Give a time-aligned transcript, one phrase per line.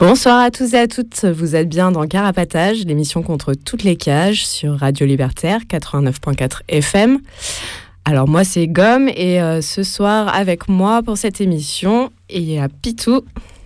[0.00, 3.96] Bonsoir à tous et à toutes, vous êtes bien dans Carapatage, l'émission contre toutes les
[3.96, 7.18] cages sur Radio Libertaire 89.4 FM.
[8.06, 12.58] Alors moi c'est Gomme et euh, ce soir avec moi pour cette émission il y
[12.58, 13.20] a Pitou.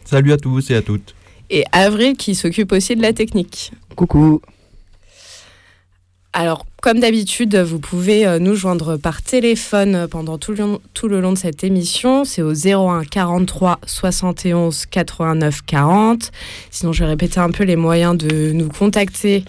[0.05, 1.15] Salut à tous et à toutes.
[1.51, 3.71] Et Avril qui s'occupe aussi de la technique.
[3.95, 4.41] Coucou.
[6.37, 11.07] Alors, comme d'habitude, vous pouvez euh, nous joindre par téléphone pendant tout le, long, tout
[11.07, 12.25] le long de cette émission.
[12.25, 16.33] C'est au 01 43 71 89 40.
[16.73, 19.45] Sinon, je vais répéter un peu les moyens de nous contacter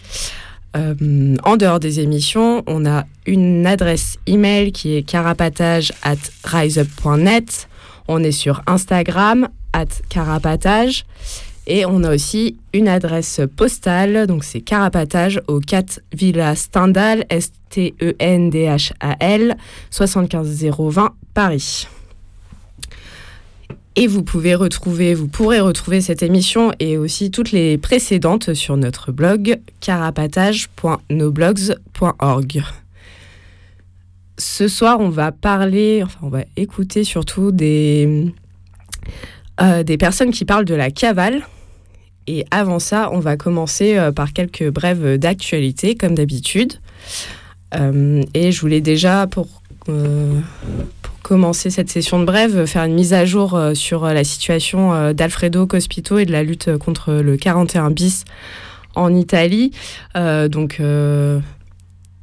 [0.78, 2.64] euh, en dehors des émissions.
[2.68, 7.68] On a une adresse email qui est carapatage at riseup.net.
[8.08, 11.06] On est sur Instagram at carapatage.
[11.68, 17.98] Et on a aussi une adresse postale, donc c'est Carapatage au 4 Villa Stendhal, S-T-E-N-D-H-A-L,
[19.90, 21.88] 75020 Paris.
[23.98, 28.76] Et vous pouvez retrouver, vous pourrez retrouver cette émission et aussi toutes les précédentes sur
[28.76, 32.64] notre blog carapatage.noblogs.org.
[34.38, 38.34] Ce soir, on va parler, enfin, on va écouter surtout des,
[39.62, 41.48] euh, des personnes qui parlent de la cavale.
[42.28, 46.74] Et avant ça, on va commencer euh, par quelques brèves d'actualité, comme d'habitude.
[47.76, 49.48] Euh, et je voulais déjà, pour,
[49.90, 50.40] euh,
[51.22, 56.20] commencer cette session de brève, faire une mise à jour sur la situation d'Alfredo Cospito
[56.20, 58.26] et de la lutte contre le 41 bis
[58.94, 59.72] en Italie.
[60.14, 60.80] Donc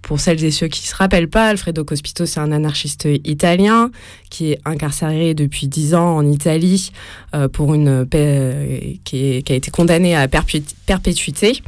[0.02, 3.90] pour celles et ceux qui ne se rappellent pas, Alfredo Cospito, c'est un anarchiste italien
[4.30, 6.90] qui est incarcéré depuis 10 ans en Italie
[7.34, 11.62] euh, pour une paix, qui, a été condamné à perpétuité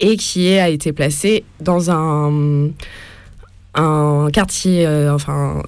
[0.00, 2.70] et qui a été placé dans un,
[3.74, 5.62] un quartier, euh, enfin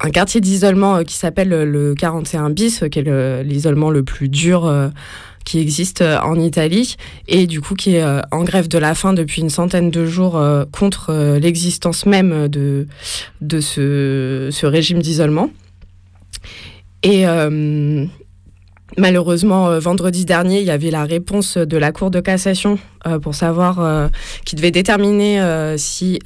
[0.00, 4.90] un quartier d'isolement euh, qui s'appelle le 41 bis, qui est l'isolement le, plus dur
[5.48, 8.94] qui existe euh, en Italie et du coup qui est euh, en grève de la
[8.94, 12.86] faim depuis une centaine de jours euh, contre l'existence même de,
[13.40, 15.48] de ce, ce régime d'isolement.
[17.02, 17.24] Et
[18.96, 22.78] malheureusement, vendredi dernier, il y avait la réponse de la Cour de cassation
[23.22, 24.10] pour savoir
[24.44, 25.40] qui devait déterminer
[25.76, 26.18] si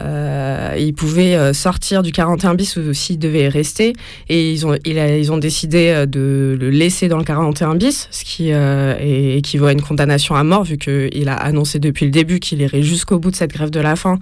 [0.00, 3.94] euh, il pouvait euh, sortir du 41 bis ou s'il devait rester.
[4.28, 8.24] Et ils ont, ils ont décidé euh, de le laisser dans le 41 bis, ce
[8.24, 8.94] qui euh,
[9.36, 12.82] équivaut à une condamnation à mort, vu qu'il a annoncé depuis le début qu'il irait
[12.82, 14.18] jusqu'au bout de cette grève de la faim.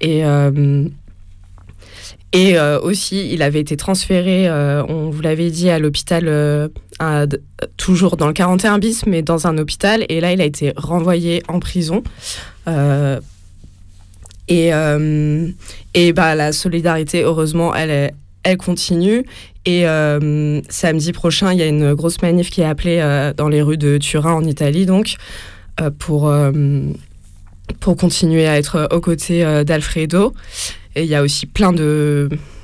[0.00, 0.22] Et.
[2.34, 6.70] Et aussi, il avait été transféré, on vous l'avait dit, à l'hôpital,
[7.78, 10.04] toujours dans le 41 bis, mais dans un hôpital.
[10.10, 12.02] Et là, il a été renvoyé en prison.
[14.48, 15.48] Et, euh,
[15.94, 19.24] et bah, la solidarité, heureusement, elle, elle continue.
[19.66, 23.48] Et euh, samedi prochain, il y a une grosse manif qui est appelée euh, dans
[23.48, 25.16] les rues de Turin, en Italie, donc,
[25.98, 26.34] pour,
[27.78, 30.34] pour continuer à être aux côtés d'Alfredo.
[30.96, 31.72] Et il y a aussi plein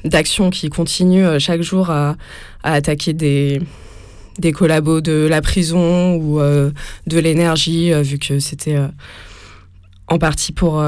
[0.04, 2.16] d'actions qui continuent chaque jour à,
[2.64, 3.60] à attaquer des,
[4.40, 8.78] des collabos de la prison ou de l'énergie, vu que c'était
[10.08, 10.82] en partie pour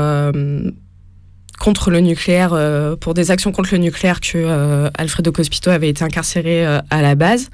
[1.59, 5.89] contre le nucléaire, euh, pour des actions contre le nucléaire que euh, Alfredo Cospito avait
[5.89, 7.51] été incarcéré euh, à la base.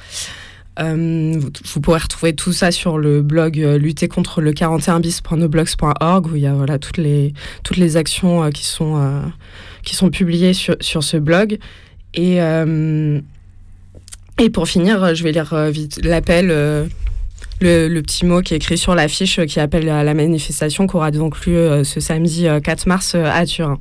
[0.79, 6.43] Vous, pourrez retrouver tout ça sur le blog lutter contre le 41 bis.noblogs.org où il
[6.43, 9.23] y a voilà, toutes, les, toutes les actions qui, sont,
[9.83, 11.59] qui sont publiées sur, sur ce blog.
[12.15, 12.39] Et,
[14.39, 16.47] et pour finir, je vais lire vite l'appel.
[16.47, 16.89] Le,
[17.61, 21.11] le, petit mot qui est écrit sur l'affiche qui appelle à la manifestation qui aura
[21.11, 23.79] donc lieu ce samedi 4 mars à Turin.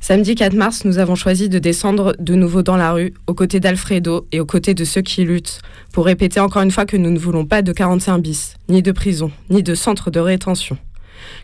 [0.00, 3.60] Samedi 4 mars, nous avons choisi de descendre de nouveau dans la rue, aux côtés
[3.60, 5.60] d'Alfredo et aux côtés de ceux qui luttent,
[5.92, 8.92] pour répéter encore une fois que nous ne voulons pas de 41 bis, ni de
[8.92, 10.78] prison, ni de centre de rétention.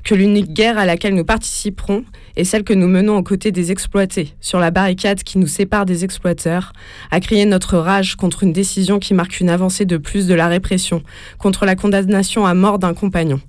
[0.05, 2.05] que l'unique guerre à laquelle nous participerons
[2.37, 5.85] est celle que nous menons aux côtés des exploités, sur la barricade qui nous sépare
[5.85, 6.73] des exploiteurs,
[7.11, 10.47] à crier notre rage contre une décision qui marque une avancée de plus de la
[10.47, 11.03] répression,
[11.39, 13.41] contre la condamnation à mort d'un compagnon.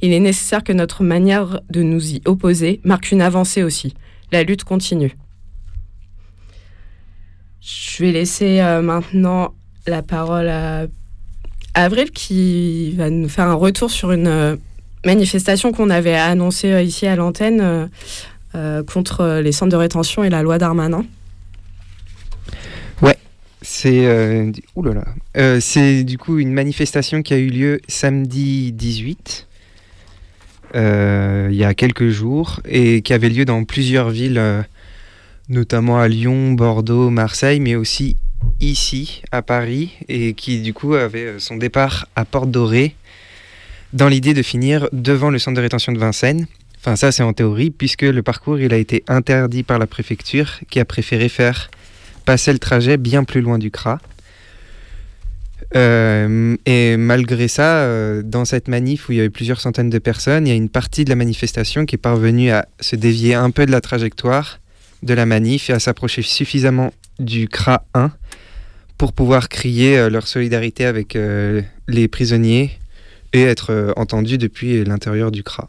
[0.00, 3.94] Il est nécessaire que notre manière de nous y opposer marque une avancée aussi.
[4.32, 5.16] La lutte continue.
[7.60, 9.54] Je vais laisser euh, maintenant
[9.86, 10.86] la parole à
[11.74, 14.56] Avril qui va nous faire un retour sur une euh,
[15.04, 17.90] manifestation qu'on avait annoncée euh, ici à l'antenne
[18.86, 21.04] contre les centres de rétention et la loi Darmanin.
[23.02, 23.18] Ouais,
[23.60, 24.50] c'est
[25.60, 29.46] c'est du coup une manifestation qui a eu lieu samedi 18
[30.74, 34.64] il y a quelques jours et qui avait lieu dans plusieurs villes
[35.48, 38.16] notamment à Lyon, Bordeaux, Marseille, mais aussi
[38.60, 42.94] ici, à Paris, et qui du coup avait euh, son départ à Porte Dorée,
[43.92, 46.46] dans l'idée de finir devant le centre de rétention de Vincennes.
[46.78, 50.60] Enfin ça c'est en théorie, puisque le parcours il a été interdit par la préfecture,
[50.70, 51.70] qui a préféré faire
[52.24, 54.00] passer le trajet bien plus loin du CRA.
[55.74, 59.98] Euh, et malgré ça, euh, dans cette manif où il y avait plusieurs centaines de
[59.98, 63.34] personnes, il y a une partie de la manifestation qui est parvenue à se dévier
[63.34, 64.60] un peu de la trajectoire
[65.02, 68.12] de la manif et à s'approcher suffisamment du CRA 1
[68.96, 71.18] pour pouvoir crier euh, leur solidarité avec
[71.88, 72.78] les prisonniers
[73.32, 75.68] et être entendus depuis l'intérieur du CRA.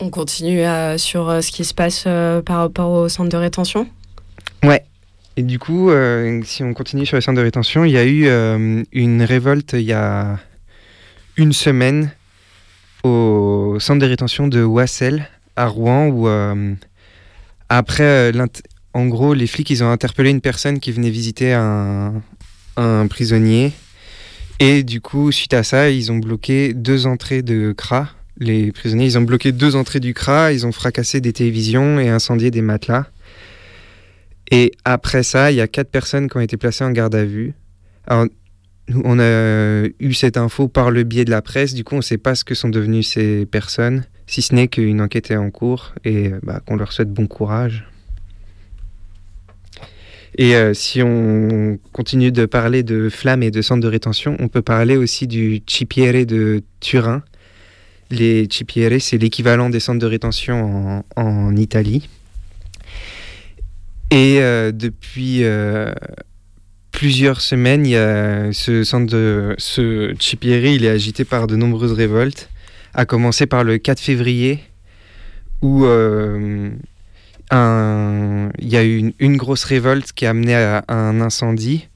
[0.00, 0.64] On continue
[0.96, 3.86] sur ce qui se passe par rapport au centre de rétention?
[4.64, 4.84] Ouais.
[5.36, 5.90] Et du coup,
[6.44, 8.28] si on continue sur le centre de rétention, il y a eu
[8.92, 10.38] une révolte il y a
[11.36, 12.12] une semaine
[13.02, 16.74] au centre de rétention de Wassel à Rouen où euh,
[17.68, 18.46] après, euh,
[18.92, 22.22] en gros, les flics ils ont interpellé une personne qui venait visiter un,
[22.76, 23.72] un prisonnier
[24.60, 28.08] et du coup, suite à ça, ils ont bloqué deux entrées de CRA.
[28.38, 32.08] Les prisonniers, ils ont bloqué deux entrées du CRA, ils ont fracassé des télévisions et
[32.08, 33.06] incendié des matelas.
[34.50, 37.24] Et après ça, il y a quatre personnes qui ont été placées en garde à
[37.24, 37.54] vue.
[38.06, 38.26] Alors,
[39.04, 42.02] on a eu cette info par le biais de la presse, du coup on ne
[42.02, 45.50] sait pas ce que sont devenues ces personnes, si ce n'est qu'une enquête est en
[45.50, 47.84] cours et bah, qu'on leur souhaite bon courage.
[50.36, 54.48] Et euh, si on continue de parler de flammes et de centres de rétention, on
[54.48, 57.22] peut parler aussi du Cipiere de Turin.
[58.10, 62.08] Les Cipiere, c'est l'équivalent des centres de rétention en, Italie.
[64.14, 65.92] Et euh, depuis euh,
[66.92, 71.94] plusieurs semaines, y a ce centre de ce Chipieri, il est agité par de nombreuses
[71.94, 72.48] révoltes,
[72.94, 74.60] à commencer par le 4 février,
[75.62, 76.70] où euh,
[77.50, 81.88] il y a eu une, grosse révolte qui a amené à, un incendie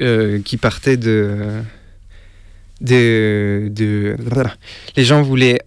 [0.00, 1.60] qui partait de,
[2.80, 4.16] de,
[4.96, 5.60] les gens voulaient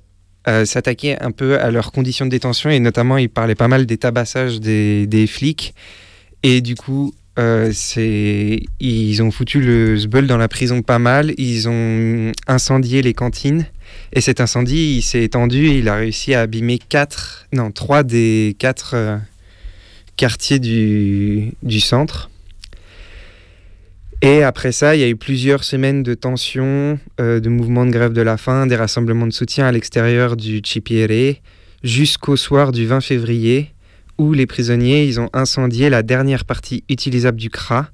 [0.47, 3.86] euh, s'attaquer un peu à leurs conditions de détention et notamment ils parlaient pas mal
[3.86, 5.74] des tabassages des, des flics.
[6.44, 7.74] Et du coup euh,
[8.80, 13.65] ils ont foutu le zbeul dans la prison pas mal, ils ont incendié les cantines.
[14.13, 18.03] Et cet incendie il s'est étendu et il a réussi à abîmer quatre, non trois
[18.03, 19.18] des quatre euh,
[20.15, 22.30] quartiers du, du, centre.
[24.22, 27.92] Et après ça, il y a eu plusieurs semaines de tensions, euh, de mouvements de
[27.92, 31.42] grève de la faim, des rassemblements de soutien à l'extérieur du Cipiere,
[31.84, 33.74] jusqu'au soir du 20 février,
[34.18, 37.90] où les prisonniers ils ont incendié la dernière partie utilisable du CRA,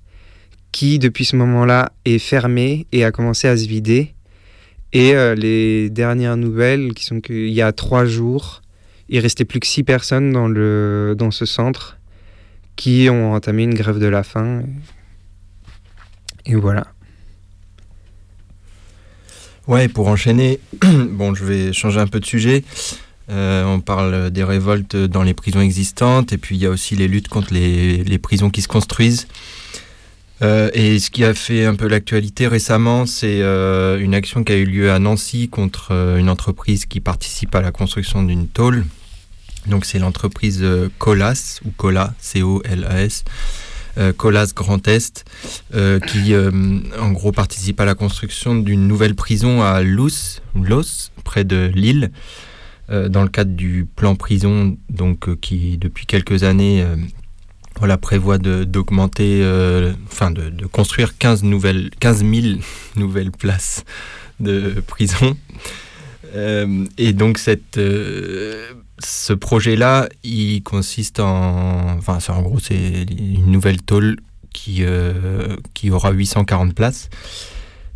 [0.72, 4.14] qui depuis ce moment-là est fermée et a commencé à se vider.
[4.94, 8.62] Et euh, les dernières nouvelles, qui sont qu'il y a trois jours,
[9.10, 11.98] il restait plus que six personnes dans, le, dans ce centre
[12.76, 14.64] qui ont entamé une grève de la faim.
[16.46, 16.88] Et voilà.
[19.68, 22.64] Ouais, pour enchaîner, bon, je vais changer un peu de sujet.
[23.30, 26.96] Euh, on parle des révoltes dans les prisons existantes et puis il y a aussi
[26.96, 29.28] les luttes contre les, prisons qui se construisent.
[30.42, 34.52] Euh, et ce qui a fait un peu l'actualité récemment, c'est euh, une action qui
[34.52, 38.86] a eu lieu à Nancy contre une entreprise qui participe à la construction d'une tôle.
[39.68, 40.66] Donc c'est l'entreprise
[40.98, 43.24] Colas ou Cola, C-O-L-A-S.
[44.18, 45.26] Colas Grand Est,
[46.08, 51.72] qui en gros participe à la construction d'une nouvelle prison à Los, Los près de
[51.74, 52.12] Lille.
[52.92, 56.98] Euh, dans le cadre du plan prison, donc euh, qui depuis quelques années euh,
[57.78, 59.42] voilà, prévoit d'augmenter,
[60.12, 62.58] enfin de, construire 15, nouvelles, 15 000
[62.98, 63.86] nouvelles places
[64.42, 65.38] de prison.
[66.98, 67.80] et donc cette,
[69.04, 74.18] ce projet-là, il consiste en, enfin en gros c'est une nouvelle tôle
[74.54, 74.84] qui,
[75.74, 77.10] qui aura 840 places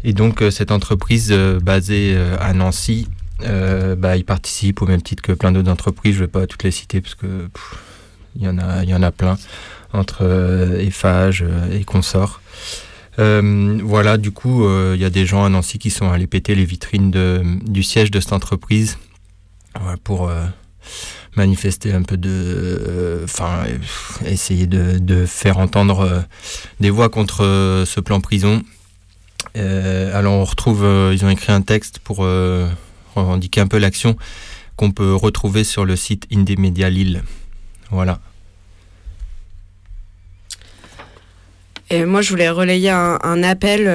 [0.04, 3.08] Et donc cette entreprise basée à Nancy,
[3.42, 6.14] bah, il participe au même titre que plein d'autres entreprises.
[6.14, 7.50] Je ne vais pas toutes les citer parce que
[8.38, 9.38] il y en a, y en a plein
[9.94, 12.42] entre Eiffage et consorts.
[13.18, 16.66] voilà, du coup, il y a des gens à Nancy qui sont allés péter les
[16.66, 18.98] vitrines de, du siège de cette entreprise
[20.06, 20.32] pour
[21.36, 23.64] manifester un peu de, euh, enfin,
[24.26, 26.22] essayer de, faire entendre euh,
[26.80, 28.62] des voix contre euh, ce plan prison.
[29.56, 32.18] alors on retrouve, ils ont écrit un texte pour
[33.16, 34.18] revendiquer un peu l'action
[34.76, 37.24] qu'on peut retrouver sur le site Indie Lille.
[37.92, 38.20] Voilà.
[41.90, 43.88] Et moi, je voulais relayer un, appel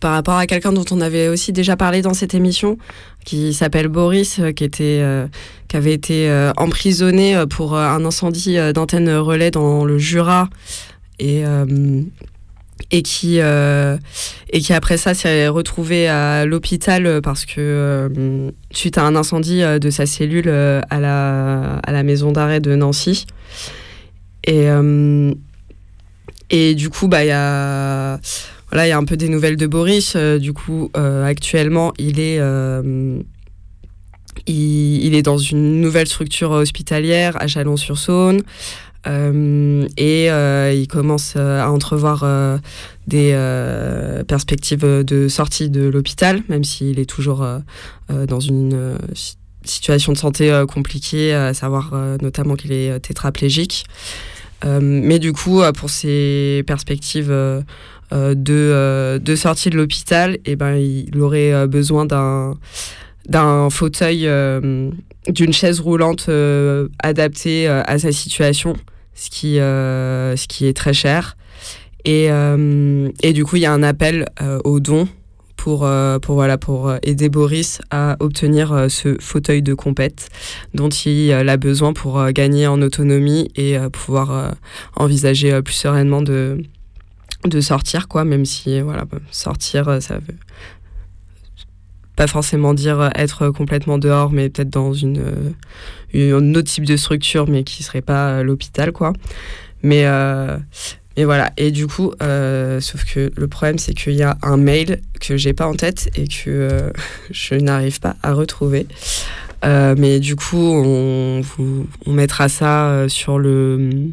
[0.00, 2.78] par rapport à quelqu'un dont on avait aussi déjà parlé dans cette émission,
[3.24, 5.26] qui s'appelle Boris, euh, qui, était, euh,
[5.72, 10.48] avait été euh, emprisonné pour un incendie d'antenne relais dans le Jura.
[11.18, 11.44] Et,
[13.02, 20.06] qui, après ça, s'est retrouvé à l'hôpital parce que, suite à un incendie de sa
[20.06, 23.26] cellule à, la, maison d'arrêt de Nancy.
[24.46, 24.68] Et,
[26.50, 28.20] et du coup, bah, il y a
[28.74, 30.14] voilà, il y a un peu des nouvelles de Boris.
[30.16, 33.20] Euh, du coup, euh, actuellement, il est, euh,
[34.48, 38.42] il, est dans une nouvelle structure hospitalière à Chalon-sur-Saône.
[39.06, 42.24] et il commence à entrevoir
[43.06, 43.30] des
[44.26, 47.46] perspectives de sortie de l'hôpital, même s'il est toujours
[48.08, 48.98] dans une
[49.64, 53.84] situation de santé compliquée, à savoir notamment qu'il est tétraplégique.
[54.64, 57.32] mais du coup, pour ses perspectives
[58.12, 62.56] de, euh, de sortie de l'hôpital, et ben, il aurait euh, besoin d'un
[63.26, 64.28] d'un fauteuil,
[65.28, 66.28] d'une chaise roulante
[67.02, 68.74] adaptée à sa situation,
[69.14, 71.34] ce qui, ce qui est très cher.
[72.04, 72.28] Et,
[73.22, 74.26] et du coup, il y a un appel
[74.64, 75.08] aux dons
[75.56, 75.88] pour,
[76.20, 80.28] pour, voilà, pour aider Boris à obtenir ce fauteuil de compète
[80.74, 84.54] dont il a besoin pour gagner en autonomie et pouvoir
[84.96, 86.62] envisager plus sereinement de,
[87.48, 90.36] de sortir, quoi, même si, voilà, sortir, euh, ça veut
[92.16, 96.84] pas forcément dire euh, être complètement dehors, mais peut-être dans une, euh, une, autre type
[96.84, 99.12] de structure, mais qui serait pas l'hôpital, quoi.
[99.82, 100.04] Mais,
[101.16, 101.52] mais voilà.
[101.58, 105.52] Et du coup, sauf que le problème, c'est qu'il y a un mail que j'ai
[105.52, 106.90] pas en tête et que
[107.30, 108.86] je n'arrive pas à retrouver.
[109.62, 111.42] mais du coup, on,
[112.06, 114.08] on mettra ça sur le,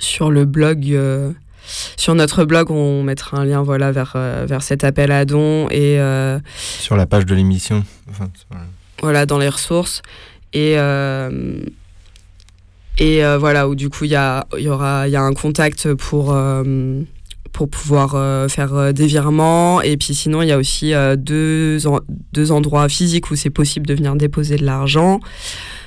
[0.00, 0.94] sur le blog
[1.96, 5.68] sur notre blog, on mettra un lien voilà, vers, euh, vers cet appel à dons.
[5.70, 6.38] Et, euh,
[6.80, 7.84] sur la page de l'émission.
[9.00, 10.02] voilà, dans les ressources.
[10.52, 11.60] Et, euh,
[12.98, 16.36] et voilà, où du coup, il y, a, y, aura, y a un contact pour,
[17.52, 19.82] pour pouvoir faire des virements.
[19.82, 21.78] Et puis sinon, il y a aussi deux,
[22.32, 25.20] deux endroits physiques où c'est possible de venir déposer de l'argent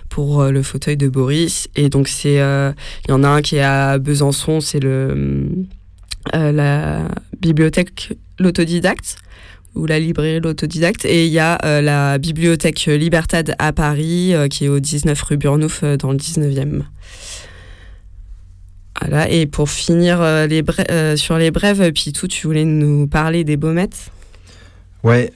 [0.09, 1.67] pour le fauteuil de Boris.
[1.75, 5.65] Et donc, c'est, il y en a un qui est à Besançon, c'est le,
[6.35, 7.07] euh, la
[7.39, 9.17] bibliothèque L'autodidacte
[9.75, 11.05] ou la librairie L'autodidacte.
[11.05, 15.19] Et il y a euh, la bibliothèque Libertad à Paris, euh, qui est au 19
[15.21, 16.83] rue Burnouf, dans le 19e.
[18.99, 20.63] Voilà, et pour finir les
[21.17, 24.09] sur les brèves, Pitou, tu voulais nous parler des baumettes?
[25.03, 25.31] Ouais,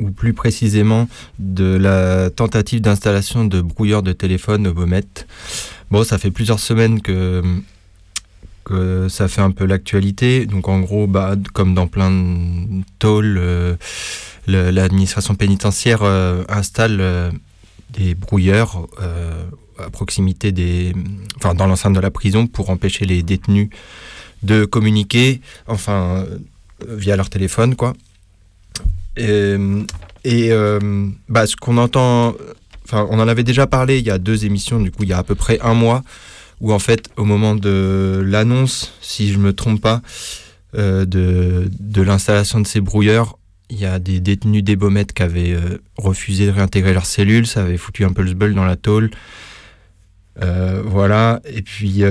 [0.00, 5.26] ou plus précisément de la tentative d'installation de brouilleurs de téléphone aux baumettes.
[5.90, 7.42] Bon, ça fait plusieurs semaines que
[8.66, 10.44] que ça fait un peu l'actualité.
[10.44, 13.76] Donc en gros, bah, comme dans plein de tôles, euh,
[14.46, 17.30] l'administration pénitentiaire euh, installe euh,
[17.90, 18.86] des brouilleurs
[19.78, 20.94] à proximité des,
[21.36, 23.68] enfin dans l'enceinte de la prison pour empêcher les détenus
[24.42, 26.26] de communiquer, enfin
[26.88, 27.94] via leur téléphone, quoi.
[29.16, 29.56] Et,
[30.24, 30.50] et
[31.28, 32.34] bah, ce qu'on entend,
[32.84, 35.12] enfin on en avait déjà parlé il y a deux émissions, du coup il y
[35.12, 36.02] a à peu près un mois
[36.60, 40.02] où en fait, au moment de l'annonce, si je me trompe pas,
[40.74, 45.22] euh, de, de l'installation de ces brouilleurs, il y a des détenus des Baumettes qui
[45.22, 48.64] avaient euh, refusé de réintégrer leurs cellules, ça avait foutu un peu le sbeul dans
[48.64, 49.10] la tôle.
[50.42, 52.02] Euh, voilà, et puis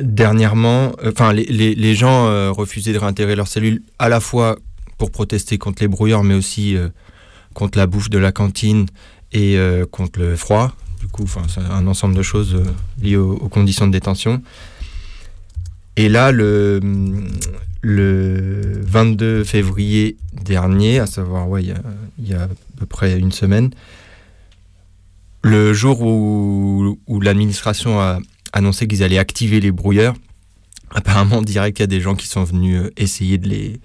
[0.00, 4.56] dernièrement, enfin les, les, gens refusaient de réintégrer leurs cellules à la fois
[4.98, 6.76] pour protester contre les brouilleurs, mais aussi
[7.54, 8.86] contre la bouffe de la cantine
[9.32, 9.58] et
[9.90, 12.64] contre le froid du coup, c'est un ensemble de choses euh,
[13.02, 14.42] liées aux, conditions de détention.
[15.96, 16.80] Et là, le,
[17.82, 23.70] le 22 février dernier, à savoir, ouais, il y, a, à peu près une semaine,
[25.42, 28.18] le jour où, où l'administration a
[28.54, 30.14] annoncé qu'ils allaient activer les brouilleurs,
[30.90, 33.80] apparemment, on dirait qu'il y a des gens qui sont venus essayer de les,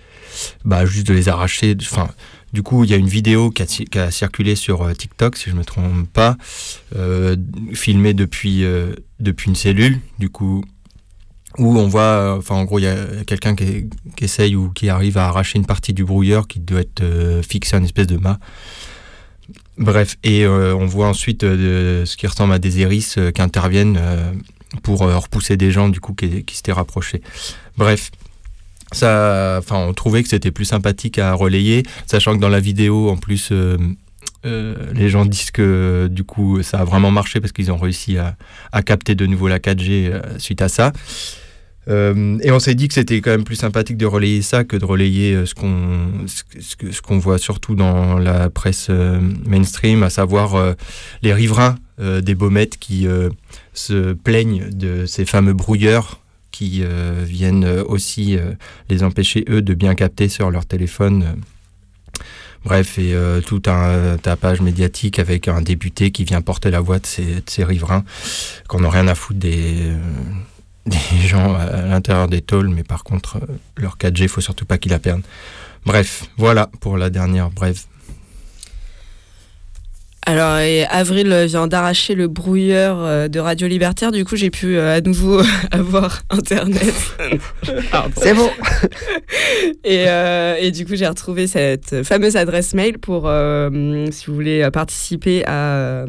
[0.64, 1.76] bah, juste de les arracher.
[1.82, 2.08] Enfin,
[2.54, 3.64] du coup, il y a une vidéo qui
[3.98, 6.38] a, circulé sur TikTok, si je ne me trompe pas,
[7.74, 8.64] filmée depuis,
[9.20, 10.00] depuis une cellule.
[10.18, 10.64] Du coup,
[11.58, 13.90] où on voit, enfin en gros, il y a quelqu'un qui,
[14.22, 17.04] essaye ou qui arrive à arracher une partie du brouilleur qui doit être
[17.48, 18.40] fixé à une espèce de mât.
[19.80, 23.42] Bref, et euh, on voit ensuite euh, ce qui ressemble à des hérisses euh, qui
[23.42, 23.98] interviennent
[24.84, 27.22] pour repousser des gens du coup qui, s'étaient rapprochés.
[27.78, 28.12] Bref,
[28.92, 33.10] ça, enfin, on trouvait que c'était plus sympathique à relayer, sachant que dans la vidéo,
[33.10, 33.52] en plus,
[34.44, 38.36] les gens disent que du coup, ça a vraiment marché parce qu'ils ont réussi à,
[38.72, 40.92] à, capter de nouveau la 4G suite à ça.
[41.88, 44.76] Euh, et on s'est dit que c'était quand même plus sympathique de relayer ça que
[44.76, 50.10] de relayer euh, ce qu'on ce, qu'on voit surtout dans la presse euh, mainstream, à
[50.10, 50.76] savoir
[51.22, 53.08] les riverains des Baumettes qui
[53.74, 56.22] se plaignent de ces fameux brouilleurs
[56.52, 56.82] qui
[57.26, 58.38] viennent aussi
[58.90, 61.36] les empêcher, eux, de bien capter sur leur téléphone.
[62.64, 63.14] Bref, et
[63.46, 67.44] tout un tapage médiatique avec un député qui vient porter la voix de ces, de
[67.48, 68.06] ces riverains,
[68.70, 69.92] qu'on n'a rien à foutre des,
[70.86, 74.66] des gens à l'intérieur des tôles, mais par contre, euh, leur 4G, il faut surtout
[74.66, 75.24] pas qu'ils la perdent.
[75.86, 77.80] Bref, voilà pour la dernière brève.
[80.26, 80.60] Alors,
[80.92, 85.02] Avril vient d'arracher le brouilleur euh, de Radio Libertaire, du coup, j'ai pu euh, à
[85.02, 86.94] nouveau avoir Internet.
[88.22, 88.50] C'est bon
[89.84, 90.06] et,
[90.60, 93.32] et, du coup, j'ai retrouvé cette fameuse adresse mail pour,
[94.12, 96.06] si vous voulez participer à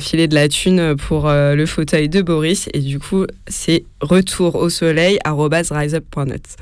[0.00, 2.68] filer de la thune pour euh, le fauteuil de Boris.
[2.74, 6.56] Et du coup, c'est retour au soleil riseup.net.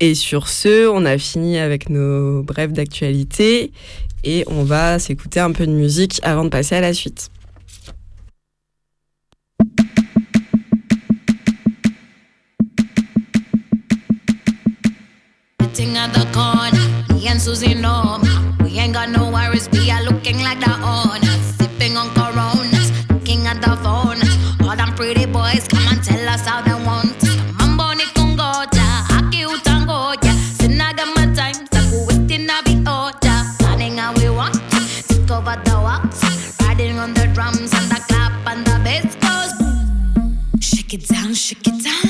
[0.00, 3.72] Et sur ce, on a fini avec nos brèves d'actualité
[4.24, 7.30] et on va s'écouter un peu de musique avant de passer à la suite.
[25.02, 27.20] Pretty boys come and tell us how they want.
[27.58, 30.32] Mambo ni kungoja, haki utangoja.
[30.58, 33.34] Sinaga my time, saku waiting na be oja.
[33.34, 34.54] Oh, Planning how we want,
[35.08, 36.22] take over the walks.
[36.60, 39.52] Riding on the drums and the clap and the bass goes.
[40.60, 42.01] Shake it down, shake it down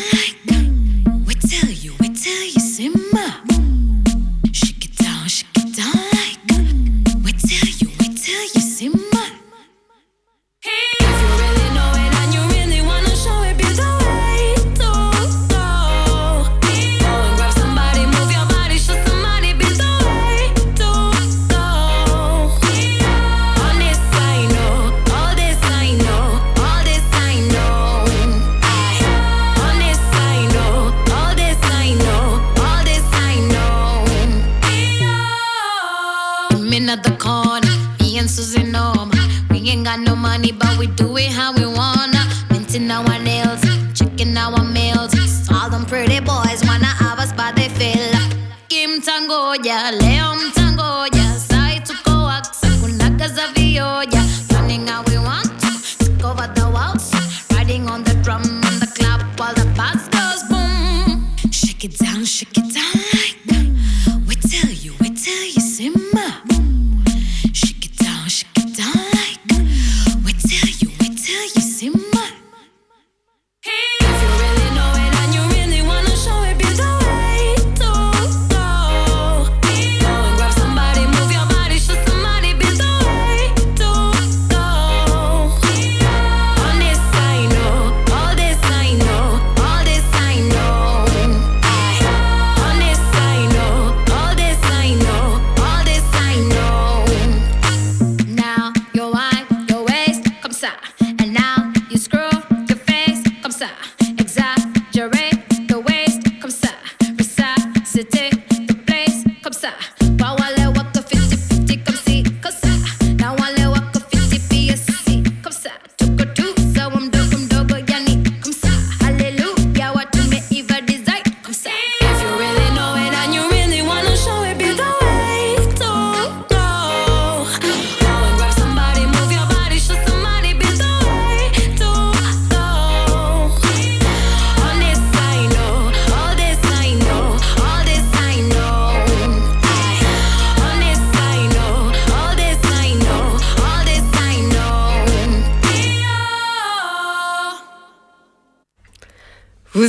[36.73, 37.69] in the corner,
[38.01, 39.11] me and Susan Norm.
[39.51, 42.12] We ain't got no money, but we do it how we want.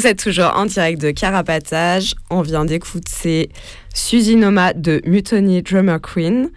[0.04, 2.14] Vous êtes toujours en direct de Carapatage.
[2.30, 3.50] On vient d'écouter
[3.94, 6.50] Suzy Noma de Mutiny Drummer Queen.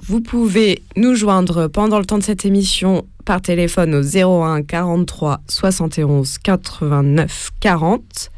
[0.00, 5.42] Vous pouvez nous joindre pendant le temps de cette émission par téléphone au 01 43
[5.46, 8.30] 71 89 40.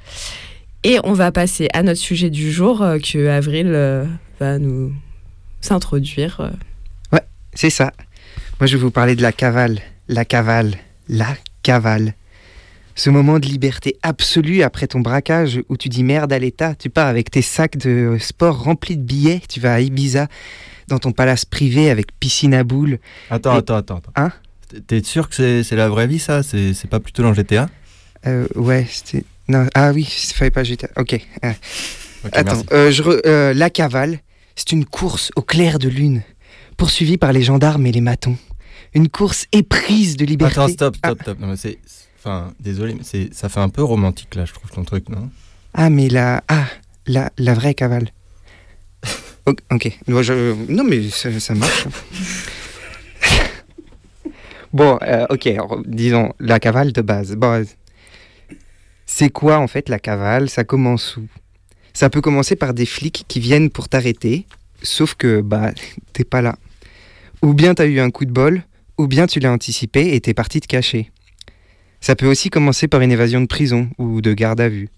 [0.85, 4.05] Et on va passer à notre sujet du jour euh, que Avril euh,
[4.41, 4.93] va nous
[5.63, 6.53] s'introduire.
[7.15, 7.23] Ouais,
[7.55, 7.95] c'est ça.
[8.61, 9.81] Moi, je vais vous parler de la cavale.
[10.07, 10.75] La cavale.
[11.09, 12.13] La cavale.
[12.99, 16.89] Ce moment de liberté absolue après ton braquage où tu dis merde à l'État, tu
[16.89, 20.29] pars avec tes sacs de sport remplis de billets, tu vas à Ibiza
[20.89, 22.99] dans ton palace privé avec piscine à boules.
[23.31, 23.97] Attends, Et- attends, attends.
[23.99, 24.13] attends.
[24.17, 24.33] Hein?
[24.87, 26.43] T'es sûr que c'est la vraie vie, ça?
[26.43, 27.69] C'est c'est pas plutôt dans GTA
[28.27, 29.25] Euh, ouais, c'était.
[29.49, 30.89] Non, ah oui, il fallait pas jeter.
[30.97, 31.21] Ok.
[31.45, 31.53] euh,
[32.33, 34.19] Attends, euh, je re- euh, la cavale,
[34.57, 36.23] c'est une course au clair de lune,
[36.79, 38.37] poursuivie par les gendarmes et les matons.
[38.95, 40.59] Une course éprise de liberté.
[40.61, 41.09] Attends, stop, Ah.
[41.11, 41.39] stop, stop.
[41.41, 41.79] Non, mais c'est.
[42.27, 45.31] Enfin, désolé, mais c'est- ça fait un peu romantique, là, je trouve, ton truc, non?
[45.75, 46.67] Ah, mais la, ah,
[47.07, 48.09] la, la vraie cavale.
[49.71, 51.87] Ok, je- non, mais ça, ça marche.
[54.73, 57.37] bon, euh, ok, alors, disons la cavale de base.
[57.37, 57.65] Bon, euh,
[59.07, 60.51] c'est quoi en fait la cavale?
[60.51, 61.29] Ça commence où?
[61.93, 64.47] Ça peut commencer par des flics qui viennent pour t'arrêter,
[64.83, 65.71] sauf que bah
[66.13, 66.57] t'es pas là.
[67.43, 68.65] Ou bien t'as eu un coup de bol,
[68.99, 71.13] ou bien tu l'as anticipé et t'es parti te cacher.
[72.01, 74.89] Ça peut aussi commencer par une évasion de prison ou de garde à vue.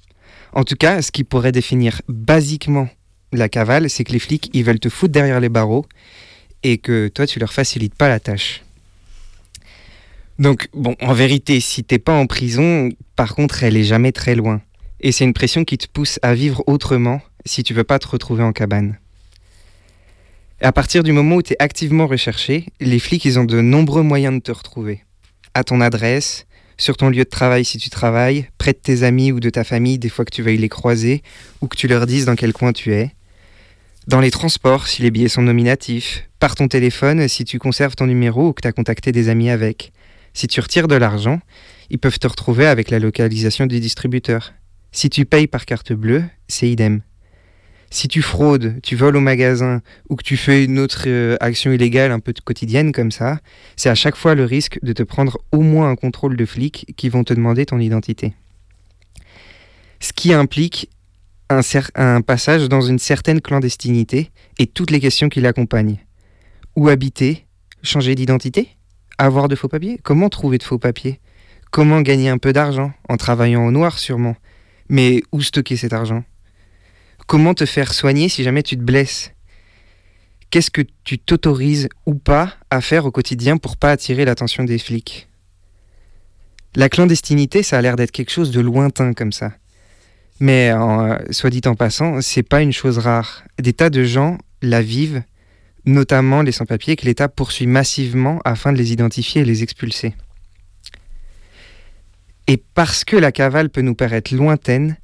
[0.53, 2.89] En tout cas, ce qui pourrait définir basiquement
[3.33, 5.87] la cavale, c'est que les flics, ils veulent te foutre derrière les barreaux
[6.63, 8.63] et que toi, tu leur facilites pas la tâche.
[10.39, 14.35] Donc, bon, en vérité, si t'es pas en prison, par contre, elle est jamais très
[14.35, 14.63] loin.
[15.01, 18.09] Et c'est une pression qui te pousse à vivre autrement si tu veux pas te
[18.09, 18.99] retrouver en cabane.
[20.61, 24.03] À partir du moment où tu es activement recherché, les flics, ils ont de nombreux
[24.03, 25.05] moyens de te retrouver.
[25.55, 26.47] À ton adresse,
[26.79, 29.65] sur ton lieu de travail si tu travailles, près de tes amis ou de ta
[29.65, 31.23] famille des fois que tu veuilles les croiser
[31.61, 33.11] ou que tu leur dises dans quel coin tu es.
[34.07, 38.07] Dans les transports si les billets sont nominatifs, par ton téléphone si tu conserves ton
[38.07, 39.93] numéro ou que tu as contacté des amis avec.
[40.33, 41.41] Si tu retires de l'argent,
[41.91, 44.53] ils peuvent te retrouver avec la localisation du distributeur.
[44.93, 47.03] Si tu payes par carte bleue, c'est idem.
[47.91, 51.73] Si tu fraudes, tu voles au magasin ou que tu fais une autre euh, action
[51.73, 53.39] illégale un peu quotidienne comme ça,
[53.77, 56.93] c'est à chaque fois le risque de te prendre au moins un contrôle de flics
[56.97, 58.35] qui vont te demander ton identité.
[60.01, 60.91] Ce qui implique
[61.49, 61.61] un,
[61.95, 65.99] un passage dans une certaine clandestinité et toutes les questions qui l'accompagnent.
[66.77, 67.47] Où habiter
[67.83, 68.69] Changer d'identité
[69.17, 69.99] Avoir de faux papiers?
[70.03, 71.21] Comment trouver de faux papiers?
[71.71, 74.37] Comment gagner un peu d'argent En travaillant au noir sûrement?
[74.89, 76.25] Mais où stocker cet argent?
[77.29, 79.33] Comment te faire soigner si jamais tu te blesses?
[80.49, 84.79] Qu'est-ce que tu t'autorises ou pas à faire au quotidien pour pas attirer l'attention des
[84.79, 85.29] flics?
[86.75, 89.53] La clandestinité, ça a l'air d'être quelque chose de lointain comme ça.
[90.41, 93.45] Mais en, soit dit en passant, c'est pas une chose rare.
[93.59, 95.23] Des tas de gens la vivent,
[95.85, 100.15] notamment les sans-papiers que l'État poursuit massivement afin de les identifier et les expulser.
[102.47, 104.97] Et parce que la cavale peut nous paraître lointaine,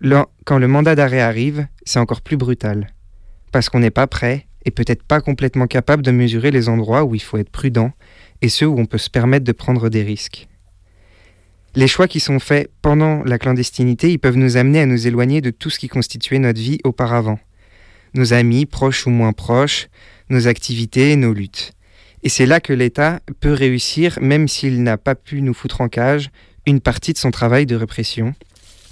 [0.00, 2.88] le- quand le mandat d'arrêt arrive, c'est encore plus brutal.
[3.52, 7.14] Parce qu'on n'est pas prêt et peut-être pas complètement capable de mesurer les endroits où
[7.14, 7.92] il faut être prudent
[8.42, 10.48] et ceux où on peut se permettre de prendre des risques.
[11.74, 15.40] Les choix qui sont faits pendant la clandestinité, ils peuvent nous amener à nous éloigner
[15.40, 17.38] de tout ce qui constituait notre vie auparavant.
[18.14, 19.88] Nos amis, proches ou moins proches,
[20.30, 21.72] nos activités, nos luttes.
[22.22, 25.88] Et c'est là que l'État peut réussir, même s'il n'a pas pu nous foutre en
[25.88, 26.30] cage,
[26.66, 28.34] une partie de son travail de répression.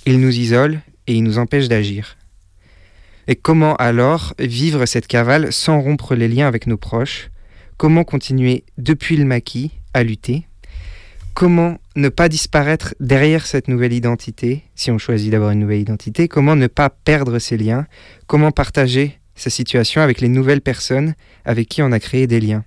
[0.07, 2.17] Il nous isole et il nous empêche d'agir.
[3.27, 7.31] Et comment alors vivre cette cavale sans rompre les liens avec nos proches?
[7.77, 10.47] Comment continuer depuis le maquis à lutter?
[11.33, 16.29] Comment ne pas disparaître derrière cette nouvelle identité, si on choisit d'avoir une nouvelle identité?
[16.29, 17.87] Comment ne pas perdre ses liens?
[18.27, 21.15] Comment partager sa situation avec les nouvelles personnes
[21.45, 22.65] avec qui on a créé des liens?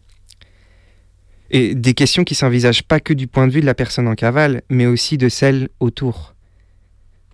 [1.49, 4.15] Et des questions qui s'envisagent pas que du point de vue de la personne en
[4.15, 6.35] cavale, mais aussi de celle autour.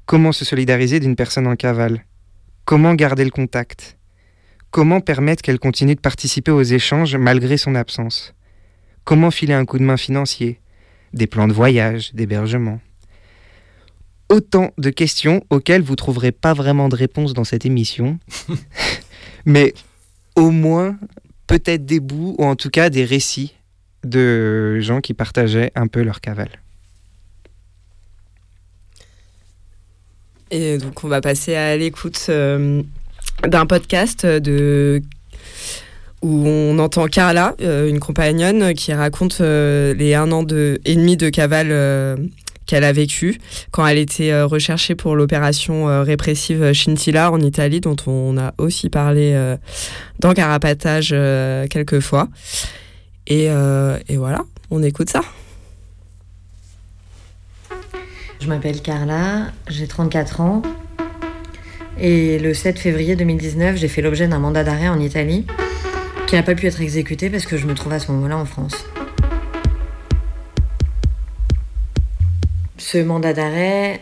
[0.06, 2.04] Comment se solidariser d'une personne en cavale?
[2.66, 3.98] Comment garder le contact?
[4.70, 8.34] Comment permettre qu'elle continue de participer aux échanges malgré son absence?
[9.06, 10.60] Comment filer un coup de main financier?
[11.13, 12.82] Des plans de voyage, d'hébergement?
[14.28, 18.20] Autant de questions auxquelles vous trouverez pas vraiment de réponse dans cette émission,
[19.46, 19.74] mais
[20.36, 20.98] au moins
[21.48, 23.56] peut-être des bouts ou en tout cas des récits
[24.04, 26.62] de gens qui partageaient un peu leur cavale.
[30.56, 32.84] Et donc, on va passer à l'écoute euh,
[33.42, 35.02] d'un podcast de
[36.22, 40.96] où on entend Carla, euh, une compagnonne, qui raconte euh, les un an de, et
[40.96, 42.16] demi de cavale euh,
[42.68, 43.39] qu'elle a vécu
[43.72, 49.36] quand elle était recherchée pour l'opération répressive Scintilla en Italie, dont on a aussi parlé
[50.20, 51.10] dans Carapatage
[51.70, 52.30] quelques fois.
[53.28, 53.50] Et
[54.16, 55.24] voilà, on écoute ça.
[58.43, 60.62] Je m'appelle Carla, j'ai 34 ans.
[61.97, 65.47] Et le 7 février 2019, j'ai fait l'objet d'un mandat d'arrêt en Italie
[66.27, 68.43] qui n'a pas pu être exécuté parce que je me trouve à ce moment-là en
[68.43, 68.84] France.
[72.77, 74.01] Ce mandat d'arrêt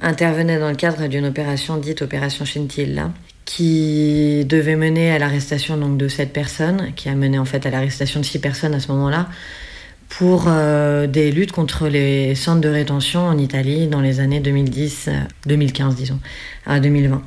[0.00, 3.12] intervenait dans le cadre d'une opération dite opération Scintilla,
[3.44, 7.70] qui devait mener à l'arrestation donc de sept personnes, qui a mené en fait à
[7.70, 9.28] l'arrestation de six personnes à ce moment-là,
[10.18, 15.08] pour euh, des luttes contre les centres de rétention en Italie dans les années 2010,
[15.46, 16.18] 2015 euh, disons,
[16.66, 17.22] à 2020.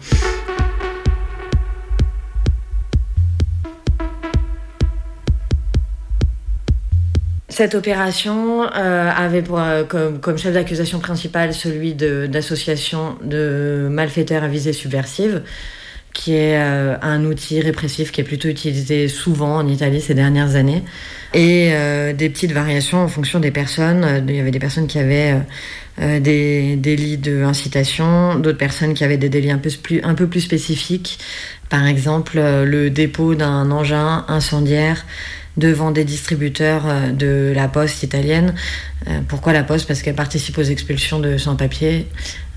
[7.50, 14.48] Cette opération euh, avait pour, comme, chef d'accusation principal celui d'association de, de, malfaiteurs à
[14.48, 15.42] visée subversive,
[16.16, 20.82] qui est un outil répressif qui est plutôt utilisé souvent en Italie ces dernières années
[21.36, 24.04] et euh, des petites variations en fonction des personnes.
[24.04, 25.36] Euh, il y avait des personnes qui avaient
[26.02, 30.28] euh, des délits d'incitation, d'autres personnes qui avaient des délits un peu plus, un peu
[30.28, 31.20] plus spécifiques.
[31.70, 35.06] Par exemple, le dépôt d'un engin incendiaire
[35.58, 38.54] devant des distributeurs de la poste italienne.
[39.28, 39.88] Pourquoi la poste?
[39.88, 42.08] Parce qu'elle participe aux expulsions de sans-papiers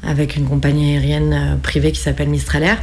[0.02, 2.76] avec une compagnie aérienne privée qui s'appelle Mistralair.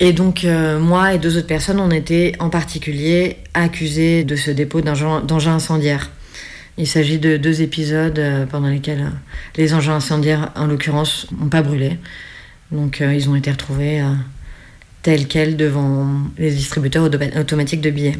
[0.00, 4.50] Et donc, euh, moi et deux autres personnes, on était en particulier accusés de ce
[4.50, 6.10] dépôt d'engins incendiaires.
[6.76, 9.16] Il s'agit de deux épisodes euh, pendant lesquels euh,
[9.56, 11.98] les engins incendiaires, en l'occurrence, n'ont pas brûlé.
[12.70, 14.04] Donc, ils ont été retrouvés
[15.02, 16.06] tels quels devant
[16.36, 18.18] les distributeurs automatiques de billets.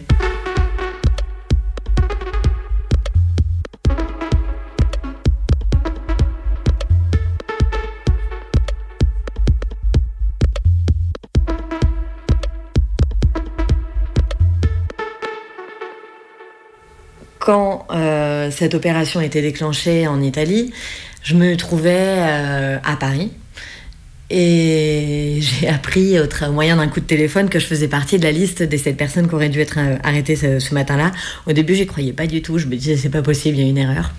[17.48, 20.70] Quand euh, cette opération était déclenchée en Italie,
[21.22, 23.32] je me trouvais euh, à Paris.
[24.28, 28.32] Et j'ai appris au, moyen d'un coup de téléphone que je faisais partie de la
[28.32, 31.10] liste des sept personnes qui auraient dû être euh, arrêtées ce, matin-là.
[31.46, 32.58] Au début, j'y croyais pas du tout.
[32.58, 34.12] Je me disais, c'est pas possible, il y a une erreur.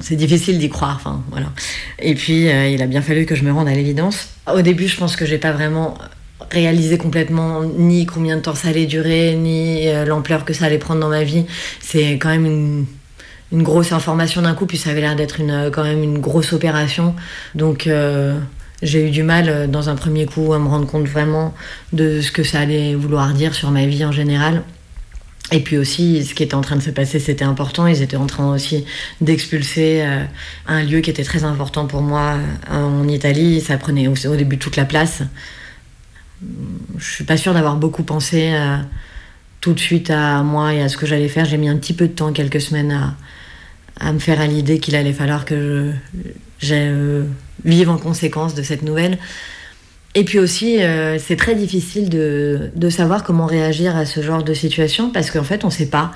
[0.00, 1.50] C'est difficile d'y croire, enfin voilà.
[1.98, 4.28] Et puis, il a bien fallu que je me rende à l'évidence.
[4.46, 5.96] Au début, je pense que j'ai pas vraiment
[6.50, 10.78] réaliser complètement ni combien de temps ça allait durer, ni euh, l'ampleur que ça allait
[10.78, 11.44] prendre dans ma vie.
[11.80, 12.86] C'est quand même une,
[13.62, 17.14] grosse information d'un coup, puis ça avait l'air d'être une, quand même une grosse opération.
[17.54, 18.38] Donc euh,
[18.82, 21.54] j'ai eu du mal euh, dans un premier coup à me rendre compte vraiment
[21.92, 24.62] de ce que ça allait vouloir dire sur ma vie en général.
[25.50, 27.86] Et puis aussi, ce qui était en train de se passer, c'était important.
[27.86, 28.84] Ils étaient en train aussi
[29.22, 30.04] d'expulser
[30.66, 32.34] un lieu qui était très important pour moi
[32.70, 33.62] en Italie.
[33.62, 35.22] Ça prenait au début toute la place
[36.98, 38.76] je suis pas sûre d'avoir beaucoup pensé euh,
[39.60, 41.44] tout de suite à moi et à ce que j'allais faire.
[41.44, 43.16] J'ai mis un petit peu de temps, quelques semaines, à,
[44.00, 45.92] à me faire à l'idée qu'il allait falloir que
[46.60, 47.24] je, euh,
[47.64, 49.18] vive en conséquence de cette nouvelle.
[50.14, 54.42] Et puis aussi, euh, c'est très difficile de, de, savoir comment réagir à ce genre
[54.42, 56.12] de situation parce qu'en fait, on ne sait pas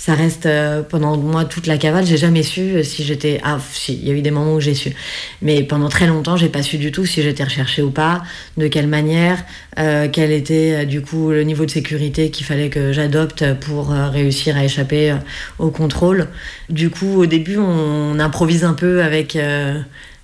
[0.00, 3.58] ça reste euh, pendant moi toute la cavale j'ai jamais su euh, si j'étais ah
[3.70, 4.94] si il y a eu des moments où j'ai su.
[5.42, 8.22] Mais pendant très longtemps j'ai pas su du tout si j'étais recherchée ou pas
[8.56, 9.44] de quelle manière
[9.78, 14.56] euh, quel était du coup le niveau de sécurité qu'il fallait que j'adopte pour réussir
[14.56, 15.14] à échapper
[15.58, 16.28] au contrôle.
[16.70, 19.36] Du coup au début on, improvise un peu avec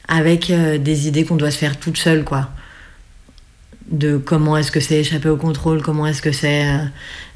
[0.08, 2.48] avec des idées qu'on doit se faire toute seule quoi
[3.90, 6.78] de comment est-ce que c'est échapper au contrôle, comment est-ce que c'est euh,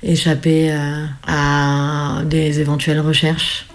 [0.02, 3.66] échapper euh, à des éventuelles recherches.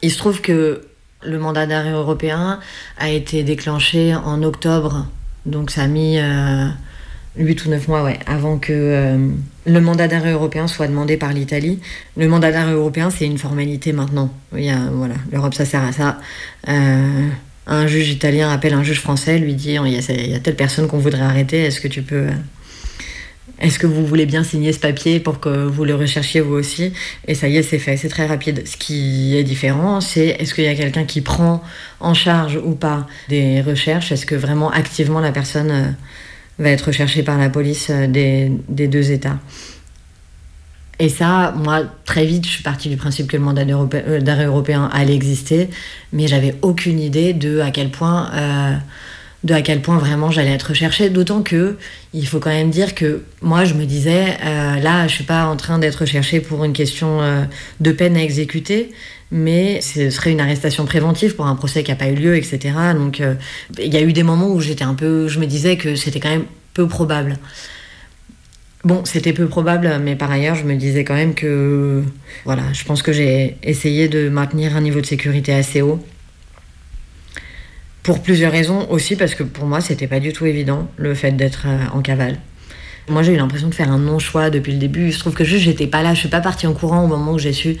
[0.00, 0.82] Il se trouve que
[1.22, 2.60] le mandat d'arrêt européen
[2.98, 5.06] a été déclenché en octobre,
[5.44, 6.68] donc ça a mis euh,
[7.36, 9.28] 8 ou 9 mois, ouais, avant que euh,
[9.66, 11.78] le mandat d'arrêt européen soit demandé par l'Italie.
[12.16, 14.32] Le mandat d'arrêt européen, c'est une formalité maintenant.
[14.56, 16.18] Il voilà, l'Europe, ça sert à ça.
[16.68, 17.28] Euh,
[17.66, 20.56] un juge italien appelle un juge français, lui dit il y, a, y a telle
[20.56, 22.28] personne qu'on voudrait arrêter, est-ce que tu peux.
[22.28, 22.32] Euh,
[23.60, 26.92] est-ce que vous voulez bien signer ce papier pour que vous le recherchiez vous aussi?
[27.26, 28.62] Et ça y est, c'est fait, c'est très rapide.
[28.66, 31.62] Ce qui est différent, c'est est-ce qu'il y a quelqu'un qui prend
[31.98, 34.12] en charge ou pas des recherches?
[34.12, 35.96] Est-ce que vraiment activement la personne
[36.58, 39.38] va être recherché par la police euh, des, deux États.
[41.00, 44.46] Et ça, moi, très vite, je suis partie du principe que le mandat euh, d'arrêt
[44.46, 45.68] européen allait exister,
[46.12, 48.76] mais j'avais aucune idée de à quel point euh,
[49.44, 51.10] de à quel point vraiment j'allais être recherchée.
[51.10, 51.76] D'autant que
[52.12, 55.54] il faut quand même dire que moi je me disais là je suis pas en
[55.54, 57.20] train d'être recherchée pour une question
[57.78, 58.90] de peine à exécuter,
[59.30, 62.74] mais ce serait une arrestation préventive pour un procès qui n'a pas eu lieu, etc.
[62.94, 63.34] Donc euh,
[63.78, 66.20] il y a eu des moments où j'étais un peu, je me disais que c'était
[66.20, 67.38] quand même peu probable.
[68.84, 72.04] Bon, c'était peu probable, mais par ailleurs, je me disais quand même que,
[72.44, 76.02] voilà, je pense que j'ai essayé de maintenir un niveau de sécurité assez haut
[78.04, 81.32] pour plusieurs raisons aussi, parce que pour moi, c'était pas du tout évident le fait
[81.32, 82.38] d'être euh, en cavale.
[83.08, 85.12] Moi, j'ai eu l'impression de faire un non-choix depuis le début.
[85.12, 86.14] Je trouve que juste, j'étais pas là.
[86.14, 87.76] Je suis pas partie en courant au moment où j'ai su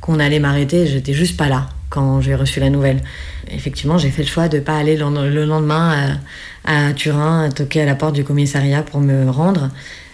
[0.00, 0.86] qu'on allait m'arrêter.
[0.86, 3.02] J'étais juste pas là quand j'ai reçu la nouvelle.
[3.50, 6.18] Effectivement, j'ai fait le choix de pas aller le lendemain
[6.64, 9.70] à, à Turin, toquer à la porte du commissariat pour me rendre.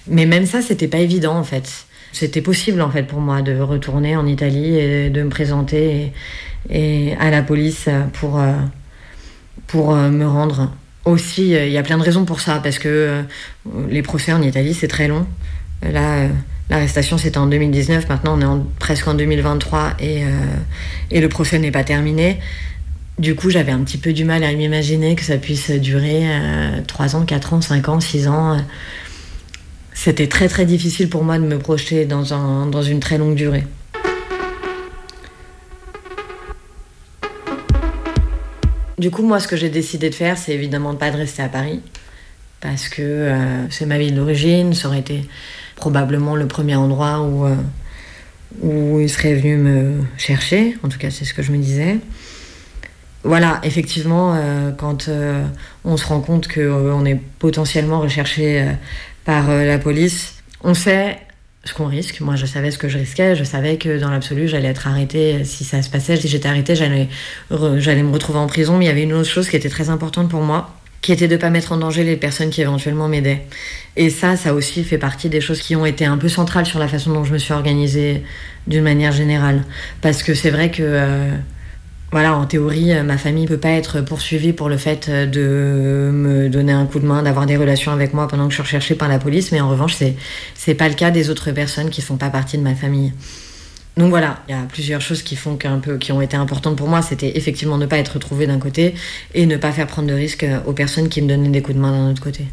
[0.07, 1.87] Mais même ça, c'était pas évident en fait.
[2.13, 6.13] C'était possible en fait pour moi de retourner en Italie et de me présenter
[6.71, 8.41] à la police pour.
[8.41, 8.53] Euh,
[9.69, 10.73] pour euh, me rendre.
[11.09, 13.23] Aussi, euh, il y a plein de raisons pour ça, parce que euh,
[13.89, 15.27] les procès en Italie, c'est très long.
[15.81, 16.29] Là,
[16.69, 20.25] l'arrestation, c'était en 2019, maintenant on est presque en 2023 et,
[21.11, 22.41] le procès n'est pas terminé.
[23.19, 26.25] Du coup, j'avais un petit peu du mal à m'imaginer que ça puisse durer
[26.87, 28.59] 3 ans, 4 ans, 5 ans, 6 ans.
[29.95, 33.65] C'était très très difficile pour moi de me projeter dans une très longue durée.
[38.99, 41.43] Du coup, moi, ce que j'ai décidé de faire, c'est évidemment de pas de rester
[41.43, 41.81] à Paris.
[42.61, 45.23] Parce que euh, c'est ma ville d'origine, ça aurait été
[45.77, 47.55] probablement le premier endroit où, euh,
[48.61, 50.77] où il serait venu me chercher.
[50.83, 51.99] En tout cas, c'est ce que je me disais.
[53.23, 55.09] Voilà, effectivement, euh, quand
[55.85, 58.67] on se rend compte qu'on est potentiellement recherché
[59.25, 61.19] par la police, on sait
[61.69, 62.21] ce qu'on risque.
[62.21, 63.37] Moi, je savais ce que je risquais.
[63.37, 66.17] Je savais que dans l'absolu, j'allais être arrêtée si ça se passait.
[66.17, 67.09] Si j'étais arrêtée, j'allais,
[67.77, 68.79] j'allais me retrouver en prison.
[68.79, 71.29] Mais il y avait une autre chose qui était très importante pour moi, qui était
[71.29, 73.45] de ne pas mettre en danger les personnes qui éventuellement m'aidaient.
[73.97, 76.79] Et ça, ça aussi fait partie des choses qui ont été un peu centrales sur
[76.79, 78.23] la façon dont je me suis organisée
[78.67, 79.63] d'une manière générale.
[80.01, 80.83] Parce que c'est vrai que...
[80.83, 81.31] Euh,
[82.11, 86.11] voilà, en théorie, euh, ma famille peut pas être poursuivie pour le fait euh, de
[86.11, 88.63] me donner un coup de main, d'avoir des relations avec moi pendant que je suis
[88.63, 90.17] recherchée par la police, mais en revanche, c'est
[90.67, 93.13] n'est pas le cas des autres personnes qui font pas partie de ma famille.
[93.99, 96.77] Donc voilà, il y a plusieurs choses qui font qu'un peu, qui ont été importantes
[96.77, 97.03] pour moi.
[97.03, 98.95] C'était effectivement ne pas être retrouvée d'un côté
[99.35, 101.77] et ne pas faire prendre de risques euh, aux personnes qui me donnaient des coups
[101.77, 102.47] de main d'un autre côté.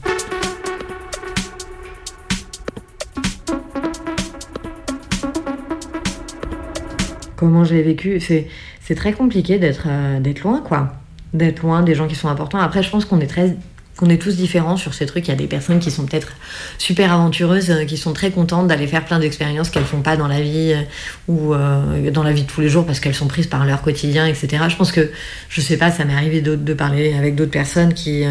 [7.35, 8.47] Comment j'ai vécu C'est
[8.85, 10.93] c'est très compliqué d'être euh, d'être loin, quoi.
[11.33, 12.59] D'être loin des gens qui sont importants.
[12.59, 13.55] Après, je pense qu'on est très
[13.97, 15.25] qu'on est tous différents sur ces trucs.
[15.27, 16.33] Il y a des personnes qui sont peut-être
[16.77, 20.27] super aventureuses, euh, qui sont très contentes d'aller faire plein d'expériences qu'elles font pas dans
[20.27, 20.81] la vie euh,
[21.29, 24.27] ou dans la vie de tous les jours parce qu'elles sont prises par leur quotidien,
[24.27, 24.65] etc.
[24.69, 25.09] Je pense que,
[25.49, 28.25] je sais pas, ça m'est arrivé de parler avec d'autres personnes qui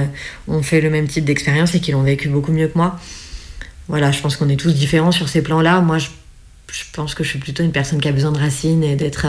[0.48, 3.00] ont fait le même type d'expérience et qui l'ont vécu beaucoup mieux que moi.
[3.88, 5.80] Voilà, je pense qu'on est tous différents sur ces plans-là.
[5.80, 6.08] Moi, je,
[6.72, 9.26] je, pense que je suis plutôt une personne qui a besoin de racines et d'être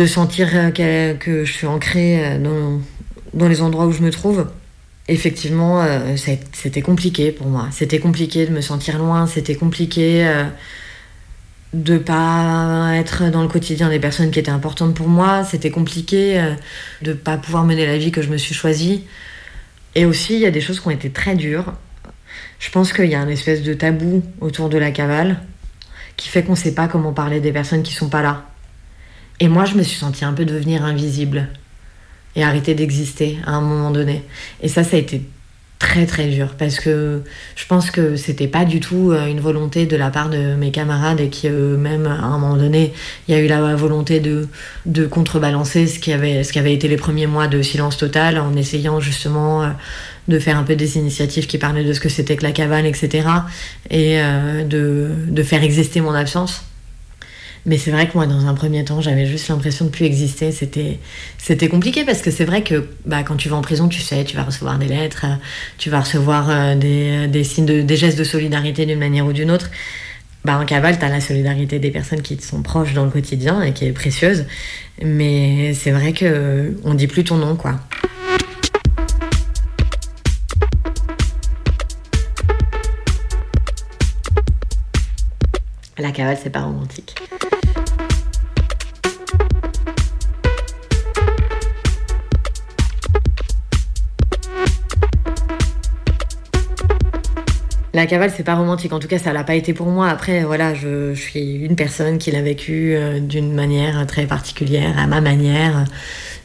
[0.00, 2.78] de sentir euh, que, je suis ancrée euh,
[3.34, 4.46] dans, les endroits où je me trouve.
[5.08, 6.16] Effectivement, euh,
[6.52, 7.68] c'était compliqué pour moi.
[7.70, 10.26] C'était compliqué de me sentir loin, c'était compliqué
[11.74, 16.40] de pas être dans le quotidien des personnes qui étaient importantes pour moi, c'était compliqué
[17.02, 19.04] de pas pouvoir mener la vie que je me suis choisie.
[19.96, 21.74] Et aussi, il y a des choses qui ont été très dures.
[22.58, 25.40] Je pense qu'il y a un espèce de tabou autour de la cavale
[26.16, 28.49] qui fait qu'on ne sait pas comment parler des personnes qui sont pas là.
[29.40, 31.48] Et moi, je me suis sentie un peu devenir invisible
[32.36, 34.22] et arrêter d'exister à un moment donné.
[34.62, 35.22] Et ça, ça a été
[35.80, 37.22] très très dur parce que
[37.56, 40.70] je pense que c'était pas du tout euh, une volonté de la part de mes
[40.70, 42.92] camarades et qui eux-mêmes à un moment donné
[43.26, 44.46] il y a eu la volonté de,
[44.84, 48.38] de contrebalancer ce qui avait ce qui avait été les premiers mois de silence total
[48.38, 49.68] en essayant justement euh,
[50.28, 52.84] de faire un peu des initiatives qui parlaient de ce que c'était que la cavale
[52.84, 53.26] etc
[53.88, 56.62] et euh, de, de faire exister mon absence
[57.66, 60.50] mais c'est vrai que moi, dans un premier temps, j'avais juste l'impression de plus exister.
[60.50, 60.98] C'était,
[61.38, 64.24] c'était compliqué parce que c'est vrai que bah, quand tu vas en prison, tu sais,
[64.24, 65.26] tu vas recevoir des lettres,
[65.76, 69.32] tu vas recevoir euh, des, des, signes de, des gestes de solidarité d'une manière ou
[69.32, 69.70] d'une autre.
[70.44, 73.10] Bah, en cavale, tu as la solidarité des personnes qui te sont proches dans le
[73.10, 74.46] quotidien et qui est précieuse.
[75.02, 77.78] Mais c'est vrai que on dit plus ton nom, quoi.
[85.98, 87.14] La cavale, c'est pas romantique.
[97.92, 98.92] La cavale, c'est pas romantique.
[98.92, 100.08] En tout cas, ça l'a pas été pour moi.
[100.08, 105.08] Après, voilà, je, suis une personne qui l'a vécu euh, d'une manière très particulière, à
[105.08, 105.84] ma manière.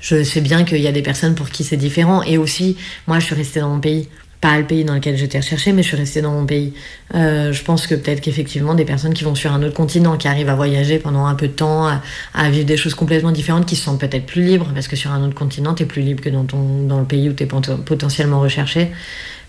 [0.01, 2.23] Je sais bien qu'il y a des personnes pour qui c'est différent.
[2.23, 4.09] Et aussi, moi, je suis restée dans mon pays.
[4.41, 6.73] Pas le pays dans lequel j'étais recherchée, mais je suis restée dans mon pays.
[7.13, 10.27] Euh, je pense que peut-être qu'effectivement, des personnes qui vont sur un autre continent, qui
[10.27, 12.01] arrivent à voyager pendant un peu de temps, à,
[12.33, 15.11] à vivre des choses complètement différentes, qui se sentent peut-être plus libres, parce que sur
[15.11, 18.39] un autre continent, t'es plus libre que dans, ton, dans le pays où t'es potentiellement
[18.39, 18.91] recherché.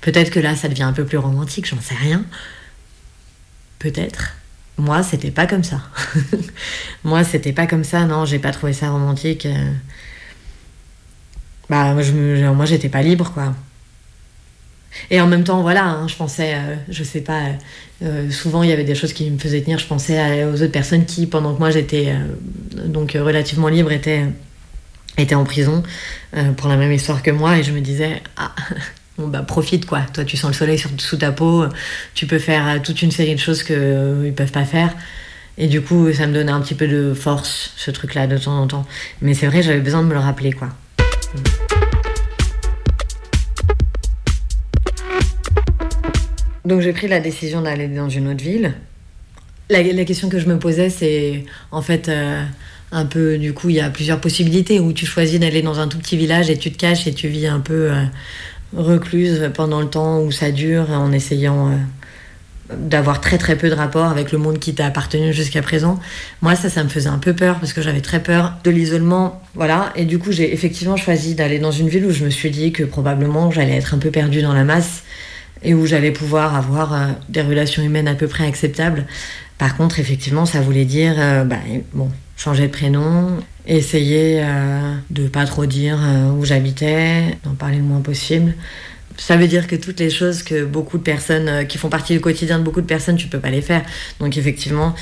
[0.00, 2.24] Peut-être que là, ça devient un peu plus romantique, j'en sais rien.
[3.78, 4.36] Peut-être.
[4.78, 5.80] Moi, c'était pas comme ça.
[7.04, 9.46] moi, c'était pas comme ça, non, j'ai pas trouvé ça romantique.
[9.46, 9.72] Euh.
[11.70, 13.54] Bah, moi, j'étais pas libre, quoi.
[15.10, 17.42] Et en même temps, voilà, hein, je pensais, euh, je sais pas,
[18.02, 19.78] euh, souvent il y avait des choses qui me faisaient tenir.
[19.78, 22.14] Je pensais aux autres personnes qui, pendant que moi j'étais
[22.86, 24.24] donc relativement libre, étaient,
[25.18, 25.82] étaient en prison
[26.56, 27.58] pour la même histoire que moi.
[27.58, 28.54] Et je me disais, ah,
[29.18, 30.02] bon bah profite quoi.
[30.12, 31.64] Toi, tu sens le soleil sur, sous ta peau,
[32.14, 34.94] tu peux faire euh, toute une série de choses qu'ils ne peuvent pas faire.
[35.58, 38.58] Et du coup, ça me donnait un petit peu de force, ce truc-là, de temps
[38.58, 38.86] en temps.
[39.22, 40.68] Mais c'est vrai, j'avais besoin de me le rappeler, quoi.
[46.66, 48.74] Donc j'ai pris la décision d'aller dans une autre ville.
[49.70, 52.44] La, la question que je me posais, c'est en fait euh,
[52.92, 55.88] un peu, du coup, il y a plusieurs possibilités où tu choisis d'aller dans un
[55.88, 58.02] tout petit village et tu te caches et tu vis un peu euh,
[58.76, 61.76] recluse pendant le temps où ça dure en essayant euh,
[62.74, 65.98] d'avoir très très peu de rapport avec le monde qui t'a appartenu jusqu'à présent.
[66.42, 69.42] Moi, ça, ça me faisait un peu peur parce que j'avais très peur de l'isolement.
[69.54, 69.92] Voilà.
[69.96, 72.72] Et du coup, j'ai effectivement choisi d'aller dans une ville où je me suis dit
[72.72, 75.02] que probablement j'allais être un peu perdue dans la masse
[75.62, 79.06] et où j'allais pouvoir avoir euh, des relations humaines à peu près acceptables.
[79.58, 81.56] Par contre, effectivement, ça voulait dire euh, bah,
[81.94, 87.78] bon, changer de prénom, essayer euh, de pas trop dire euh, où j'habitais, d'en parler
[87.78, 88.54] le moins possible.
[89.18, 92.12] Ça veut dire que toutes les choses que beaucoup de personnes, euh, qui font partie
[92.12, 93.82] du quotidien de beaucoup de personnes, tu peux pas les faire.
[94.20, 94.94] Donc effectivement,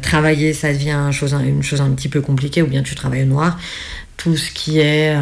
[0.00, 1.10] travailler, ça devient
[1.44, 3.58] une chose, un petit peu compliquée, ou bien tu travailles au noir.
[4.16, 5.16] Tout ce qui est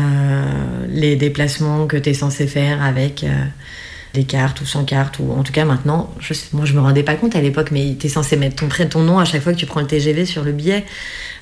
[0.88, 3.24] les déplacements que tu es censé faire avec
[4.12, 7.02] des cartes ou sans carte, ou en tout cas maintenant, je, moi je me rendais
[7.02, 9.52] pas compte à l'époque, mais tu es censé mettre ton, ton nom à chaque fois
[9.52, 10.84] que tu prends le TGV sur le billet.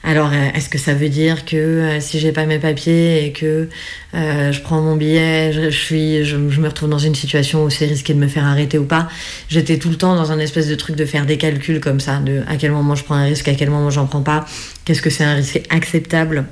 [0.05, 3.33] Alors, euh, est-ce que ça veut dire que euh, si j'ai pas mes papiers et
[3.33, 3.69] que
[4.15, 7.87] euh, je prends mon billet, je, suis, je, me retrouve dans une situation où c'est
[7.87, 9.09] risqué de me faire arrêter ou pas
[9.49, 12.21] J'étais tout le temps dans un espèce de truc de faire des calculs comme ça,
[12.21, 14.47] de à quel moment je prends un risque, à quel moment j'en prends pas,
[14.85, 16.47] qu'est-ce que c'est un risque acceptable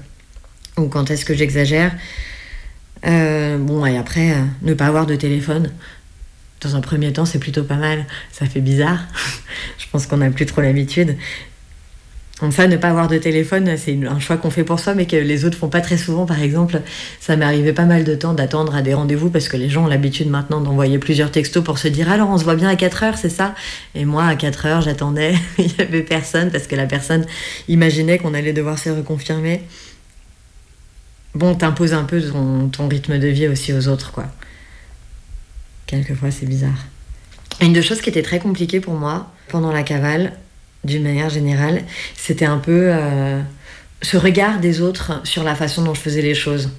[0.77, 1.93] ou quand est-ce que j'exagère.
[3.03, 5.71] Bon, et après, ne pas avoir de téléphone.
[6.61, 8.05] Dans un premier temps, c'est plutôt pas mal.
[8.33, 8.99] Ça fait bizarre.
[9.79, 11.17] je pense qu'on n'a plus trop l'habitude.
[12.43, 15.07] Donc ça, ne pas avoir de téléphone, c'est un choix qu'on fait pour soi, mais
[15.07, 16.27] que les autres font pas très souvent.
[16.27, 16.83] Par exemple,
[17.19, 19.85] ça m'est arrivé pas mal de temps d'attendre à des rendez-vous parce que les gens
[19.85, 22.77] ont l'habitude maintenant d'envoyer plusieurs textos pour se dire alors on se voit bien à
[22.77, 23.55] 4 heures, c'est ça?
[23.95, 27.25] Et moi, à 4 heures, j'attendais, il y avait personne parce que la personne
[27.69, 29.63] imaginait qu'on allait devoir se reconfirmer.
[31.35, 34.27] Bon, t'imposes un peu ton, ton rythme de vie aussi aux autres, quoi.
[35.87, 36.87] Quelquefois, c'est bizarre.
[37.63, 40.33] Une des choses qui était très compliquée pour moi pendant la cavale,
[40.87, 41.83] d'une manière générale,
[42.15, 43.41] c'était un peu euh,
[44.03, 46.71] ce regard des autres sur la façon dont je faisais les choses.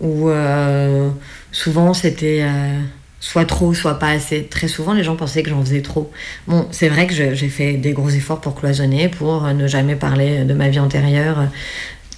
[0.00, 1.10] Où euh,
[1.50, 2.80] souvent c'était euh,
[3.20, 4.44] soit trop, soit pas assez.
[4.44, 6.10] Très souvent, les gens pensaient que j'en faisais trop.
[6.46, 10.44] Bon, c'est vrai que j'ai fait des gros efforts pour cloisonner, pour ne jamais parler
[10.44, 11.48] de ma vie antérieure,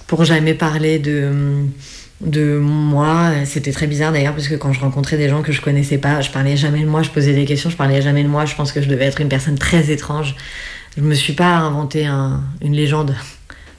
[0.07, 1.65] pour jamais parler de
[2.25, 3.31] de moi.
[3.45, 6.21] C'était très bizarre d'ailleurs parce que quand je rencontrais des gens que je connaissais pas,
[6.21, 8.45] je parlais jamais de moi, je posais des questions, je parlais jamais de moi.
[8.45, 10.35] Je pense que je devais être une personne très étrange.
[10.97, 13.15] Je me suis pas inventé un- une légende.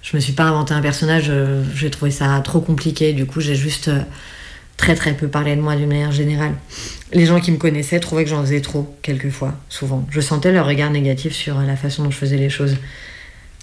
[0.02, 1.26] Je me suis pas inventé un personnage.
[1.28, 3.12] euh, J'ai trouvé ça trop compliqué.
[3.12, 4.00] Du coup, j'ai juste euh,
[4.76, 6.54] très très peu parlé de moi d'une manière générale.
[7.12, 10.06] Les gens qui me connaissaient trouvaient que j'en faisais trop, quelquefois, souvent.
[10.10, 12.76] Je sentais leur regard négatif sur euh, la façon dont je faisais les choses.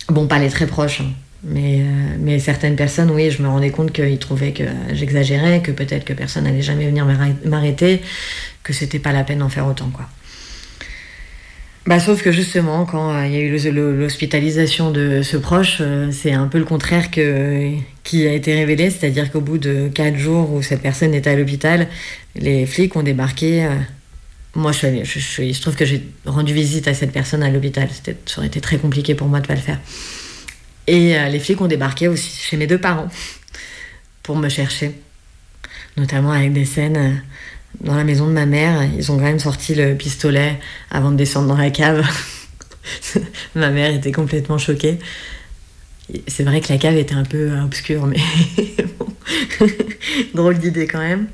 [0.07, 1.11] Bon, pas les très proches, hein.
[1.43, 6.13] mais, certaines personnes, oui, je me rendais compte qu'ils trouvaient que j'exagérais, que peut-être que
[6.13, 8.01] personne n'allait jamais venir m'arrê- m'arrêter,
[8.63, 10.07] que c'était pas la peine d'en faire autant, quoi.
[11.85, 16.11] Bah, sauf que justement, quand euh, il y a eu l'hospitalisation de ce proche, euh,
[16.11, 17.71] c'est un peu le contraire que,
[18.03, 21.35] qui a été révélé, c'est-à-dire qu'au bout de quatre jours où cette personne était à
[21.35, 21.87] l'hôpital,
[22.35, 23.65] les flics ont débarqué.
[23.65, 23.69] euh,
[24.55, 27.87] moi, je suis trouve que j'ai rendu visite à cette personne à l'hôpital.
[28.25, 29.79] Ça aurait été très compliqué pour moi de pas le faire.
[30.87, 33.09] Et les flics ont débarqué aussi chez mes deux parents
[34.23, 34.91] pour me chercher,
[35.97, 37.21] notamment avec des scènes.
[37.75, 40.59] Euh, dans la maison de ma mère, ils ont quand même sorti le pistolet
[40.91, 42.05] avant de descendre dans la cave.
[43.55, 44.99] ma mère était complètement choquée.
[46.27, 48.17] C'est vrai que la cave était un peu euh, obscure, mais
[48.99, 49.07] bon.
[50.33, 51.27] drôle d'idée quand même.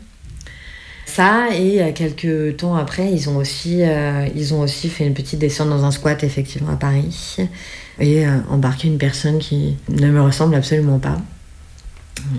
[1.05, 3.83] ça, et quelques temps après, ils ont, aussi,
[4.35, 7.37] ils ont aussi fait une petite descente dans un squat, effectivement, à Paris,
[8.01, 11.21] et embarqué une personne qui ne me ressemble absolument pas.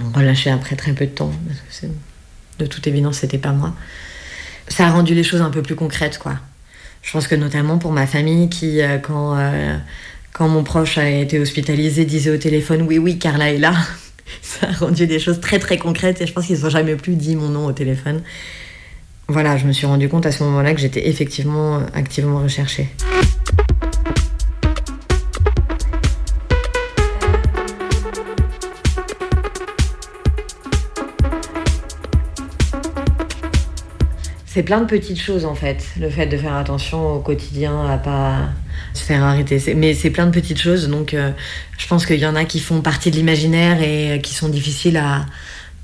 [0.05, 1.87] On relâché après très peu de temps, parce que
[2.59, 3.75] de toute évidence, c'était pas moi.
[4.69, 6.35] Ça a rendu les choses un peu plus concrètes, quoi.
[7.03, 9.39] Je pense que notamment pour ma famille qui, quand,
[10.33, 13.75] quand mon proche a été hospitalisé, disait au téléphone Oui, oui, Carla est là.
[14.43, 17.15] ça a rendu des choses très très concrètes et je pense qu'ils n'ont jamais plus
[17.15, 18.23] dit mon nom au téléphone.
[19.29, 22.89] Voilà, je me suis rendu compte à ce moment-là que j'étais effectivement activement recherchée.
[34.57, 37.99] C'est plein de petites choses en fait, le fait de faire attention au quotidien, à
[37.99, 38.49] pas
[38.95, 39.61] se faire arrêter.
[39.75, 41.33] Mais c'est plein de petites choses, donc euh,
[41.77, 44.49] je pense qu'il y en a qui font partie de l'imaginaire et euh, qui sont
[44.49, 45.27] difficiles à,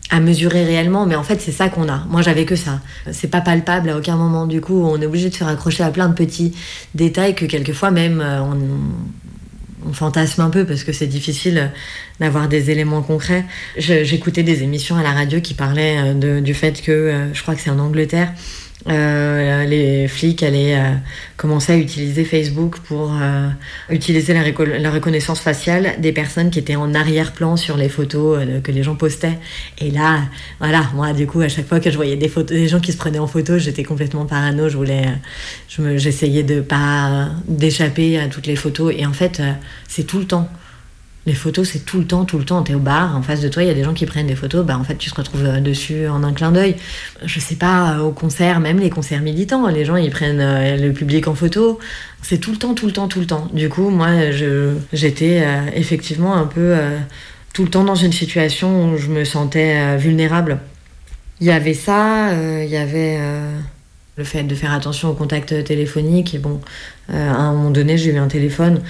[0.08, 2.06] à mesurer réellement, mais en fait c'est ça qu'on a.
[2.08, 2.80] Moi j'avais que ça.
[3.10, 4.46] C'est pas palpable à aucun moment.
[4.46, 6.54] Du coup on est obligé de se raccrocher à plein de petits
[6.94, 8.56] détails que quelquefois même euh, on,
[9.86, 11.72] on fantasme un peu parce que c'est difficile
[12.20, 13.44] d'avoir des éléments concrets.
[13.76, 17.70] J'écoutais des émissions à la radio qui parlaient du fait que, je crois que c'est
[17.70, 18.32] en Angleterre,
[18.88, 20.94] euh, les flics allaient euh,
[21.36, 23.48] commencer à utiliser Facebook pour euh,
[23.90, 28.82] utiliser la, reconnaissance faciale des personnes qui étaient en arrière-plan sur les photos que les
[28.82, 29.38] gens postaient.
[29.78, 30.20] Et là,
[30.58, 32.92] voilà, moi, du coup, à chaque fois que je voyais des photos, des gens qui
[32.92, 34.68] se prenaient en photo, j'étais complètement parano.
[34.68, 35.06] Je voulais,
[35.68, 38.92] j'essayais de pas d'échapper à toutes les photos.
[38.96, 39.40] Et en fait,
[39.88, 40.48] c'est tout le temps.
[41.24, 42.62] Les photos, c'est tout le temps, tout le temps.
[42.64, 44.34] T'es au bar, en face de toi, il y a des gens qui prennent des
[44.34, 44.66] photos.
[44.66, 46.74] Bah, en fait, tu te retrouves euh, dessus en un clin d'œil.
[47.24, 50.76] Je sais pas, euh, au concert, même les concerts militants, les gens, ils prennent euh,
[50.76, 51.78] le public en photo.
[52.22, 53.48] C'est tout le temps, tout le temps, tout le temps.
[53.52, 54.08] Du coup, moi,
[54.92, 55.44] j'étais
[55.74, 56.76] effectivement un peu
[57.52, 60.60] tout le temps dans une situation où je me sentais vulnérable.
[61.40, 62.30] Il y avait ça,
[62.62, 63.18] il y avait
[64.16, 66.32] le fait de faire attention au contact téléphonique.
[66.36, 66.60] Et bon,
[67.08, 68.80] à un moment donné, j'ai eu un téléphone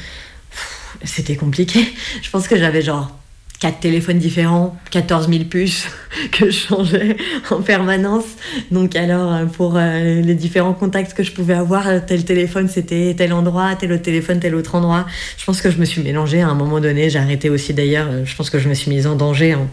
[1.05, 1.80] c'était compliqué.
[2.22, 3.16] Je pense que j'avais genre
[3.62, 5.86] quatre téléphones différents, 14 000 puces
[6.32, 7.16] que je changeais
[7.48, 8.24] en permanence.
[8.72, 13.14] Donc alors euh, pour euh, les différents contacts que je pouvais avoir, tel téléphone c'était
[13.16, 15.07] tel endroit, tel autre téléphone tel autre endroit.
[15.38, 17.09] Je pense que je me suis mélangée à un moment donné.
[17.09, 18.09] J'ai arrêté aussi d'ailleurs.
[18.11, 19.68] Euh, je pense que je me suis mise en danger en,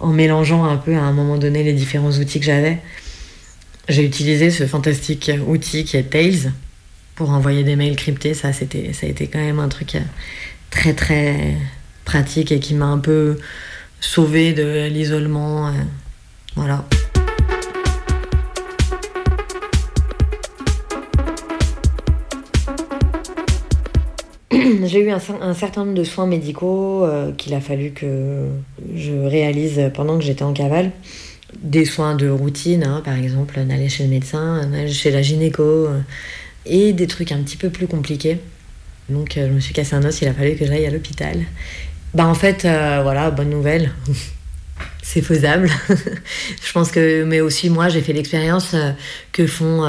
[0.00, 2.78] en mélangeant un peu à un moment donné les différents outils que j'avais.
[3.90, 6.52] J'ai utilisé ce fantastique outil qui est Tails,
[7.14, 10.00] pour envoyer des mails cryptés, ça, c'était, ça a été quand même un truc euh,
[10.70, 11.56] très très
[12.04, 13.38] pratique et qui m'a un peu
[14.00, 15.68] sauvé de l'isolement.
[15.68, 15.70] Euh,
[16.56, 16.84] voilà.
[24.84, 25.20] J'ai eu un,
[25.54, 28.48] certain nombre de soins médicaux euh, qu'il a fallu que
[28.94, 30.90] je réalise pendant que j'étais en cavale.
[31.62, 35.88] Des soins de routine, hein, par exemple, d'aller chez le médecin, chez la gynéco,
[36.66, 38.38] et des trucs un petit peu plus compliqués.
[39.08, 41.38] Donc euh, je me suis cassé un os, il a fallu que j'aille à l'hôpital.
[42.14, 43.90] Bah en fait, euh, voilà, bonne nouvelle.
[45.02, 45.68] c'est faisable.
[45.88, 48.92] je pense que, mais aussi moi, j'ai fait l'expérience euh,
[49.32, 49.82] que font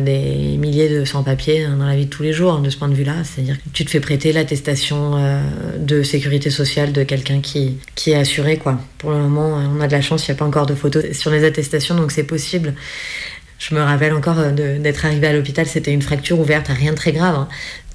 [0.00, 2.88] des milliers de sans-papiers hein, dans la vie de tous les jours, de ce point
[2.88, 3.16] de vue-là.
[3.24, 5.42] C'est-à-dire que tu te fais prêter l'attestation
[5.78, 8.80] de sécurité sociale de quelqu'un qui, qui est assuré, quoi.
[8.98, 11.12] Pour le moment, on a de la chance, il n'y a pas encore de photos
[11.12, 12.74] sur les attestations, donc c'est possible.
[13.62, 16.96] Je me rappelle encore euh, d'être arrivée à l'hôpital, c'était une fracture ouverte, rien de
[16.96, 17.36] très grave.
[17.36, 17.48] Hein.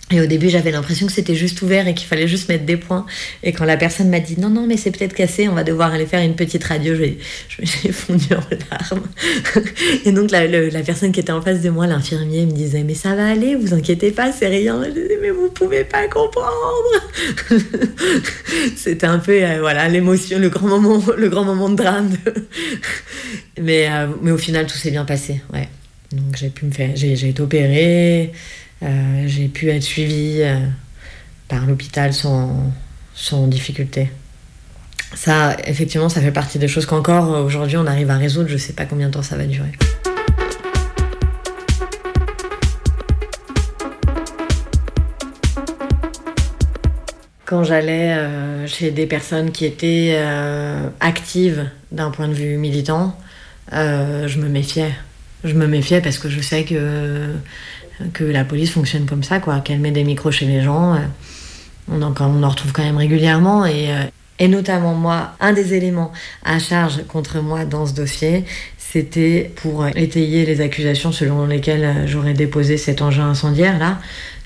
[0.10, 2.78] Et au début, j'avais l'impression que c'était juste ouvert et qu'il fallait juste mettre des
[2.78, 3.06] points.
[3.44, 5.94] Et quand la personne m'a dit non, non, mais c'est peut-être cassé, on va devoir
[5.94, 7.18] aller faire une petite radio, j'ai
[7.92, 8.42] fondu en
[8.72, 9.06] larmes.
[10.06, 10.48] Et donc, la,
[10.84, 13.74] personne qui était en face de moi, l'infirmier, me disait mais ça va aller, vous
[13.74, 14.82] inquiétez pas, c'est rien.
[14.86, 16.48] Je disais mais vous pouvez pas comprendre.
[18.78, 22.12] c'était un peu, euh, voilà, l'émotion, le grand moment, le grand moment de drame.
[23.62, 25.68] mais, euh, mais au final, tout s'est bien passé, ouais.
[26.14, 28.32] Donc, j'ai pu me faire, j'ai été opérée.
[28.84, 30.60] Euh, j'ai pu être suivie euh,
[31.48, 32.72] par l'hôpital sans,
[33.16, 34.12] sans difficulté.
[35.16, 38.50] Ça, effectivement, ça fait partie des choses qu'encore euh, aujourd'hui on arrive à résoudre.
[38.50, 39.72] Je ne sais pas combien de temps ça va durer.
[47.46, 48.14] Quand j'allais
[48.68, 50.22] chez des personnes qui étaient
[51.00, 53.18] actives d'un point de vue militant,
[53.72, 54.92] je me méfiais.
[55.46, 57.32] Je me méfiais parce que je sais que
[58.14, 60.96] que la police fonctionne comme ça, quoi, qu'elle met des micros chez les gens.
[60.96, 61.00] Euh,
[61.90, 64.04] on en, on en retrouve quand même régulièrement et, euh,
[64.40, 66.12] et notamment moi, un des éléments
[66.44, 68.44] à charge contre moi dans ce dossier,
[68.78, 74.00] c'était pour étayer les accusations selon lesquelles euh, j'aurais déposé cet engin incendiaire là.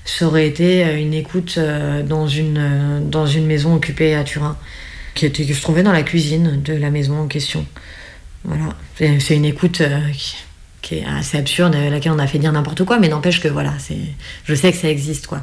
[0.04, 1.60] Ça aurait été une écoute
[2.08, 4.56] dans une, dans une maison occupée à Turin,
[5.14, 7.64] qui, était, qui se trouvait dans la cuisine de la maison en question.
[8.42, 8.74] Voilà.
[8.96, 9.80] C'est une écoute
[10.12, 10.34] qui
[10.82, 13.48] qui est assez absurde, à laquelle on a fait dire n'importe quoi, mais n'empêche que
[13.48, 13.96] voilà, c'est,
[14.44, 15.42] je sais que ça existe, quoi.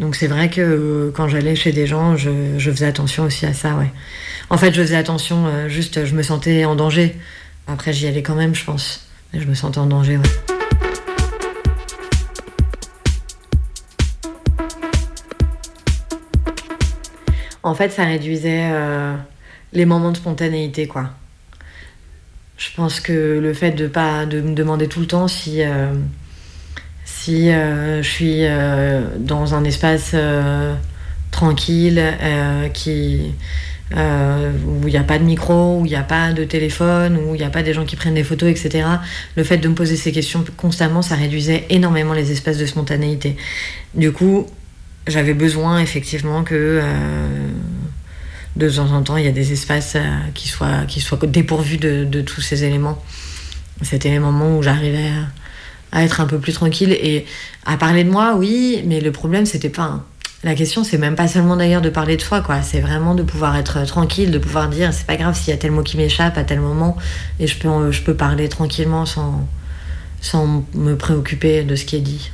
[0.00, 3.52] Donc c'est vrai que euh, quand j'allais chez des gens, je, faisais attention aussi à
[3.52, 3.90] ça, ouais.
[4.50, 7.16] En fait, je faisais attention, euh, juste, je me sentais en danger.
[7.66, 9.08] Après, j'y allais quand même, je pense.
[9.32, 10.18] Je me sentais en danger.
[17.62, 19.14] En fait, ça réduisait euh,
[19.72, 21.10] les moments de spontanéité, quoi.
[22.58, 25.92] Je pense que le fait de pas de me demander tout le temps si euh,
[27.04, 28.42] si euh, je suis
[29.20, 30.14] dans un espace
[31.30, 32.02] tranquille
[32.74, 33.32] qui
[33.92, 37.34] où il n'y a pas de micro, où il n'y a pas de téléphone, où
[37.36, 38.86] il n'y a pas des gens qui prennent des photos, etc.
[39.36, 43.36] Le fait de me poser ces questions constamment, ça réduisait énormément les espaces de spontanéité.
[43.94, 44.46] Du coup,
[45.06, 46.82] j'avais besoin effectivement que
[48.58, 50.86] de temps en temps, il y a des espaces euh, qui, soient,
[51.22, 53.02] dépourvus de, tous ces éléments.
[53.82, 55.10] C'était les moments où j'arrivais
[55.92, 57.24] à, être un peu plus tranquille et
[57.64, 60.04] à parler de moi, oui, mais le problème, c'était pas.
[60.44, 62.62] La question, c'est même pas seulement d'ailleurs de parler de soi, quoi.
[62.62, 65.56] C'est vraiment de pouvoir être tranquille, de pouvoir dire, c'est pas grave s'il y a
[65.56, 66.96] tel mot qui m'échappe à tel moment,
[67.40, 69.46] et je peux, parler tranquillement sans,
[70.74, 72.30] me préoccuper de ce qui est dit.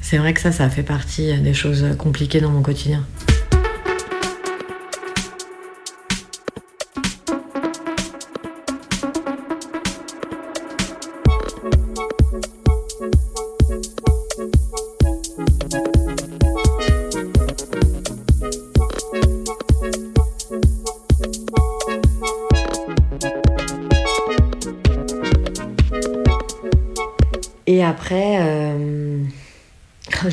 [0.00, 3.04] C'est vrai que ça, ça fait partie des choses compliquées dans mon quotidien.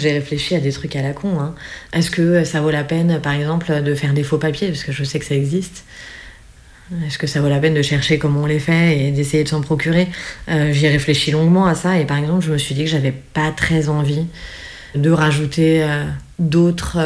[0.05, 1.39] J'ai réfléchi à des trucs à la con.
[1.39, 1.55] Hein.
[1.91, 4.67] Est-ce que ça vaut la peine, par exemple, de faire des faux papiers?
[4.67, 5.83] Parce que je sais que ça existe.
[7.07, 9.49] Est-ce que ça vaut la peine de chercher comment on les fait et d'essayer de
[9.49, 10.07] s'en procurer?
[10.49, 13.13] Euh, J'y réfléchi longuement à ça et par exemple, je me suis dit que j'avais
[13.33, 14.27] pas très envie
[14.93, 16.05] de rajouter euh,
[16.37, 16.99] d'autres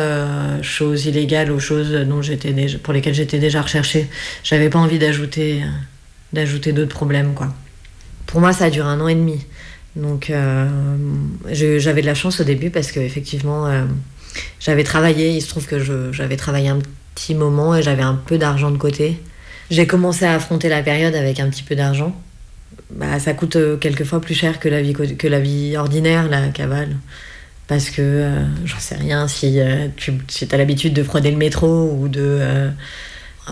[0.61, 4.09] choses illégales aux choses dont j'étais pour lesquelles j'étais déjà recherchée.
[4.43, 5.63] J'avais pas envie d'ajouter
[6.33, 7.47] d'ajouter d'autres problèmes quoi.
[8.25, 9.39] Pour moi, ça a duré un an et demi.
[9.95, 10.67] Donc euh,
[11.51, 13.85] j'avais de la chance au début parce que effectivement euh,
[14.59, 15.79] j'avais travaillé, il se trouve que
[16.11, 16.79] j'avais travaillé un
[17.15, 19.19] petit moment et j'avais un peu d'argent de côté.
[19.71, 22.15] J'ai commencé à affronter la période avec un petit peu d'argent.
[22.91, 26.47] Bah, ça coûte euh, quelquefois plus cher que la vie, que la vie ordinaire, la
[26.47, 26.95] cavale.
[27.67, 28.27] Parce que
[28.65, 29.59] j'en sais rien, si
[29.95, 32.71] tu si as l'habitude de frauder le métro ou de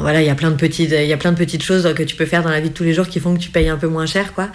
[0.01, 2.03] voilà, il y a plein de petites, il y a plein de petites choses que
[2.03, 3.69] tu peux faire dans la vie de tous les jours qui font que tu payes
[3.69, 4.49] un peu moins cher, quoi.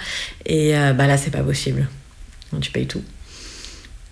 [0.46, 1.88] Et euh, bah là, c'est pas possible.
[2.60, 3.02] tu payes tout.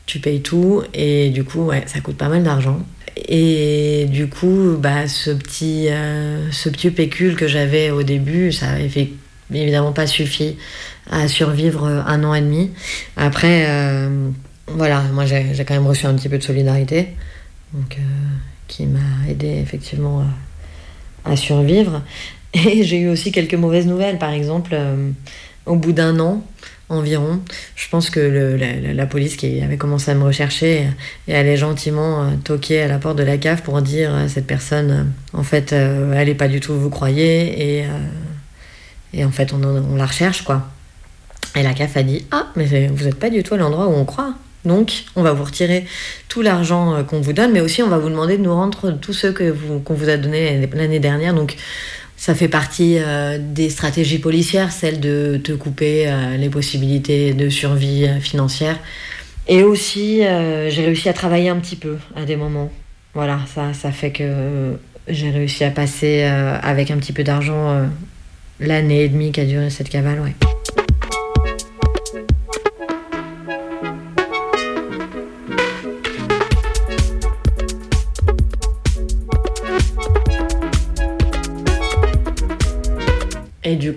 [0.07, 2.81] Tu payes tout et du coup, ouais, ça coûte pas mal d'argent.
[3.29, 8.71] Et du coup, bah, ce petit, euh, ce petit pécule que j'avais au début, ça
[8.71, 9.13] avait
[9.53, 10.57] évidemment pas suffi
[11.11, 12.71] à survivre un an et demi.
[13.17, 14.31] Après, euh,
[14.69, 17.09] voilà, moi j'ai quand même reçu un petit peu de solidarité,
[17.73, 17.99] donc
[18.69, 20.25] qui m'a aidé effectivement
[21.37, 22.03] survivre.
[22.55, 25.11] Et j'ai eu aussi quelques mauvaises nouvelles, par exemple, euh,
[25.67, 26.43] au bout d'un an
[26.89, 27.41] environ,
[27.77, 28.19] je pense que
[28.93, 30.89] la, police qui avait commencé à me rechercher
[31.29, 34.49] et allait gentiment euh, toquer à la porte de la cave pour dire à cette
[34.49, 37.87] personne, euh, en fait, elle n'est pas du tout vous croyez, et,
[39.15, 40.69] et en fait, on, on, la recherche, quoi.
[41.55, 43.93] Et la CAF a dit Ah, mais vous n'êtes pas du tout à l'endroit où
[43.93, 44.35] on croit.
[44.65, 45.87] Donc, on va vous retirer
[46.29, 48.93] tout l'argent euh, qu'on vous donne, mais aussi on va vous demander de nous rendre
[48.93, 51.35] tous ceux qu'on vous a donnés l'année dernière.
[51.35, 51.57] Donc,
[52.17, 57.49] ça fait partie euh, des stratégies policières, celle de te couper euh, les possibilités de
[57.49, 58.79] survie financière.
[59.49, 62.71] Et aussi, j'ai réussi à travailler un petit peu à des moments.
[63.15, 64.77] Voilà, ça, ça fait que
[65.09, 67.89] j'ai réussi à passer avec un petit peu d'argent
[68.61, 70.35] l'année et demie qu'a duré cette cavale, ouais.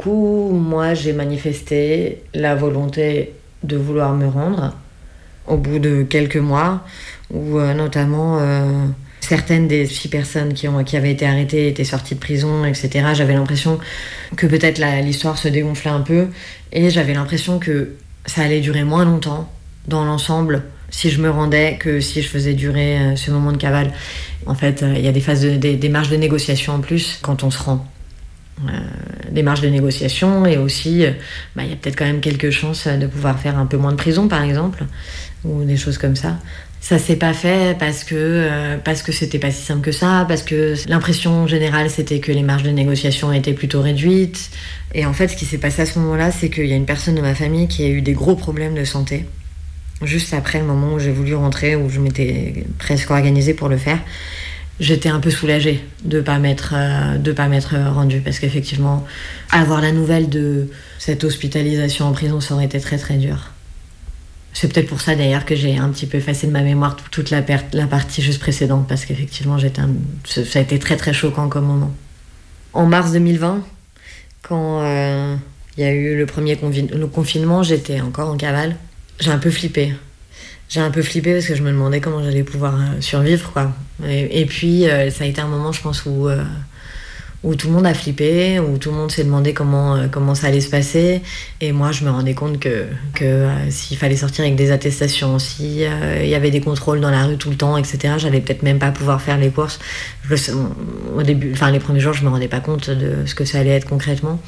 [0.04, 3.34] Coup, moi, j'ai manifesté la volonté
[3.64, 4.76] de vouloir me rendre
[5.48, 6.86] au bout de quelques mois,
[7.32, 8.86] où euh, notamment euh,
[9.22, 13.08] certaines des six personnes qui, ont, qui avaient été arrêtées étaient sorties de prison, etc.
[13.14, 13.80] J'avais l'impression
[14.36, 16.28] que peut-être l'histoire se dégonflait un peu,
[16.72, 17.94] et j'avais l'impression que
[18.26, 19.52] ça allait durer moins longtemps
[19.88, 23.58] dans l'ensemble si je me rendais que si je faisais durer euh, ce moment de
[23.58, 23.92] cavale.
[24.46, 27.44] En fait, il y a des phases, des, des marges de négociation en plus quand
[27.44, 27.88] on se rend.
[28.62, 28.80] Euh,
[29.32, 31.06] des marges de négociation et aussi,
[31.56, 33.92] bah, il y a peut-être quand même quelques chances de pouvoir faire un peu moins
[33.92, 34.86] de prison, par exemple,
[35.44, 36.38] ou des choses comme ça.
[36.80, 40.44] Ça s'est pas fait parce que parce que c'était pas si simple que ça, parce
[40.44, 44.52] que l'impression générale c'était que les marges de négociation étaient plutôt réduites.
[44.94, 46.86] Et en fait, ce qui s'est passé à ce moment-là, c'est qu'il y a une
[46.86, 49.26] personne de ma famille qui a eu des gros problèmes de santé
[50.06, 53.78] juste après le moment où j'ai voulu rentrer, où je m'étais presque organisée pour le
[53.78, 54.00] faire,
[54.80, 59.06] j'étais un peu soulagée de pas m'être euh, de pas m'être rendue parce qu'effectivement
[59.52, 60.70] avoir la nouvelle de
[61.00, 63.52] cette hospitalisation en prison ça aurait été très très dur.
[64.54, 67.32] C'est peut-être pour ça d'ailleurs que j'ai un petit peu effacé de ma mémoire toute
[67.32, 69.58] la, partie juste précédente parce qu'effectivement
[70.26, 71.94] ça a été très très choquant comme moment.
[72.74, 73.64] En mars 2020,
[74.44, 75.36] quand euh,
[75.78, 76.58] il y a eu le premier
[77.12, 78.76] confinement, j'étais encore en cavale
[79.20, 79.94] j'ai un peu flippé.
[80.70, 83.72] J'ai un peu flippé parce que je me demandais comment j'allais pouvoir euh, survivre, quoi.
[84.08, 86.44] Et, puis, euh, ça a été un moment, je pense, où, euh,
[87.44, 90.48] où tout le monde a flippé, où tout le monde s'est demandé comment, comment ça
[90.48, 91.22] allait se passer.
[91.62, 95.88] Et moi, je me rendais compte que, que s'il fallait sortir avec des attestations, s'il
[96.22, 98.80] il y avait des contrôles dans la rue tout le temps, etc., j'allais peut-être même
[98.80, 99.80] pas pouvoir faire les courses.
[101.16, 103.60] au début, enfin, les premiers jours, je me rendais pas compte de ce que ça
[103.60, 104.40] allait être concrètement.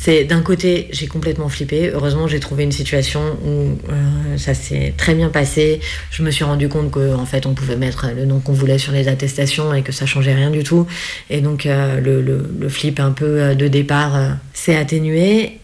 [0.00, 1.90] C'est d'un côté, j'ai complètement flippé.
[1.92, 5.80] Heureusement, j'ai trouvé une situation où euh, ça s'est très bien passé.
[6.12, 8.92] Je me suis rendu compte qu'en fait, on pouvait mettre le nom qu'on voulait sur
[8.92, 10.86] les attestations et que ça changeait rien du tout.
[11.30, 15.58] Et donc, euh, le, le, flip un peu euh, de départ s'est atténué.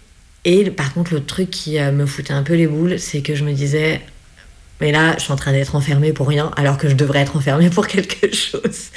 [0.45, 3.45] Et par contre, le truc qui me foutait un peu les boules, c'est que je
[3.45, 4.01] me disais,
[4.81, 7.37] mais là, je suis en train d'être enfermée pour rien, alors que je devrais être
[7.37, 8.91] enfermée pour quelque chose.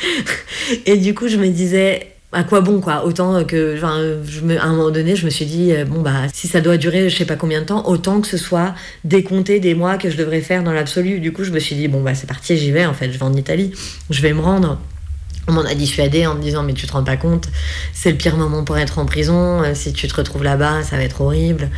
[0.87, 3.03] et du coup, je me disais, à quoi bon quoi.
[3.03, 6.61] Autant que à un moment donné je me suis dit euh, bon bah si ça
[6.61, 9.97] doit durer je sais pas combien de temps autant que ce soit décompté des mois
[9.97, 11.19] que je devrais faire dans l'absolu.
[11.19, 13.17] Du coup je me suis dit bon bah c'est parti j'y vais en fait je
[13.17, 13.71] vais en Italie.
[14.11, 14.79] Je vais me rendre.
[15.47, 17.47] On m'en a dissuadé en me disant mais tu te rends pas compte
[17.91, 20.95] c'est le pire moment pour être en prison euh, si tu te retrouves là-bas ça
[20.95, 21.71] va être horrible.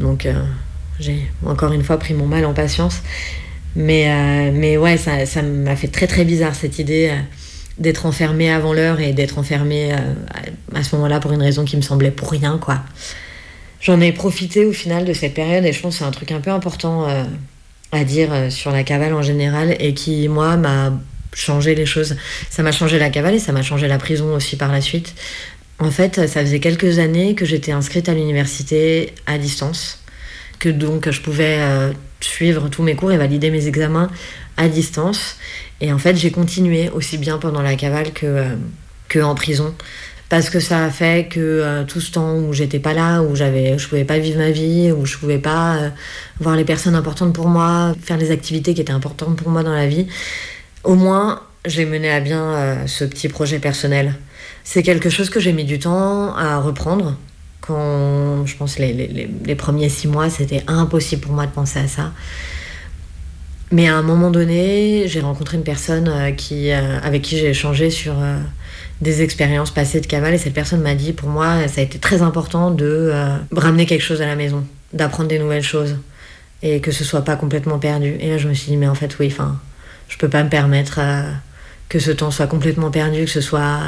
[0.00, 0.34] Donc euh,
[0.98, 3.02] j'ai encore une fois pris mon mal en patience.
[3.76, 7.12] Mais mais ouais ça m'a fait très très bizarre cette idée
[7.78, 9.96] d'être enfermé avant l'heure et d'être enfermé euh,
[10.74, 12.80] à ce moment-là pour une raison qui me semblait pour rien, quoi.
[13.80, 16.30] J'en ai profité au final de cette période et je pense que c'est un truc
[16.30, 17.24] un peu important euh,
[17.90, 20.92] à dire euh, sur la cavale en général et qui, moi, m'a
[21.34, 22.16] changé les choses.
[22.50, 25.14] Ça m'a changé la cavale et ça m'a changé la prison aussi par la suite.
[25.78, 30.04] En fait, ça faisait quelques années que j'étais inscrite à l'université à distance,
[30.60, 31.58] que donc je pouvais
[32.20, 34.10] suivre tous mes cours et valider mes examens
[34.56, 35.36] à distance.
[35.80, 38.54] Et en fait, j'ai continué aussi bien pendant la cavale que, euh,
[39.08, 39.74] que en prison.
[40.28, 43.34] Parce que ça a fait que euh, tout ce temps où j'étais pas là, où
[43.34, 45.90] j'avais, je pouvais pas vivre ma vie, où je pouvais pas euh,
[46.40, 49.74] voir les personnes importantes pour moi, faire les activités qui étaient importantes pour moi dans
[49.74, 50.06] la vie,
[50.84, 54.16] au moins j'ai mené à bien ce petit projet personnel.
[54.64, 57.16] C'est quelque chose que j'ai mis du temps à reprendre.
[57.60, 61.78] Quand je pense les, les, les premiers six mois, c'était impossible pour moi de penser
[61.78, 62.12] à ça.
[63.72, 67.48] Mais à un moment donné, j'ai rencontré une personne euh, qui, euh, avec qui j'ai
[67.48, 68.38] échangé sur euh,
[69.00, 71.98] des expériences passées de cavale et cette personne m'a dit pour moi ça a été
[71.98, 73.10] très important de
[73.50, 75.96] ramener quelque chose à la maison, d'apprendre des nouvelles choses
[76.62, 78.14] et que ce soit pas complètement perdu.
[78.20, 79.58] Et là je me suis dit mais en fait oui, enfin
[80.08, 81.00] je peux pas me permettre
[81.88, 83.80] que ce temps soit complètement perdu, que ce soit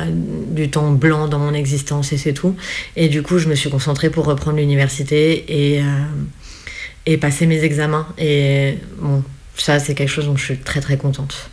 [0.50, 2.56] du temps blanc dans mon existence et c'est tout.
[2.96, 5.82] Et du coup je me suis concentrée pour reprendre l'université et
[7.06, 9.22] et passer mes examens et bon
[9.56, 11.50] ça, c'est quelque chose dont je suis très très contente.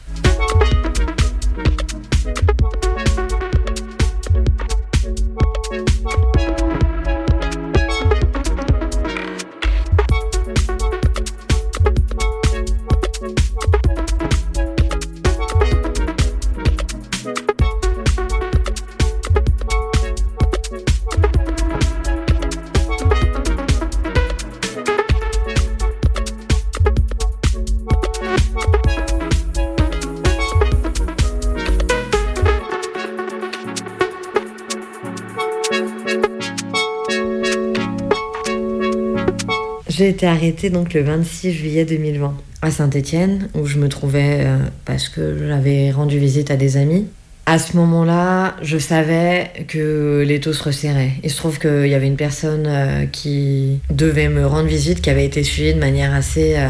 [40.01, 42.33] J'ai été arrêtée donc le 26 juillet 2020
[42.63, 47.05] à Saint-Étienne où je me trouvais euh, parce que j'avais rendu visite à des amis.
[47.45, 51.11] À ce moment-là, je savais que les taux se resserraient.
[51.23, 55.11] Il se trouve qu'il y avait une personne euh, qui devait me rendre visite qui
[55.11, 56.67] avait été suivie de manière assez euh,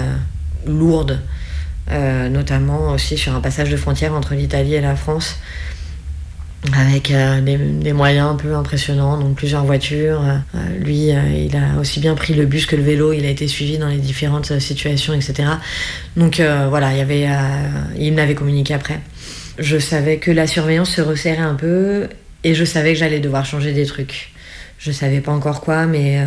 [0.68, 1.22] lourde,
[2.30, 5.38] notamment aussi sur un passage de frontière entre l'Italie et la France
[6.78, 10.22] avec euh, des, moyens un peu impressionnants, donc plusieurs voitures.
[10.22, 13.30] Euh, lui, euh, il a aussi bien pris le bus que le vélo, il a
[13.30, 15.50] été suivi dans les différentes situations, etc.
[16.16, 16.40] Donc
[16.70, 16.92] voilà,
[17.98, 19.00] il m'avait communiqué après.
[19.58, 22.08] Je savais que la surveillance se resserrait un peu
[22.44, 24.32] et je savais que j'allais devoir changer des trucs.
[24.78, 26.26] Je savais pas encore quoi, mais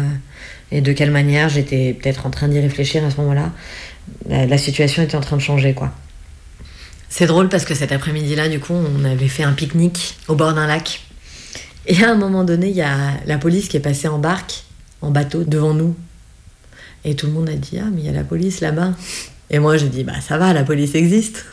[0.72, 1.49] de quelle manière.
[1.49, 3.53] J'étais peut-être en train d'y réfléchir à ce moment-là.
[4.28, 5.93] La situation était en train de changer, quoi.
[7.16, 10.52] C'est drôle parce que cet après-midi-là, du coup, on avait fait un pique-nique au bord
[10.52, 11.00] d'un lac.
[11.86, 14.64] Et à un moment donné, il y a la police qui est passée en barque,
[15.00, 15.94] en bateau, devant nous.
[17.04, 18.94] Et tout le monde a dit Ah, mais il y a la police là-bas.
[19.48, 21.44] Et moi, j'ai dit Bah, ça va, la police existe.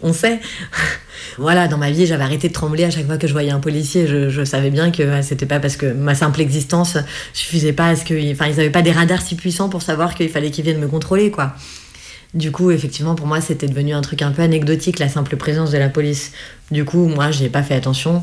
[0.00, 0.40] On sait.
[1.36, 3.60] voilà, dans ma vie, j'avais arrêté de trembler à chaque fois que je voyais un
[3.60, 4.06] policier.
[4.06, 6.96] Je, je savais bien que c'était pas parce que ma simple existence
[7.34, 8.32] suffisait pas à ce qu'ils.
[8.32, 10.88] Enfin, ils avaient pas des radars si puissants pour savoir qu'il fallait qu'ils viennent me
[10.88, 11.54] contrôler, quoi.
[12.34, 15.70] Du coup, effectivement, pour moi, c'était devenu un truc un peu anecdotique, la simple présence
[15.70, 16.32] de la police.
[16.70, 18.22] Du coup, moi, j'ai pas fait attention.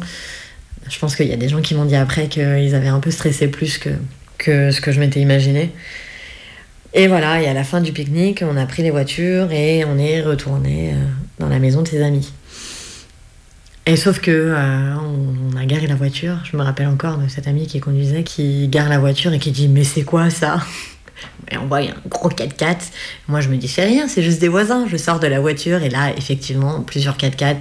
[0.88, 3.10] Je pense qu'il y a des gens qui m'ont dit après qu'ils avaient un peu
[3.10, 3.90] stressé plus que,
[4.38, 5.72] que ce que je m'étais imaginé.
[6.94, 9.98] Et voilà, et à la fin du pique-nique, on a pris les voitures et on
[9.98, 10.98] est retourné euh,
[11.40, 12.32] dans la maison de ses amis.
[13.88, 16.40] Et sauf que euh, on a garé la voiture.
[16.50, 19.52] Je me rappelle encore de cet ami qui conduisait, qui gare la voiture et qui
[19.52, 20.60] dit mais c'est quoi ça?
[21.52, 22.78] Et on voit un gros 4x4.
[23.28, 24.86] Moi je me dis c'est rien, c'est juste des voisins.
[24.88, 27.58] Je sors de la voiture et là effectivement plusieurs 4x4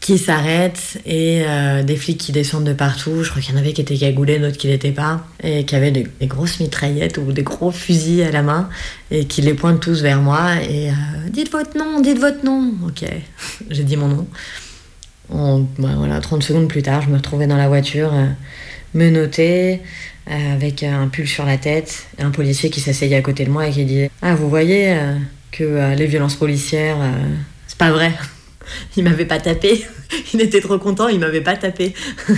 [0.00, 3.22] qui s'arrêtent et euh, des flics qui descendent de partout.
[3.22, 5.76] Je crois qu'il y en avait qui étaient cagoulés, d'autres qui l'étaient pas, et qui
[5.76, 8.68] avaient des, grosses mitraillettes ou des gros fusils à la main
[9.10, 10.92] et qui les pointent tous vers moi et euh,
[11.28, 12.72] dites votre nom, dites votre nom.
[12.86, 13.04] Ok,
[13.70, 14.26] j'ai dit mon nom.
[15.78, 18.26] Bah, voilà, 30 secondes plus tard, je me retrouvais dans la voiture, euh,
[18.94, 19.80] menottée,
[20.26, 23.70] avec un pull sur la tête, un policier qui s'asseyait à côté de moi et
[23.70, 24.96] qui disait Ah, vous voyez
[25.50, 26.98] que les violences policières,
[27.66, 28.12] c'est pas vrai
[28.96, 29.84] il m'avait pas tapé.
[30.34, 31.94] il était trop content, il m'avait pas tapé.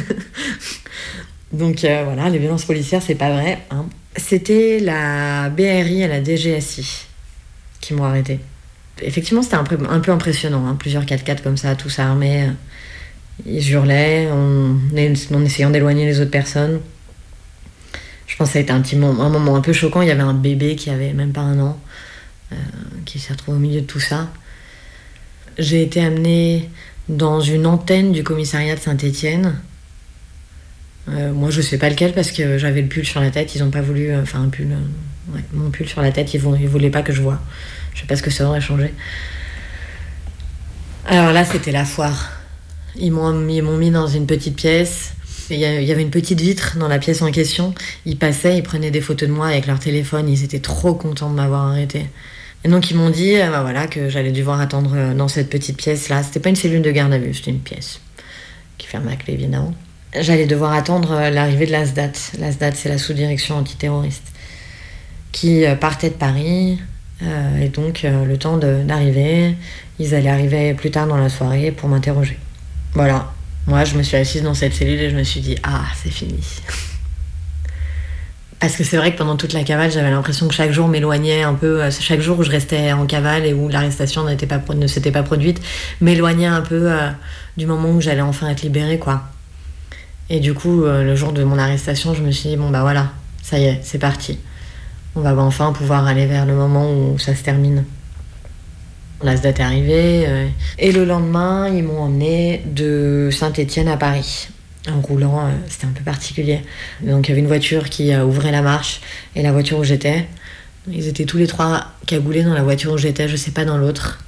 [1.53, 3.59] Donc euh, voilà, les violences policières, c'est pas vrai.
[3.71, 3.87] Hein.
[4.17, 7.07] C'était la BRI et la DGSI
[7.81, 8.41] qui m'ont arrêté.
[9.03, 10.67] Effectivement, c'était un, peu impressionnant.
[10.67, 10.77] Hein.
[10.79, 12.49] Plusieurs 4x4 comme ça, tous armés.
[13.45, 16.81] Ils hurlaient en, en essayant d'éloigner les autres personnes.
[18.33, 20.01] Je pense que ça a été un, petit moment, un moment un peu choquant.
[20.01, 21.79] Il y avait un bébé qui avait même pas un an,
[22.51, 22.57] euh,
[23.05, 24.31] qui s'est retrouvé au milieu de tout ça.
[25.59, 26.71] J'ai été amenée
[27.11, 29.61] dans une antenne du commissariat de Saint-Étienne.
[31.11, 33.55] Euh, moi, je sais pas lequel parce que j'avais le pull sur la tête.
[33.55, 34.17] Ils ont pas voulu.
[34.17, 34.69] Enfin, un pull.
[34.73, 37.39] Euh, mon pull sur la tête, ils, vont, voulaient pas que je vois.
[37.93, 38.95] Je sais pas ce que ça aurait changé.
[41.07, 42.33] Alors là, c'était la foire.
[42.97, 45.13] Ils m'ont mis dans une petite pièce.
[45.51, 47.75] Il y avait une petite vitre dans la pièce en question.
[48.07, 50.29] Ils passaient, ils prenaient des photos de moi avec leur téléphone.
[50.29, 52.07] Ils étaient trop contents de m'avoir arrêté.
[52.65, 55.51] Et donc ils m'ont dit euh, bah voilà, que j'allais devoir attendre euh, dans cette
[55.51, 56.23] petite pièce-là.
[56.23, 58.01] C'était pas une cellule de garde à vue, c'était une pièce
[58.79, 59.75] qui ferme à clé évidemment.
[60.19, 62.13] J'allais devoir attendre euh, l'arrivée de l'ASDAT.
[62.39, 64.33] L'ASDAT, c'est la sous-direction antiterroriste
[65.33, 66.79] qui partait de Paris.
[67.23, 69.55] et donc le temps d'arriver,
[69.99, 72.39] ils allaient arriver plus tard dans la soirée pour m'interroger.
[72.93, 73.33] Voilà.
[73.67, 76.11] Moi, je me suis assise dans cette cellule et je me suis dit ah, c'est
[76.11, 76.41] fini.
[78.63, 81.43] Parce que c'est vrai que pendant toute la cavale, j'avais l'impression que chaque jour m'éloignait
[81.43, 85.23] un peu, chaque jour où je restais en cavale et où l'arrestation ne s'était pas
[85.25, 85.61] produite,
[86.01, 87.11] m'éloignait un peu euh,
[87.57, 89.23] du moment où j'allais enfin être libérée, quoi.
[90.31, 92.83] Et du coup, euh, le jour de mon arrestation, je me suis dit, bon bah
[92.83, 93.11] voilà,
[93.43, 94.39] ça y est, c'est parti.
[95.17, 97.85] On va enfin pouvoir aller vers le moment où ça se termine.
[99.23, 100.25] La date est arrivée.
[100.27, 100.47] Euh,
[100.79, 104.49] et le lendemain, ils m'ont emmené de Saint-Étienne à Paris
[104.91, 106.61] en roulant, euh, c'était un peu particulier.
[107.03, 109.01] Donc il y avait une voiture qui euh, ouvrait la marche
[109.37, 110.27] et la voiture où j'étais.
[110.91, 113.79] Ils étaient tous les trois cagoulés dans la voiture où j'étais, je sais pas dans
[113.79, 114.25] l'autre.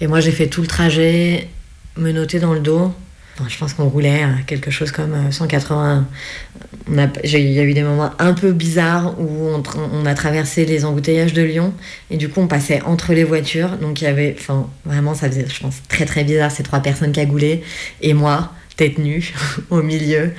[0.00, 1.48] Et moi j'ai fait tout le trajet,
[1.96, 2.94] me noter dans le dos.
[3.48, 6.06] Je pense qu'on roulait quelque chose comme 180.
[6.88, 9.48] Euh, il y a eu des moments un peu bizarres où
[9.92, 11.74] on, a traversé les embouteillages de Lyon
[12.10, 13.76] et du coup on passait entre les voitures.
[13.78, 16.80] Donc il y avait, enfin vraiment ça faisait, je pense, très très bizarre ces trois
[16.80, 17.62] personnes cagoulées
[18.00, 19.32] et moi tête nue
[19.70, 20.32] au milieu.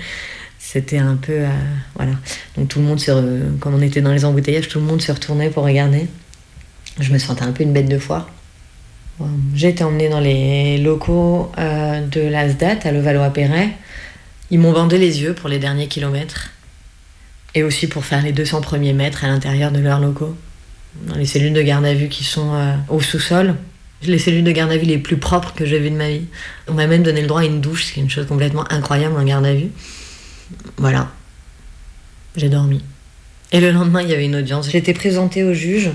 [0.60, 1.34] C'était un peu.
[1.34, 1.50] Euh,
[1.96, 2.14] voilà.
[2.58, 3.02] Donc tout le monde,
[3.60, 6.08] quand on était dans les embouteillages, tout le monde se retournait pour regarder.
[7.00, 8.30] Je me sentais un peu une bête de foire.
[9.56, 13.70] J'ai été emmenée dans les locaux euh, de l'ASDAT à Levallois-Perret.
[14.52, 16.52] Ils m'ont vendé les yeux pour les derniers kilomètres
[17.56, 20.36] et aussi pour faire les 200 premiers mètres à l'intérieur de leurs locaux.
[21.08, 23.56] Dans les cellules de garde à vue qui sont euh, au sous-sol,
[24.04, 26.26] les cellules de garde à vue les plus propres que j'ai vues de ma vie.
[26.68, 28.72] On m'a même donné le droit à une douche, ce qui est une chose complètement
[28.72, 29.72] incroyable en garde à vue.
[30.78, 31.10] Voilà.
[32.36, 32.84] J'ai dormi.
[33.52, 34.74] Et le lendemain, il y avait une audience.
[34.74, 35.90] Été présentée au juge.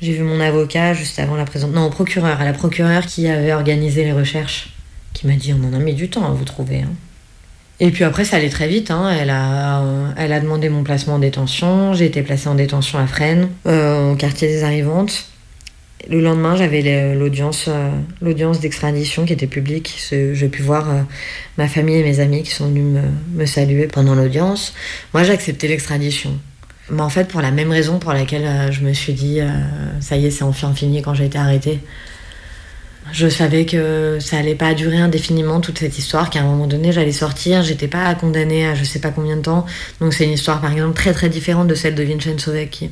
[0.00, 1.80] J'ai vu mon avocat juste avant la présentation.
[1.80, 4.70] Non, au procureur, à la procureure qui avait organisé les recherches,
[5.12, 6.82] qui m'a dit on en a mis du temps à vous trouver.
[6.82, 6.92] Hein.
[7.80, 8.90] Et puis après, ça allait très vite.
[8.90, 9.10] Hein.
[9.20, 11.94] Elle, a, elle a demandé mon placement en détention.
[11.94, 15.26] J'ai été placée en détention à Fresnes, euh, au quartier des Arrivantes.
[16.08, 17.90] Le lendemain, j'avais l'audience, euh,
[18.20, 19.96] l'audience d'extradition qui était publique.
[20.10, 21.02] J'ai pu voir euh,
[21.56, 23.02] ma famille et mes amis qui sont venus me,
[23.40, 24.74] me saluer pendant l'audience.
[25.12, 26.38] Moi, j'ai accepté l'extradition.
[26.90, 29.40] Mais en fait, pour la même raison pour laquelle euh, je me suis dit,
[30.00, 31.80] ça y est, c'est enfin fini quand j'ai été arrêtée.
[33.12, 36.92] Je savais que ça allait pas durer indéfiniment toute cette histoire, qu'à un moment donné
[36.92, 39.64] j'allais sortir, j'étais pas condamnée à je sais pas combien de temps.
[40.00, 42.90] Donc c'est une histoire par exemple très très différente de celle de Vincenzo Vecchi.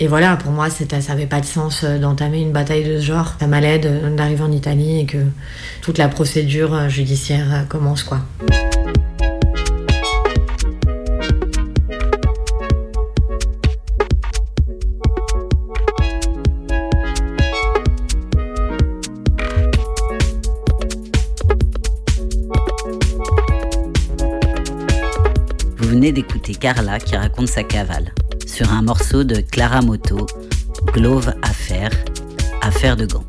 [0.00, 3.04] Et voilà, pour moi, ça n'avait pas de sens euh, d'entamer une bataille de ce
[3.04, 3.34] genre.
[3.40, 5.18] Ça m'allait d'arriver en Italie et que
[5.82, 8.20] toute la procédure euh, judiciaire euh, commence, quoi.
[25.98, 28.12] D'écouter Carla qui raconte sa cavale
[28.46, 30.26] sur un morceau de Clara Moto,
[30.92, 31.90] Glove Affaire,
[32.62, 33.24] Affaire de gants.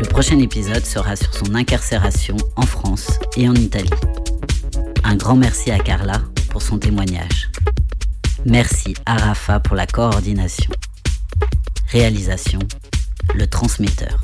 [0.00, 3.90] Le prochain épisode sera sur son incarcération en France et en Italie.
[5.04, 7.50] Un grand merci à Carla pour son témoignage.
[8.46, 10.72] Merci à Rafa pour la coordination.
[11.88, 12.60] Réalisation,
[13.34, 14.20] le transmetteur.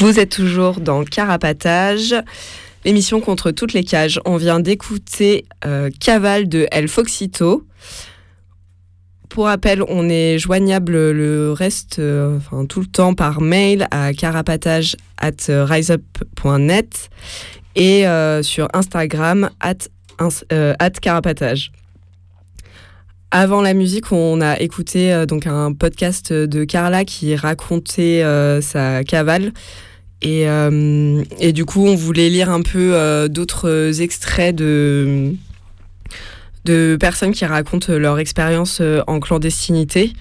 [0.00, 2.14] Vous êtes toujours dans Carapatage,
[2.84, 4.20] l'émission contre toutes les cages.
[4.24, 7.66] On vient d'écouter euh, Cavale de El Foxito.
[9.28, 14.12] Pour rappel, on est joignable le reste, euh, enfin tout le temps par mail à
[14.12, 17.10] carapatage at riseup.net
[17.74, 21.72] et euh, sur Instagram at carapatage.
[23.30, 28.24] Avant la musique, on a écouté donc un podcast de Carla qui racontait
[28.62, 29.52] sa cavale
[30.22, 30.46] Et,
[31.38, 35.34] et, du coup, on voulait lire un peu d'autres extraits de,
[36.64, 40.14] de personnes qui racontent leur expérience en clandestinité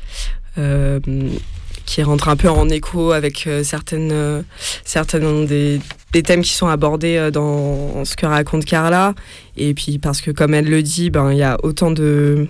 [1.87, 4.41] qui rentre un peu en écho avec euh, certaines, euh,
[4.83, 5.79] certaines des,
[6.11, 9.15] des, thèmes qui sont abordés euh, dans ce que raconte Carla.
[9.55, 12.47] Et puis parce que comme elle le dit, ben il y a autant de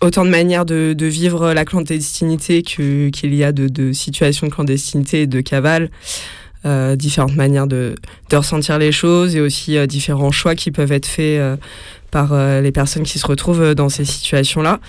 [0.00, 5.26] autant de manières de, vivre la clandestinité qu'il y a de, situations de clandestinité et
[5.26, 5.90] de cavale.
[6.64, 7.94] Euh, différentes manières de,
[8.32, 11.40] ressentir les choses et aussi différents choix qui peuvent être faits
[12.10, 14.80] par les personnes qui se retrouvent dans ces situations-là.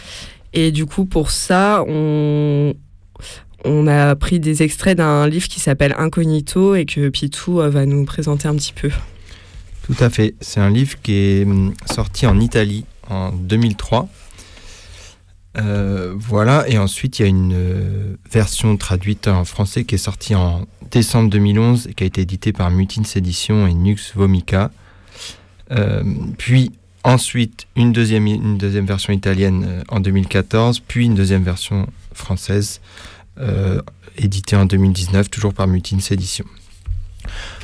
[0.53, 2.73] Et du coup, pour ça, on,
[3.65, 7.85] on a pris des extraits d'un livre qui s'appelle Incognito et que Pitou euh, va
[7.85, 8.89] nous présenter un petit peu.
[9.83, 10.35] Tout à fait.
[10.39, 14.07] C'est un livre qui est hum, sorti en Italie en 2003.
[15.59, 19.99] Euh, voilà, et ensuite il y a une euh, version traduite en français qui est
[19.99, 24.71] sortie en décembre 2011 et qui a été éditée par Mutines Éditions et Nux Vomica.
[26.37, 26.71] puis
[27.03, 32.81] ensuite une deuxième, version italienne en 2014, puis une deuxième version française
[33.39, 33.81] euh,
[34.17, 36.45] édité en 2019, toujours par Mutines Éditions.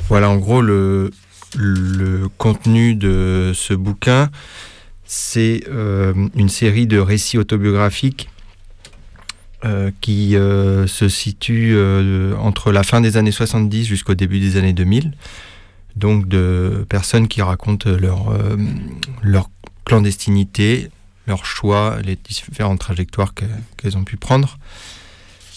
[0.08, 1.10] Voilà en gros le
[2.38, 4.30] contenu de ce bouquin.
[5.06, 8.28] C'est euh, une série de récits autobiographiques
[9.64, 11.78] euh, qui se situent
[12.38, 15.12] entre la fin des années 70 jusqu'au début des années 2000.
[15.96, 19.50] Donc de personnes qui racontent leur,
[19.84, 20.90] clandestinité,
[21.26, 23.32] leur choix, les différentes trajectoires
[23.76, 24.58] qu'elles ont pu prendre.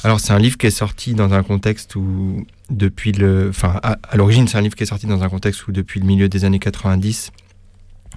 [0.04, 3.98] Alors c'est un livre qui est sorti dans un contexte où depuis le, enfin à,
[4.16, 6.46] l'origine c'est un livre qui est sorti dans un contexte où depuis le milieu des
[6.46, 7.32] années 90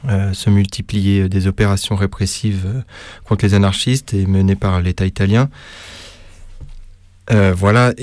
[0.08, 2.80] euh, se multipliaient des opérations répressives euh,
[3.24, 5.48] contre les anarchistes et menées par l'État italien.
[7.30, 7.94] Euh, voilà.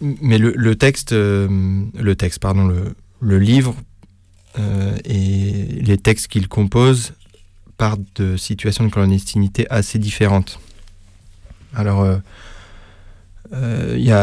[0.00, 2.70] Mais le, texte, le texte, pardon,
[3.20, 3.74] le, livre
[4.58, 7.12] et les textes qu'il compose
[7.78, 10.58] partent de situations de clandestinité assez différentes.
[11.74, 12.20] Alors
[13.52, 14.18] euh,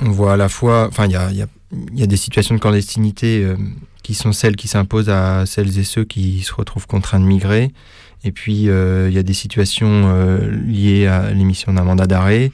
[0.00, 3.56] on voit à la fois, enfin, il y a, des situations de clandestinité euh,
[4.02, 7.72] qui sont celles qui s'imposent à celles et ceux qui se retrouvent contraints de migrer.
[8.24, 10.12] Et puis, euh, il y a des situations
[10.66, 12.52] liées à l'émission d'un mandat d'arrêt.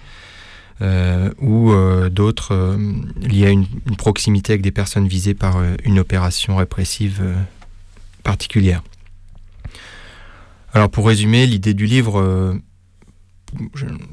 [1.41, 1.73] ou
[2.11, 2.79] d'autres
[3.21, 7.23] liées à une, une, proximité avec des personnes visées par une opération répressive
[8.23, 8.83] particulière.
[10.75, 12.61] Alors pour résumer, l'idée du livre,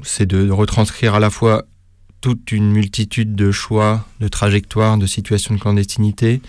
[0.02, 1.64] c'est de, retranscrire à la fois
[2.20, 6.40] toute une multitude de choix, de trajectoires, de situations de clandestinité,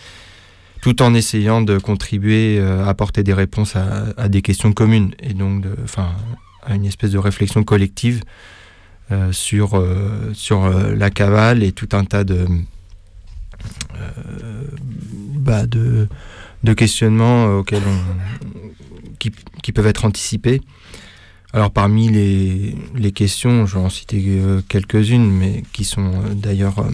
[0.81, 5.33] tout en essayant de contribuer euh, à apporter des réponses à, des questions communes et
[5.33, 6.11] donc de, enfin,
[6.63, 8.21] à une espèce de réflexion collective
[9.11, 12.45] euh, sur, euh, sur la cavale et tout un tas de,
[15.35, 16.07] bah de,
[16.75, 19.31] questionnements auxquels on, qui,
[19.63, 20.61] qui, peuvent être anticipés.
[21.53, 26.85] Alors parmi les, les questions, je vais en citer quelques-unes, mais qui sont d'ailleurs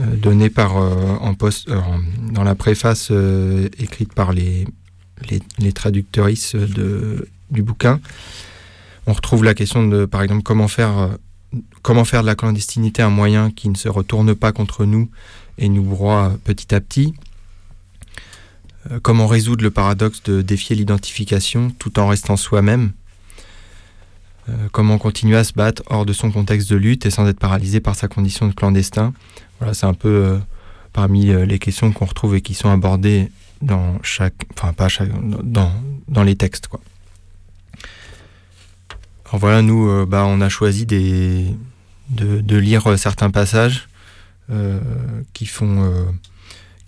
[0.00, 1.68] euh, données par, en post,
[2.32, 3.12] dans la préface
[3.78, 4.66] écrite par les,
[5.28, 8.00] les, de, du bouquin.
[9.06, 11.16] On retrouve la question de, par exemple, comment faire,
[11.82, 15.10] comment faire de la clandestinité un moyen qui ne se retourne pas contre nous
[15.56, 17.14] et nous broie petit à petit.
[18.90, 22.92] Euh, comment résoudre le paradoxe de défier l'identification tout en restant soi-même
[24.48, 27.38] euh, Comment continuer à se battre hors de son contexte de lutte et sans être
[27.38, 29.12] paralysé par sa condition de clandestin
[29.58, 30.38] Voilà, c'est un peu euh,
[30.92, 33.30] parmi les questions qu'on retrouve et qui sont abordées
[33.60, 35.10] dans chaque, enfin pas chaque,
[35.42, 35.72] dans,
[36.06, 36.80] dans les textes quoi.
[39.26, 41.54] Alors voilà, nous, bah, on a choisi des,
[42.08, 43.88] de, de lire certains passages
[45.34, 46.08] qui font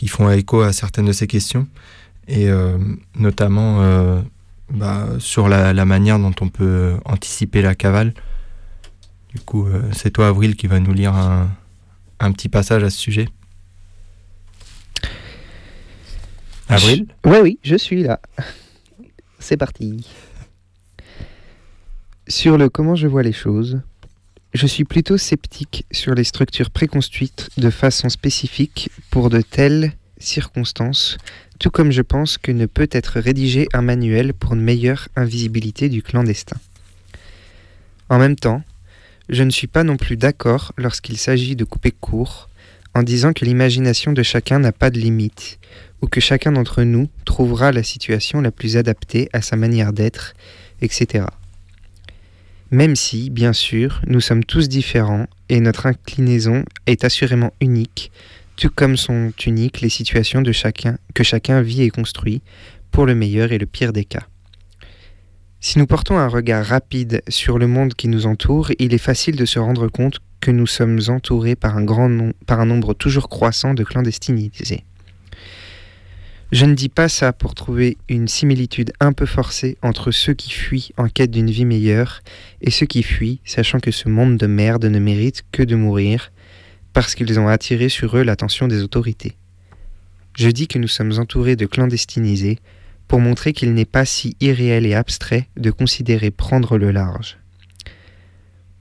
[0.00, 1.68] qui font écho à certaines de ces questions,
[2.26, 2.78] et euh,
[3.16, 4.22] notamment euh,
[4.70, 8.14] bah, sur la, manière dont on peut anticiper la cavale.
[9.34, 11.50] Du coup, euh, c'est toi, Avril, qui va nous lire un,
[12.20, 13.28] un petit passage à ce sujet.
[16.68, 17.06] Avril?
[17.24, 18.20] Oui, oui, je suis là.
[19.40, 20.06] C'est parti.
[22.28, 23.80] Sur le comment je vois les choses,
[24.54, 31.18] je suis plutôt sceptique sur les structures préconstruites de façon spécifique pour de telles circonstances,
[31.58, 35.88] tout comme je pense que ne peut être rédigé un manuel pour une meilleure invisibilité
[35.88, 36.56] du clandestin.
[38.08, 38.62] En même temps,
[39.30, 42.48] je ne suis pas non plus d'accord lorsqu'il s'agit de couper court
[42.94, 45.60] en disant que l'imagination de chacun n'a pas de limite,
[46.02, 50.34] ou que chacun d'entre nous trouvera la situation la plus adaptée à sa manière d'être,
[50.82, 51.26] etc.
[52.72, 58.10] Même si, bien sûr, nous sommes tous différents et notre inclinaison est assurément unique,
[58.56, 62.42] tout comme sont uniques les situations de chacun, que chacun vit et construit,
[62.90, 64.26] pour le meilleur et le pire des cas.
[65.62, 69.36] Si nous portons un regard rapide sur le monde qui nous entoure, il est facile
[69.36, 73.28] de se rendre compte que nous sommes entourés par un, grand par un nombre toujours
[73.28, 74.84] croissant de clandestinités.
[76.50, 80.50] Je ne dis pas ça pour trouver une similitude un peu forcée entre ceux qui
[80.50, 82.22] fuient en quête d'une vie meilleure
[82.62, 86.32] et ceux qui fuient sachant que ce monde de merde ne mérite que de mourir
[86.94, 89.36] parce qu'ils ont attiré sur eux l'attention des autorités.
[90.38, 92.58] Je dis que nous sommes entourés de clandestinisés
[93.10, 97.38] pour montrer qu'il n'est pas si irréel et abstrait de considérer prendre le large.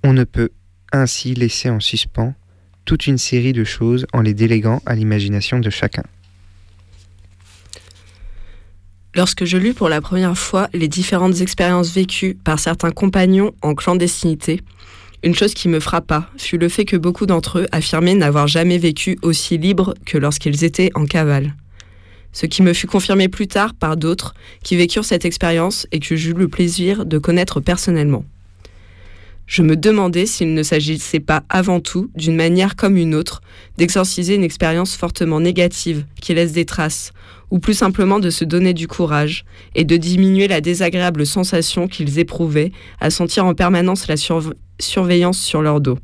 [0.04, 0.50] On ne peut
[0.94, 2.36] ainsi laisser en suspens
[2.86, 6.04] toute une série de choses en les déléguant à l'imagination de chacun.
[9.16, 13.74] Lorsque je lus pour la première fois les différentes expériences vécues par certains compagnons en
[13.74, 14.62] clandestinité,
[15.24, 18.78] une chose qui me frappa fut le fait que beaucoup d'entre eux affirmaient n'avoir jamais
[18.78, 21.56] vécu aussi libre que lorsqu'ils étaient en cavale.
[22.32, 24.34] Ce qui me fut confirmé plus tard par d'autres
[24.64, 28.24] qui vécurent cette expérience et que j'eus le plaisir de connaître personnellement.
[29.50, 33.42] Je me demandais s'il ne s'agissait pas avant tout, d'une manière comme une autre,
[33.78, 37.14] d'exorciser une expérience fortement négative qui laisse des traces,
[37.50, 42.20] ou plus simplement de se donner du courage et de diminuer la désagréable sensation qu'ils
[42.20, 44.18] éprouvaient à sentir en permanence la
[44.80, 45.98] surveillance sur leur dos.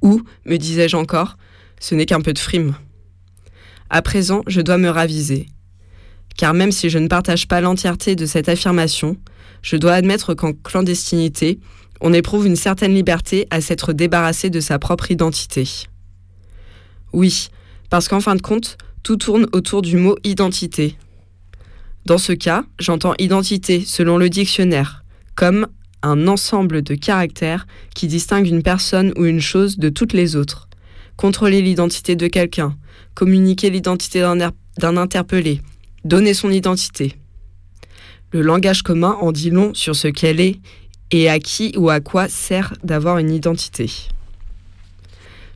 [0.00, 1.36] Ou, me disais-je encore,
[1.78, 2.74] ce n'est qu'un peu de frime.
[3.90, 5.48] À présent, je dois me raviser.
[6.36, 9.16] Car même si je ne partage pas l'entièreté de cette affirmation,
[9.62, 11.58] je dois admettre qu'en clandestinité,
[12.00, 15.68] on éprouve une certaine liberté à s'être débarrassé de sa propre identité.
[17.12, 17.48] Oui,
[17.90, 20.96] parce qu'en fin de compte, tout tourne autour du mot identité.
[22.06, 25.04] Dans ce cas, j'entends identité selon le dictionnaire,
[25.34, 25.66] comme
[26.02, 30.68] un ensemble de caractères qui distinguent une personne ou une chose de toutes les autres.
[31.16, 32.76] Contrôler l'identité de quelqu'un,
[33.14, 34.20] communiquer l'identité
[34.78, 35.60] d'un interpellé,
[36.04, 37.16] donner son identité.
[38.32, 40.60] Le langage commun en dit long sur ce qu'elle est
[41.10, 43.90] et à qui ou à quoi sert d'avoir une identité.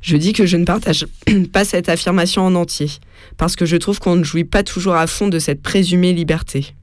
[0.05, 1.07] Je dis que je ne partage
[1.53, 2.91] pas cette affirmation en entier,
[3.39, 6.75] parce que je trouve qu'on ne jouit pas toujours à fond de cette présumée liberté.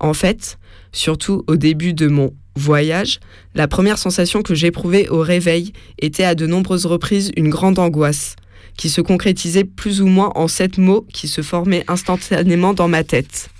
[0.00, 0.58] En fait,
[0.92, 3.20] surtout au début de mon voyage,
[3.54, 8.36] la première sensation que j'éprouvais au réveil était à de nombreuses reprises une grande angoisse,
[8.76, 13.04] qui se concrétisait plus ou moins en sept mots qui se formaient instantanément dans ma
[13.04, 13.50] tête.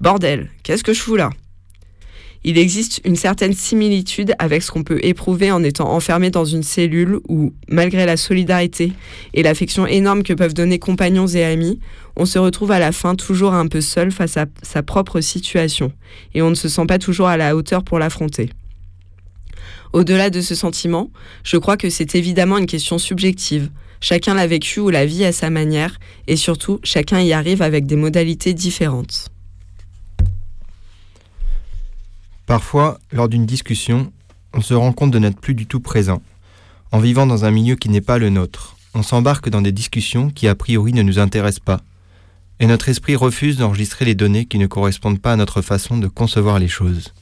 [0.00, 1.30] Bordel, qu'est-ce que je fous là?
[2.44, 6.64] Il existe une certaine similitude avec ce qu'on peut éprouver en étant enfermé dans une
[6.64, 8.92] cellule où, malgré la solidarité
[9.32, 11.78] et l'affection énorme que peuvent donner compagnons et amis,
[12.16, 15.92] on se retrouve à la fin toujours un peu seul face à sa propre situation
[16.34, 18.50] et on ne se sent pas toujours à la hauteur pour l'affronter.
[19.92, 21.10] Au-delà de ce sentiment,
[21.44, 23.70] je crois que c'est évidemment une question subjective.
[24.02, 27.86] Chacun l'a vécu ou la vit à sa manière et surtout chacun y arrive avec
[27.86, 29.30] des modalités différentes.
[32.44, 34.12] Parfois, lors d'une discussion,
[34.52, 36.20] on se rend compte de n'être plus du tout présent.
[36.90, 40.30] En vivant dans un milieu qui n'est pas le nôtre, on s'embarque dans des discussions
[40.30, 41.80] qui a priori ne nous intéressent pas.
[42.58, 46.08] Et notre esprit refuse d'enregistrer les données qui ne correspondent pas à notre façon de
[46.08, 47.14] concevoir les choses.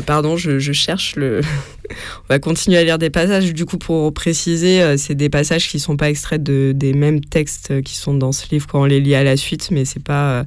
[0.06, 1.42] pardon, je, cherche le.
[1.90, 3.54] On va continuer à lire des passages.
[3.54, 6.94] Du coup, pour préciser, euh, c'est des passages qui ne sont pas extraits de, des
[6.94, 9.86] mêmes textes qui sont dans ce livre quand on les lit à la suite, mais
[9.86, 10.44] c'est pas euh,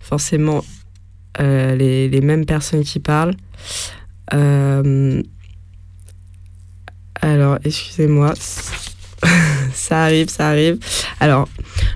[0.00, 0.64] forcément
[1.38, 3.36] euh, les, les, mêmes personnes qui parlent.
[7.22, 8.34] alors, excusez-moi.
[9.74, 10.78] ça arrive, ça arrive.
[11.20, 11.48] Alors,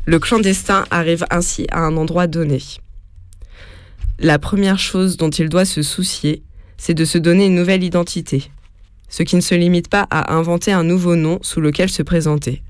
[0.05, 2.61] le clandestin arrive ainsi à un endroit donné.
[4.21, 6.43] La première chose dont il doit se soucier,
[6.77, 8.51] c'est de se donner une nouvelle identité,
[9.09, 12.63] ce qui ne se limite pas à inventer un nouveau nom sous lequel se présenter.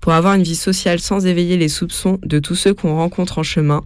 [0.00, 3.42] Pour avoir une vie sociale sans éveiller les soupçons de tous ceux qu'on rencontre en
[3.42, 3.82] chemin,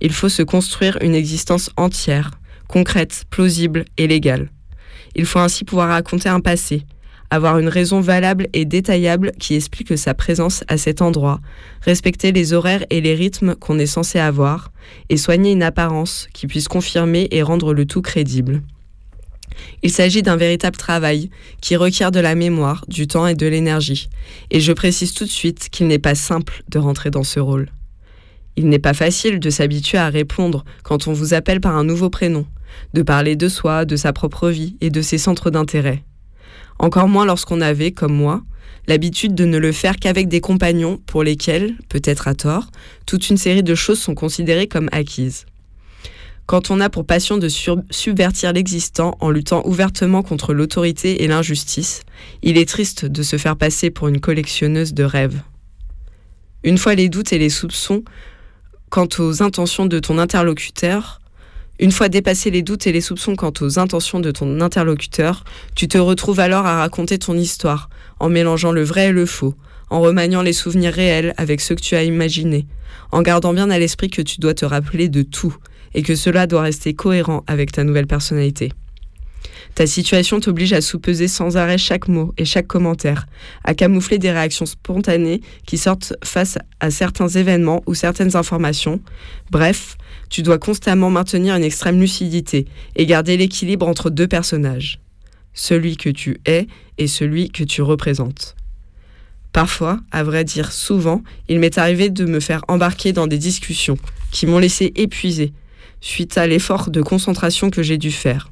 [0.00, 2.30] il faut se construire une existence entière,
[2.68, 4.50] concrète, plausible et légale.
[5.16, 6.84] Il faut ainsi pouvoir raconter un passé,
[7.30, 11.40] avoir une raison valable et détaillable qui explique sa présence à cet endroit,
[11.82, 14.72] respecter les horaires et les rythmes qu'on est censé avoir,
[15.10, 18.62] et soigner une apparence qui puisse confirmer et rendre le tout crédible.
[19.82, 21.30] Il s'agit d'un véritable travail
[21.60, 24.08] qui requiert de la mémoire, du temps et de l'énergie,
[24.50, 27.70] et je précise tout de suite qu'il n'est pas simple de rentrer dans ce rôle.
[28.56, 32.10] Il n'est pas facile de s'habituer à répondre quand on vous appelle par un nouveau
[32.10, 32.46] prénom,
[32.94, 36.02] de parler de soi, de sa propre vie et de ses centres d'intérêt
[36.78, 38.42] encore moins lorsqu'on avait, comme moi,
[38.86, 42.70] l'habitude de ne le faire qu'avec des compagnons pour lesquels, peut-être à tort,
[43.06, 45.46] toute une série de choses sont considérées comme acquises.
[46.46, 47.46] quand on a pour passion de
[47.90, 52.00] subvertir l'existant en luttant ouvertement contre l'autorité et l'injustice,
[52.42, 55.42] il est triste de se faire passer pour une collectionneuse de rêves.
[56.64, 58.02] Une fois les doutes et les soupçons
[58.88, 61.20] quant aux intentions de ton interlocuteur,
[61.78, 65.44] une fois dépassé les doutes et les soupçons quant aux intentions de ton interlocuteur,
[65.74, 67.88] tu te retrouves alors à raconter ton histoire,
[68.18, 69.54] en mélangeant le vrai et le faux,
[69.90, 72.66] en remaniant les souvenirs réels avec ceux que tu as imaginés,
[73.12, 75.56] en gardant bien à l'esprit que tu dois te rappeler de tout,
[75.94, 78.72] et que cela doit rester cohérent avec ta nouvelle personnalité.
[79.74, 83.26] Ta situation t'oblige à sous-peser sans arrêt chaque mot et chaque commentaire,
[83.64, 89.00] à camoufler des réactions spontanées qui sortent face à certains événements ou certaines informations.
[89.50, 89.96] Bref,
[90.28, 95.00] tu dois constamment maintenir une extrême lucidité et garder l'équilibre entre deux personnages,
[95.54, 96.66] celui que tu es
[96.98, 98.56] et celui que tu représentes.
[99.52, 103.98] Parfois, à vrai dire souvent, il m'est arrivé de me faire embarquer dans des discussions
[104.30, 105.52] qui m'ont laissé épuisé
[106.00, 108.50] suite à l'effort de concentration que j'ai dû faire.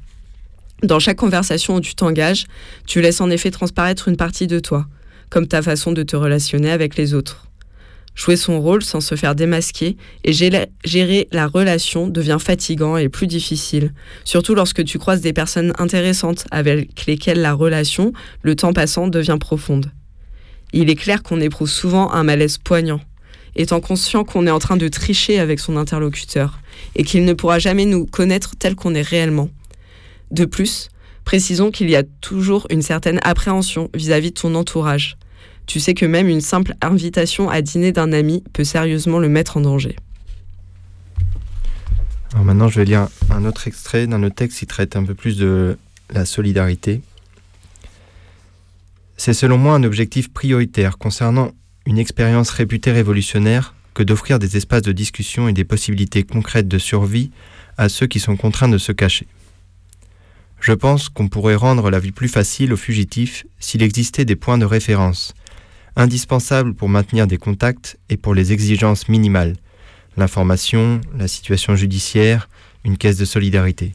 [0.83, 2.45] Dans chaque conversation où tu t'engages,
[2.85, 4.85] tu laisses en effet transparaître une partie de toi,
[5.29, 7.46] comme ta façon de te relationner avec les autres.
[8.17, 13.27] Jouer son rôle sans se faire démasquer et gérer la relation devient fatigant et plus
[13.27, 13.93] difficile,
[14.25, 19.37] surtout lorsque tu croises des personnes intéressantes avec lesquelles la relation, le temps passant, devient
[19.39, 19.91] profonde.
[20.73, 23.01] Il est clair qu'on éprouve souvent un malaise poignant,
[23.55, 26.59] étant conscient qu'on est en train de tricher avec son interlocuteur
[26.95, 29.49] et qu'il ne pourra jamais nous connaître tel qu'on est réellement.
[30.31, 30.89] De plus,
[31.23, 35.17] précisons qu'il y a toujours une certaine appréhension vis-à-vis de ton entourage.
[35.67, 39.57] Tu sais que même une simple invitation à dîner d'un ami peut sérieusement le mettre
[39.57, 39.95] en danger.
[42.33, 45.13] Alors maintenant, je vais lire un autre extrait d'un autre texte qui traite un peu
[45.13, 45.77] plus de
[46.09, 47.01] la solidarité.
[49.17, 51.51] C'est selon moi un objectif prioritaire concernant
[51.85, 56.77] une expérience réputée révolutionnaire que d'offrir des espaces de discussion et des possibilités concrètes de
[56.77, 57.31] survie
[57.77, 59.27] à ceux qui sont contraints de se cacher.
[60.59, 64.57] Je pense qu'on pourrait rendre la vie plus facile aux fugitifs s'il existait des points
[64.57, 65.33] de référence,
[65.97, 69.55] indispensables pour maintenir des contacts et pour les exigences minimales,
[70.15, 72.47] l'information, la situation judiciaire,
[72.85, 73.93] une caisse de solidarité.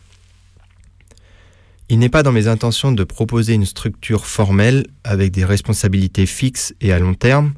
[1.89, 6.75] Il n'est pas dans mes intentions de proposer une structure formelle avec des responsabilités fixes
[6.81, 7.55] et à long terme,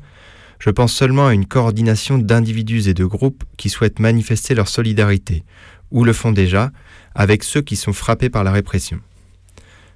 [0.58, 5.44] je pense seulement à une coordination d'individus et de groupes qui souhaitent manifester leur solidarité,
[5.90, 6.70] ou le font déjà,
[7.14, 9.00] avec ceux qui sont frappés par la répression.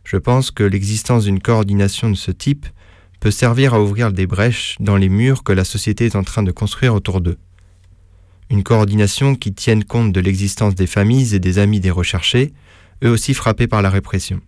[0.05, 2.67] Je pense que l'existence d'une coordination de ce type
[3.21, 6.43] peut servir à ouvrir des brèches dans les murs que la société est en train
[6.43, 7.39] de construire autour d'eux.
[8.51, 12.53] Une coordination qui tienne compte de l'existence des familles et des amis des recherchés,
[13.05, 14.41] eux aussi frappés par la répression.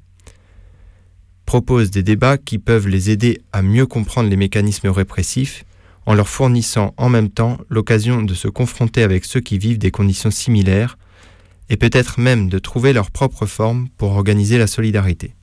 [1.44, 5.64] Propose des débats qui peuvent les aider à mieux comprendre les mécanismes répressifs
[6.06, 9.90] en leur fournissant en même temps l'occasion de se confronter avec ceux qui vivent des
[9.90, 10.96] conditions similaires
[11.68, 15.34] et peut-être même de trouver leur propre forme pour organiser la solidarité.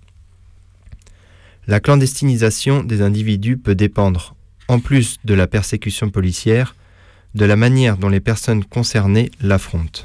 [1.68, 4.36] La clandestinisation des individus peut dépendre,
[4.70, 6.78] en plus de la persécution policière,
[7.36, 10.04] de la manière dont les personnes concernées l'affrontent.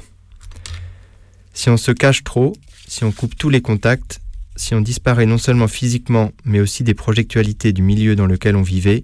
[1.53, 2.53] Si on se cache trop,
[2.89, 4.19] si on coupe tous les contacts,
[4.57, 8.61] si on disparaît non seulement physiquement, mais aussi des projectualités du milieu dans lequel on
[8.61, 9.03] vivait,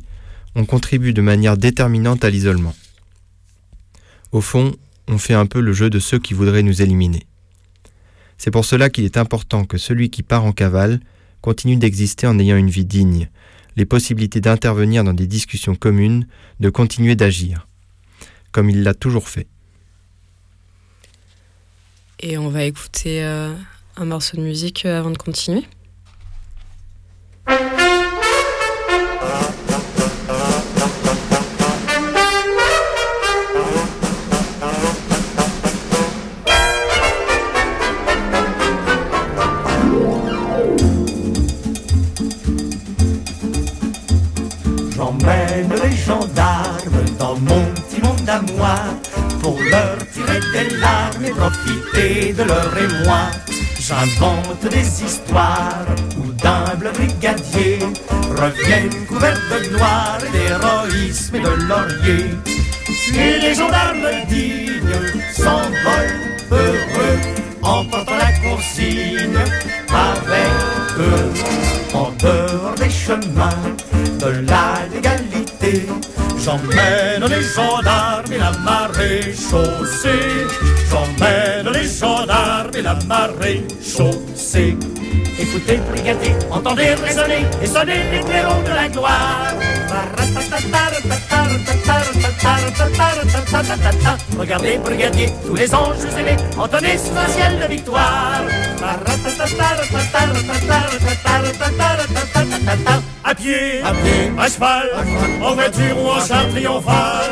[0.53, 2.76] on contribue de manière déterminante à l'isolement.
[4.34, 4.76] Au fond,
[5.07, 7.26] on fait un peu le jeu de ceux qui voudraient nous éliminer.
[8.38, 10.99] C'est pour cela qu'il est important que celui qui part en cavale
[11.41, 13.30] continue d'exister en ayant une vie digne,
[13.76, 16.28] les possibilités d'intervenir dans des discussions communes,
[16.60, 17.68] de continuer d'agir,
[18.52, 19.48] comme il l'a toujours fait.
[22.20, 23.53] Et on va écouter euh,
[23.95, 25.64] un morceau de musique euh, avant de continuer
[48.38, 48.76] moi
[49.42, 53.32] pour leur tirer des larmes et profiter de leur émoi.
[53.80, 55.86] J'invente des histoires
[56.18, 57.80] où d'humbles brigadiers
[58.38, 62.26] reviennent couverts de gloire et d'héroïsme et de laurier.
[63.16, 64.80] Et les gendarmes dignes
[65.34, 66.20] s'envolent
[66.52, 67.20] heureux
[67.64, 69.40] en portant la consigne
[69.90, 71.34] avec eux
[71.94, 73.66] en dehors des chemins
[74.20, 75.88] de la légalité.
[76.50, 80.48] J'emmène les gendarmes et la marée chaussée.
[80.90, 84.76] J'emmène les gendarmes et la marée chaussée.
[85.40, 89.53] Écoutez le brigadier, entendez résonner et sonner les clairons de la gloire.
[94.38, 98.41] Regardez, brigadier, tous les anges aimés entonnez sous un ciel de victoire.
[103.24, 104.90] À pied, à pied, à cheval,
[105.41, 107.30] en voiture ou en char triomphal.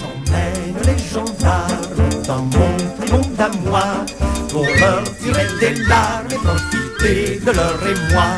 [0.00, 2.80] J'emmène les gendarmes dans mon
[3.38, 3.82] à moi
[4.50, 8.36] pour leur tirer des larmes et profiter de leur émoi.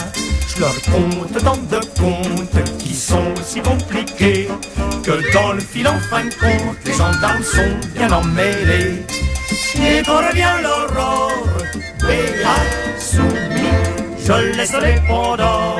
[0.54, 4.48] Je leur compte tant de contes qui sont si compliqués
[5.02, 9.02] que dans le fil en fin de compte, les gendarmes sont bien emmêlés.
[9.74, 11.44] Et quand revient l'aurore,
[12.00, 13.68] béat, soumis,
[14.24, 15.78] je laisse les pendores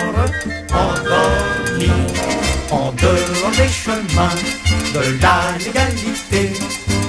[0.73, 1.93] endormis
[2.71, 4.39] en dehors des chemins
[4.95, 6.53] de la légalité.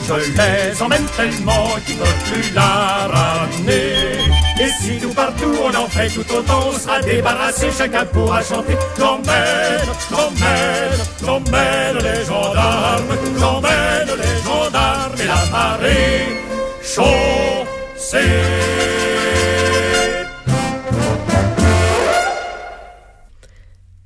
[0.08, 4.32] Je les emmène tellement qu'ils ne peuvent plus la ramener.
[4.61, 8.73] Et si tout partout on en fait tout autant, on sera débarrassé, chacun pourra chanter.
[8.97, 9.81] J'emmène,
[10.11, 16.27] j'emmène, j'emmène les gendarmes, j'emmène les gendarmes et la marée
[16.84, 18.19] chaussée.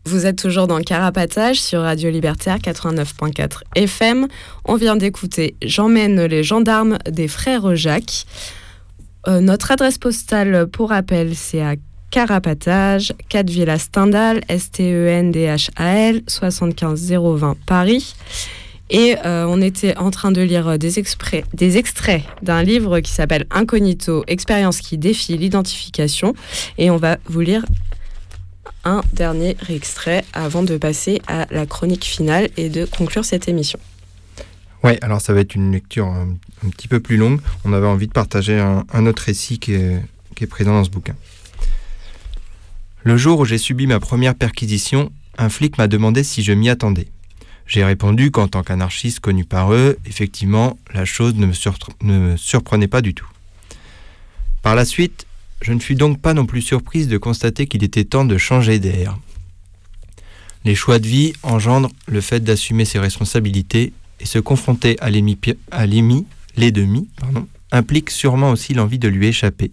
[0.05, 4.27] Vous êtes toujours dans Carapatage sur Radio Libertaire 89.4 FM.
[4.63, 8.25] On vient d'écouter J'emmène les gendarmes des frères Jacques.
[9.27, 11.75] Euh, notre adresse postale, pour rappel, c'est à
[12.11, 18.15] Carapatage, 4 Villa Stendhal, S-T-E-N-D-H-A-L, 75020 Paris.
[18.89, 21.03] Et euh, on était en train de lire des,
[21.53, 26.33] des extraits d'un livre qui s'appelle Incognito, expérience qui défie l'identification.
[26.77, 27.65] Et on va vous lire
[28.85, 33.79] un dernier extrait avant de passer à la chronique finale et de conclure cette émission.
[34.87, 37.41] Ouais, alors ça va être une lecture un, un petit peu plus longue.
[37.65, 40.01] On avait envie de partager un, autre récit qui est,
[40.33, 41.13] qui est présent dans ce bouquin.
[43.03, 46.69] Le jour où j'ai subi ma première perquisition, un flic m'a demandé si je m'y
[46.69, 47.09] attendais.
[47.65, 51.53] J'ai répondu qu'en tant qu'anarchiste connu par eux, effectivement, la chose ne me,
[52.03, 53.27] ne me surprenait pas du tout.
[54.61, 55.27] Par la suite,
[55.61, 58.79] je ne fus donc pas non plus surprise de constater qu'il était temps de changer
[58.79, 59.17] d'air.
[60.63, 65.37] Les choix de vie engendrent le fait d'assumer ses responsabilités et se confronter à l'ennemi,
[66.55, 67.07] l'ennemi,
[67.71, 69.71] implique sûrement aussi l'envie de lui échapper,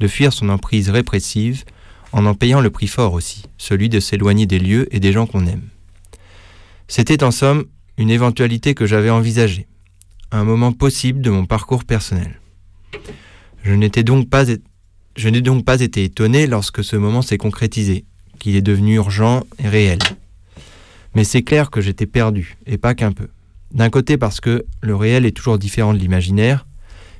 [0.00, 1.64] de fuir son emprise répressive,
[2.12, 5.26] en en payant le prix fort aussi, celui de s'éloigner des lieux et des gens
[5.26, 5.68] qu'on aime.
[6.88, 7.66] C'était en somme
[7.98, 9.66] une éventualité que j'avais envisagée,
[10.30, 12.40] un moment possible de mon parcours personnel.
[13.62, 14.44] Je n'étais donc pas
[15.16, 18.04] je n'ai donc pas été étonné lorsque ce moment s'est concrétisé,
[18.38, 19.98] qu'il est devenu urgent et réel.
[21.16, 23.28] Mais c'est clair que j'étais perdu, et pas qu'un peu.
[23.72, 26.66] D'un côté parce que le réel est toujours différent de l'imaginaire,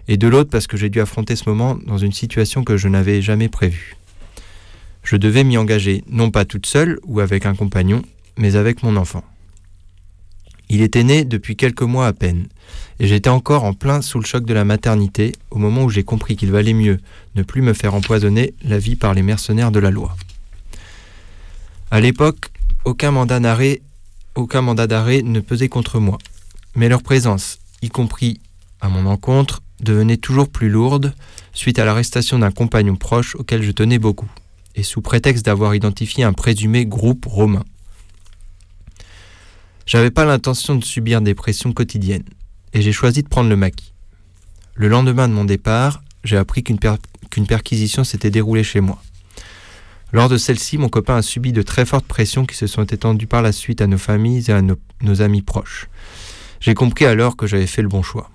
[0.09, 2.89] et de l'autre parce que j'ai dû affronter ce moment dans une situation que je
[2.89, 3.97] n'avais jamais prévue.
[5.03, 8.03] Je devais m'y engager, non pas toute seule ou avec un compagnon,
[8.37, 9.23] mais avec mon enfant.
[10.71, 12.47] Il était né depuis quelques mois à peine,
[13.01, 16.05] et j'étais encore en plein sous le choc de la maternité au moment où j'ai
[16.05, 16.99] compris qu'il valait mieux
[17.37, 20.15] ne plus me faire empoisonner la vie par les mercenaires de la loi.
[21.91, 22.51] À l'époque,
[22.85, 23.81] aucun mandat d'arrêt,
[24.35, 26.19] aucun mandat d'arrêt ne pesait contre moi,
[26.79, 28.41] mais leur présence, y compris
[28.81, 31.13] à mon encontre, devenait toujours plus lourde
[31.53, 34.31] suite à l'arrestation d'un compagnon proche auquel je tenais beaucoup,
[34.77, 37.65] et sous prétexte d'avoir identifié un présumé groupe romain.
[39.87, 42.29] J'avais pas l'intention de subir des pressions quotidiennes,
[42.73, 43.93] et j'ai choisi de prendre le maquis.
[44.75, 46.95] Le lendemain de mon départ, j'ai appris qu'une per
[47.49, 49.03] perquisition s'était déroulée chez moi.
[50.13, 53.27] Lors de celle-ci, mon copain a subi de très fortes pressions qui se sont étendues
[53.27, 55.89] par la suite à nos familles et à nos amis proches.
[56.61, 58.31] J'ai compris alors que j'avais fait le bon choix.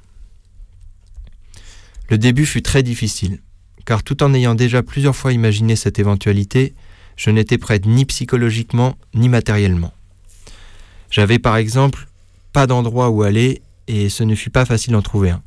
[2.10, 3.40] Le début fut très difficile,
[3.86, 6.74] car tout en ayant déjà plusieurs fois imaginé cette éventualité,
[7.16, 9.94] je n'étais prête ni psychologiquement ni matériellement.
[11.10, 12.08] J'avais par exemple
[12.54, 15.42] pas d'endroit où aller et ce ne fut pas facile d'en trouver un.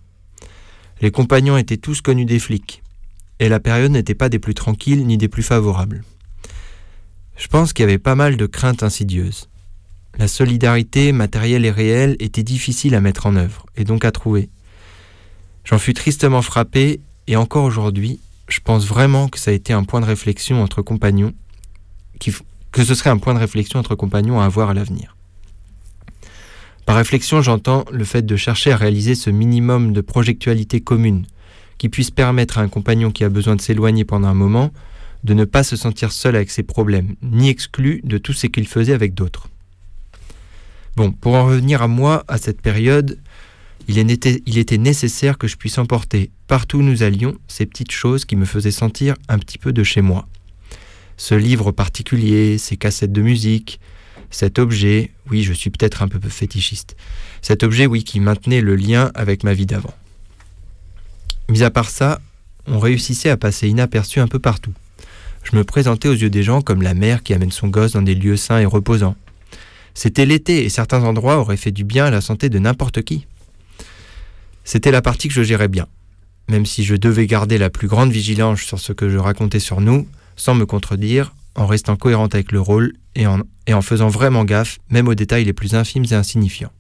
[1.01, 2.83] Les compagnons étaient tous connus des flics,
[3.39, 6.05] et la période n'était pas des plus tranquilles ni des plus favorables.
[7.37, 9.49] Je pense qu'il y avait pas mal de craintes insidieuses.
[10.19, 14.49] La solidarité matérielle et réelle était difficile à mettre en œuvre, et donc à trouver.
[15.65, 19.85] J'en fus tristement frappé, et encore aujourd'hui, je pense vraiment que ça a été un
[19.85, 21.33] point de réflexion entre compagnons,
[22.73, 25.17] que ce serait un point de réflexion entre compagnons à avoir à l'avenir.
[26.87, 31.27] Par réflexion, j'entends le fait de chercher à réaliser ce minimum de projectualité commune,
[31.79, 34.73] qui puisse permettre à un compagnon qui a besoin de s'éloigner pendant un moment
[35.25, 38.69] de ne pas se sentir seul avec ses problèmes, ni exclu de tout ce qu'il
[38.69, 39.49] faisait avec d'autres.
[40.97, 43.19] Bon, pour en revenir à moi, à cette période,
[43.87, 48.35] il, était, nécessaire que je puisse emporter, partout où nous allions, ces petites choses qui
[48.35, 50.27] me faisaient sentir un petit peu de chez moi.
[51.19, 53.79] Ce livre particulier, ces cassettes de musique,
[54.31, 56.97] cet objet, oui, je suis peut-être un peu fétichiste,
[57.43, 59.95] cet objet, oui, qui maintenait le lien avec ma vie d'avant.
[61.51, 62.21] Mis à part ça,
[62.67, 64.73] on réussissait à passer inaperçu un peu partout.
[65.45, 68.03] Je me présentais aux yeux des gens comme la mère qui amène son gosse dans
[68.03, 69.15] des lieux sains et reposants.
[69.97, 73.27] C'était l'été et certains endroits auraient fait du bien à la santé de n'importe qui.
[74.63, 75.87] C'était la partie que je gérais bien.
[76.51, 79.81] Même si je devais garder la plus grande vigilance sur ce que je racontais sur
[79.81, 80.07] nous,
[80.37, 83.41] sans me contredire, en restant cohérente avec le rôle et en,
[83.81, 86.73] faisant vraiment gaffe, même aux détails les plus infimes et insignifiants.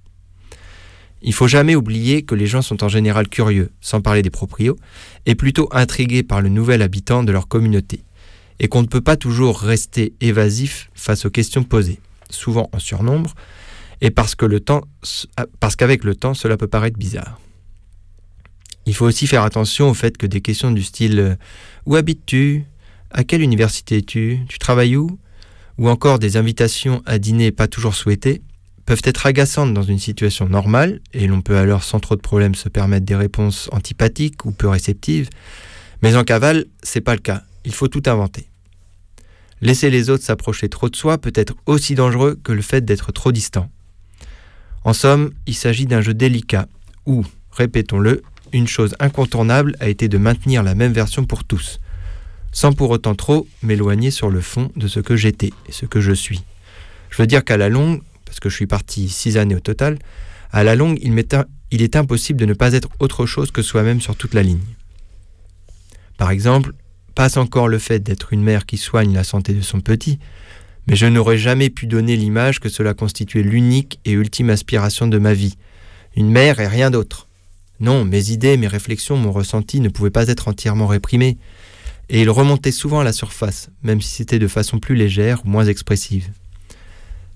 [1.22, 4.76] Il faut jamais oublier que les gens sont en général curieux, sans parler des proprios,
[5.24, 8.04] et plutôt intrigués par le nouvel habitant de leur communauté,
[8.60, 11.98] et qu'on ne peut pas toujours rester évasif face aux questions posées,
[12.30, 13.34] souvent en surnombre,
[14.00, 14.82] et parce que le temps,
[15.60, 17.40] parce qu'avec le temps, cela peut paraître bizarre.
[18.84, 21.34] Il faut aussi faire attention au fait que des questions du style euh,
[21.86, 22.64] Où habites-tu?
[23.10, 24.40] À quelle université es-tu?
[24.48, 25.18] Tu travailles où?
[25.78, 28.42] Ou encore des invitations à dîner pas toujours souhaitées
[28.86, 32.54] peuvent être agaçantes dans une situation normale, et l'on peut alors sans trop de problèmes
[32.54, 35.28] se permettre des réponses antipathiques ou peu réceptives,
[36.02, 38.48] mais en cavale, c'est pas le cas, il faut tout inventer.
[39.62, 43.12] Laisser les autres s'approcher trop de soi peut être aussi dangereux que le fait d'être
[43.12, 43.70] trop distant.
[44.84, 46.68] En somme, il s'agit d'un jeu délicat
[47.06, 48.22] où, répétons-le,
[48.52, 51.80] une chose incontournable a été de maintenir la même version pour tous,
[52.52, 56.00] sans pour autant trop m'éloigner sur le fond de ce que j'étais et ce que
[56.00, 56.42] je suis.
[57.10, 59.98] Je veux dire qu'à la longue, parce que je suis parti six années au total,
[60.52, 64.16] à la longue, il, est impossible de ne pas être autre chose que soi-même sur
[64.16, 64.60] toute la ligne.
[66.16, 66.72] Par exemple,
[67.16, 70.18] passe encore le fait d'être une mère qui soigne la santé de son petit,
[70.86, 75.16] mais je n'aurais jamais pu donner l'image que cela constituait l'unique et ultime aspiration de
[75.16, 75.56] ma vie.
[76.14, 77.26] Une mère et rien d'autre.
[77.80, 81.38] Non, mes idées, mes réflexions, mon ressenti ne pouvaient pas être entièrement réprimés,
[82.10, 85.48] et il remontait souvent à la surface, même si c'était de façon plus légère ou
[85.48, 86.28] moins expressive.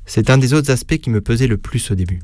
[0.05, 2.21] C'est un des autres aspects qui me pesait le plus au début.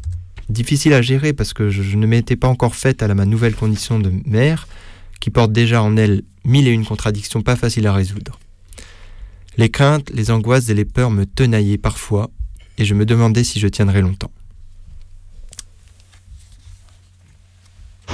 [0.51, 3.99] Difficile à gérer parce que je, ne m'étais pas encore faite à ma nouvelle condition
[3.99, 4.69] de mère,
[5.21, 8.39] qui porte déjà en elle mille et une contradictions pas faciles à résoudre.
[9.59, 12.31] Les craintes, les angoisses et les peurs me tenaillaient parfois,
[12.79, 14.31] et je me demandais si je tiendrais longtemps.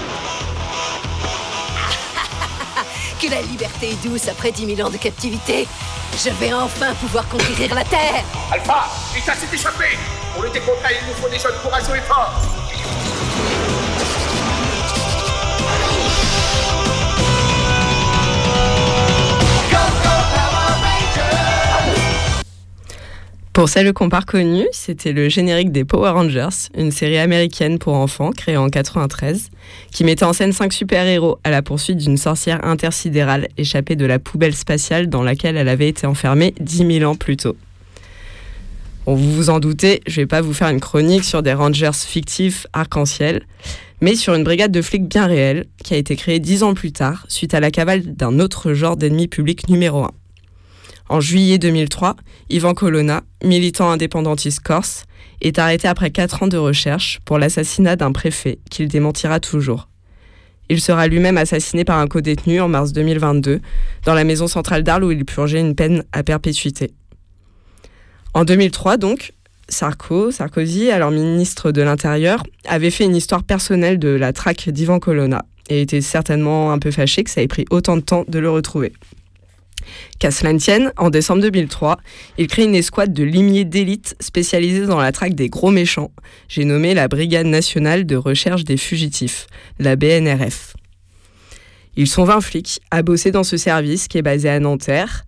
[3.20, 5.66] que la liberté est douce après 10 000 ans de captivité.
[6.12, 8.24] Je vais enfin pouvoir conquérir la Terre.
[8.52, 9.96] Alpha, Ita s'est échappé.
[10.34, 12.40] Pour lutter contre elle, il nous faut des jeunes courageux et forts.
[23.52, 27.92] Pour celles qu'on pas reconnues, c'était le générique des Power Rangers, une série américaine pour
[27.92, 29.50] enfants créée en 93,
[29.90, 34.18] qui mettait en scène cinq super-héros à la poursuite d'une sorcière intersidérale échappée de la
[34.18, 37.54] poubelle spatiale dans laquelle elle avait été enfermée 10 000 ans plus tôt.
[39.04, 41.90] Bon, vous vous en doutez, je vais pas vous faire une chronique sur des Rangers
[41.92, 43.42] fictifs arc-en-ciel,
[44.00, 46.92] mais sur une brigade de flics bien réelle qui a été créée dix ans plus
[46.92, 50.10] tard suite à la cavale d'un autre genre d'ennemi public numéro un.
[51.12, 52.16] En juillet 2003,
[52.48, 55.04] Ivan Colonna, militant indépendantiste corse,
[55.42, 59.90] est arrêté après 4 ans de recherche pour l'assassinat d'un préfet qu'il démentira toujours.
[60.70, 63.60] Il sera lui-même assassiné par un co-détenu en mars 2022
[64.06, 66.94] dans la maison centrale d'Arles où il purgeait une peine à perpétuité.
[68.32, 69.34] En 2003 donc,
[69.68, 74.98] Sarko, Sarkozy, alors ministre de l'Intérieur, avait fait une histoire personnelle de la traque d'Ivan
[74.98, 78.38] Colonna et était certainement un peu fâché que ça ait pris autant de temps de
[78.38, 78.94] le retrouver.
[80.18, 81.98] Qu'à cela tienne, en décembre 2003,
[82.38, 86.10] il crée une escouade de limiers d'élite spécialisée dans la traque des gros méchants.
[86.48, 89.46] J'ai nommé la Brigade nationale de recherche des fugitifs,
[89.78, 90.74] la BNRF.
[91.96, 95.24] Ils sont 20 flics à bosser dans ce service qui est basé à Nanterre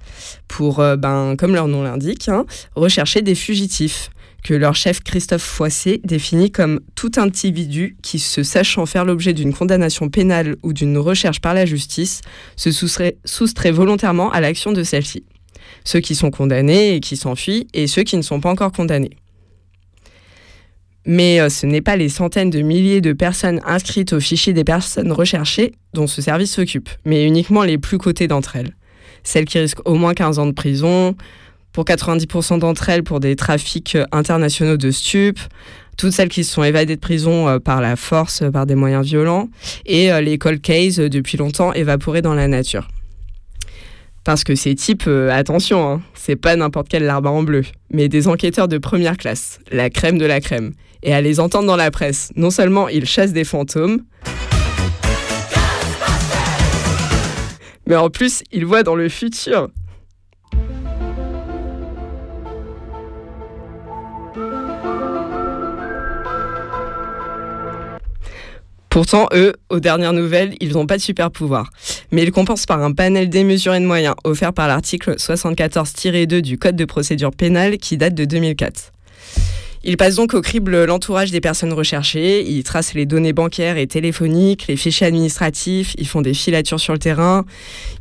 [0.49, 4.11] pour, euh, ben, comme leur nom l'indique, hein, rechercher des fugitifs
[4.45, 9.55] que leur chef Christophe Foissé définit comme tout individu qui, se sachant faire l'objet d'une
[9.55, 12.21] condamnation pénale ou d'une recherche par la justice,
[12.55, 15.25] se soustrait, volontairement à l'action de celle-ci.
[15.85, 19.17] Ceux qui sont condamnés et qui s'enfuient, et ceux qui ne sont pas encore condamnés.
[21.07, 24.65] Mais euh, ce n'est pas les centaines de milliers de personnes inscrites au fichier des
[24.65, 28.75] personnes recherchées dont ce service s'occupe, mais uniquement les plus cotées d'entre elles.
[29.23, 31.17] Celles qui risquent au moins 15 ans de prison,
[31.75, 35.41] pour 90% d'entre elles pour des trafics euh, internationaux de stupes,
[35.99, 38.77] toutes celles qui se sont évadées de prison euh, par la force, euh, par des
[38.77, 39.49] moyens violents,
[39.85, 42.89] et les cold cases depuis longtemps évaporées dans la nature.
[44.23, 48.29] Parce que ces types, attention, hein, c'est pas n'importe quel larbe en bleu, mais des
[48.29, 50.73] enquêteurs de première classe, la crème de la crème.
[51.03, 54.01] Et à les entendre dans la presse, non seulement ils chassent des fantômes,
[57.87, 59.69] mais en plus ils voient dans le futur.
[68.95, 71.69] Pourtant, eux, aux dernières nouvelles, ils n'ont pas de super pouvoir.
[72.13, 76.77] Mais ils compensent par un panel démesuré de moyens offert par l'article 74-2 du Code
[76.77, 78.93] de procédure pénale qui date de 2004.
[79.83, 83.89] Ils passent donc au crible l'entourage des personnes recherchées, ils tracent les données bancaires et
[83.89, 87.45] téléphoniques, les fichiers administratifs, ils font des filatures sur le terrain,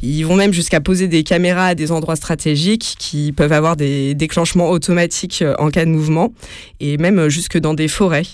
[0.04, 4.14] ils vont même jusqu'à poser des caméras à des endroits stratégiques qui peuvent avoir des
[4.14, 6.32] déclenchements automatiques en cas de mouvement,
[6.80, 8.28] et même jusque dans des forêts.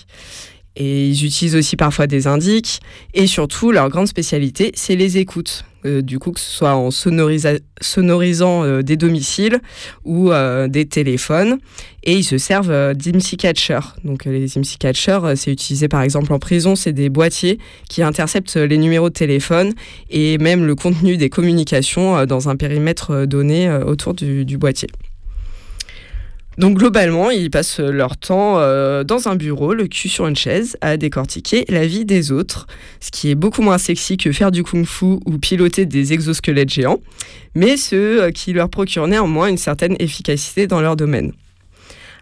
[0.76, 2.80] Et ils utilisent aussi parfois des indices.
[3.14, 5.64] Et surtout, leur grande spécialité, c'est les écoutes.
[5.86, 9.60] Euh, du coup, que ce soit en sonorisant euh, des domiciles
[10.04, 11.58] ou euh, des téléphones.
[12.02, 13.80] Et ils se servent d'IMSI Catcher.
[14.04, 16.76] Donc, les IMSI Catcher, c'est utilisé par exemple en prison.
[16.76, 19.72] C'est des boîtiers qui interceptent les numéros de téléphone
[20.10, 24.88] et même le contenu des communications dans un périmètre donné autour du boîtier.
[26.60, 30.76] Donc globalement, ils passent leur temps euh, dans un bureau, le cul sur une chaise,
[30.82, 32.66] à décortiquer la vie des autres,
[33.00, 36.98] ce qui est beaucoup moins sexy que faire du kung-fu ou piloter des exosquelettes géants,
[37.54, 41.32] mais ce euh, qui leur procure néanmoins une certaine efficacité dans leur domaine.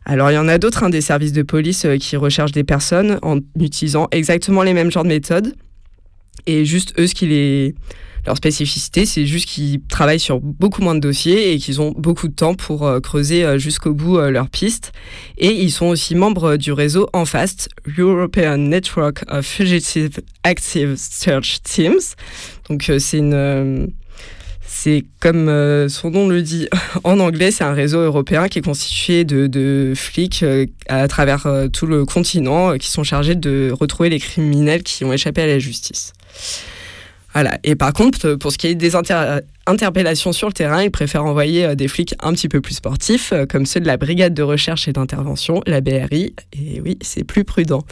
[0.05, 2.63] Alors il y en a d'autres, hein, des services de police euh, qui recherchent des
[2.63, 5.53] personnes en utilisant exactement les mêmes genres de méthodes,
[6.47, 7.75] et juste eux, ce qui les
[8.27, 12.29] leur spécificité, c'est juste qu'ils travaillent sur beaucoup moins de dossiers et qu'ils ont beaucoup
[12.29, 14.93] de temps pour euh, creuser euh, jusqu'au bout euh, leurs pistes.
[15.39, 22.01] Et ils sont aussi membres du réseau ENFAST, European Network of Fugitive Active Search Teams.
[22.69, 23.91] Donc c'est une...
[24.67, 26.69] c'est comme son nom le dit
[27.05, 30.45] en anglais, c'est un réseau européen qui est constitué de flics
[30.89, 35.43] à travers tout le continent qui sont chargés de retrouver les criminels qui ont échappé
[35.43, 36.13] à la justice.
[37.65, 38.93] Et par contre, pour ce qui est des
[39.67, 43.33] interpellations sur le terrain, ils préfèrent envoyer euh, des flics un petit peu plus sportifs,
[43.33, 46.35] euh, comme ceux de la Brigade de recherche et d'intervention, la BRI.
[46.53, 47.85] Et oui, c'est plus prudent.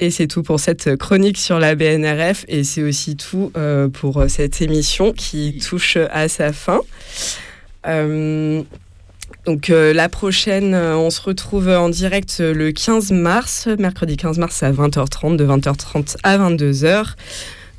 [0.00, 4.24] Et c'est tout pour cette chronique sur la BNRF et c'est aussi tout euh, pour
[4.28, 6.80] cette émission qui touche à sa fin.
[9.46, 14.72] donc la prochaine, on se retrouve en direct le 15 mars, mercredi 15 mars à
[14.72, 17.14] 20h30, de 20h30 à 22h.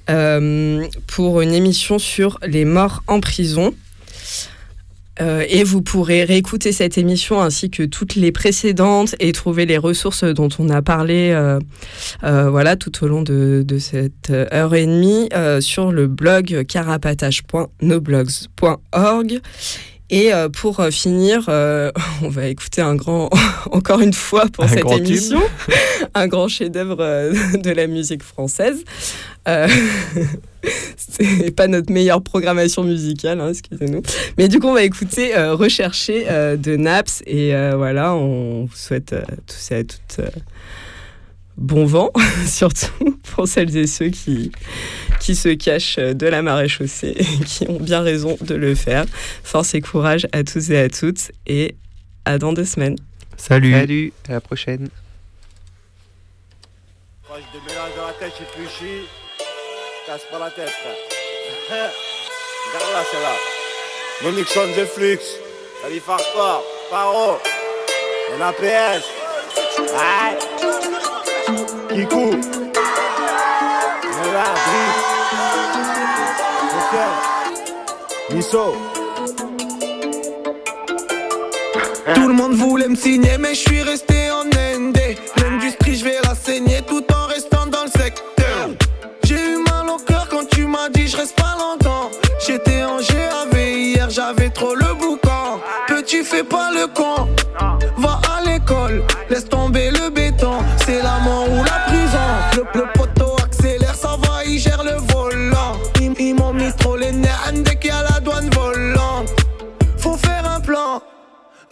[0.10, 3.74] Euh, pour une émission sur les morts en prison.
[5.22, 9.78] Euh, et vous pourrez réécouter cette émission ainsi que toutes les précédentes et trouver les
[9.78, 11.62] ressources dont on a parlé euh,
[12.22, 15.30] voilà, tout au long de, de cette heure et demie
[15.62, 19.40] sur le blog carapatage.noblogs.org.
[20.10, 21.92] Et euh, pour euh, finir, euh,
[22.22, 23.30] on va écouter un grand,
[23.72, 25.42] encore une fois pour cette émission,
[26.14, 26.98] un grand chef-d'œuvre
[27.58, 28.84] de la musique française.
[30.98, 34.02] c'est pas notre meilleure programmation musicale, hein, excusez-nous.
[34.38, 36.26] Mais du coup, on va écouter Rechercher
[36.58, 37.22] de Naps.
[37.28, 39.16] Et voilà, on vous souhaite
[39.46, 40.22] tous et à toutes
[41.58, 42.12] bon vent,
[42.48, 44.52] surtout pour celles et ceux qui,
[45.20, 49.06] qui se cachent de la marée chaussée et qui ont bien raison de le faire.
[49.44, 51.76] Force et courage à tous et à toutes et
[52.26, 52.98] à dans deux semaines.
[53.38, 53.74] Salut.
[53.74, 54.90] Salut, à la prochaine.
[57.30, 59.02] de mélange dans la tête, j'ai
[60.06, 60.70] Casse pas la tête,
[61.68, 61.90] frère.
[62.74, 63.34] Regarde là, c'est là.
[64.24, 65.20] Monixon de Flux.
[66.90, 67.40] Paro.
[68.40, 69.06] NAPS.
[74.12, 74.44] Voilà.
[82.14, 84.98] Tout le monde voulait me signer, mais je suis resté en ND.
[85.42, 88.70] L'industrie, je vais la saigner tout en restant dans le secteur.
[89.24, 92.12] J'ai eu mal au cœur quand tu m'as dit, je reste pas longtemps.
[92.46, 95.62] J'étais en GAV hier, j'avais trop le boucan.
[95.88, 97.30] Petit, fais pas le con.
[97.98, 99.85] Va à l'école, laisse tomber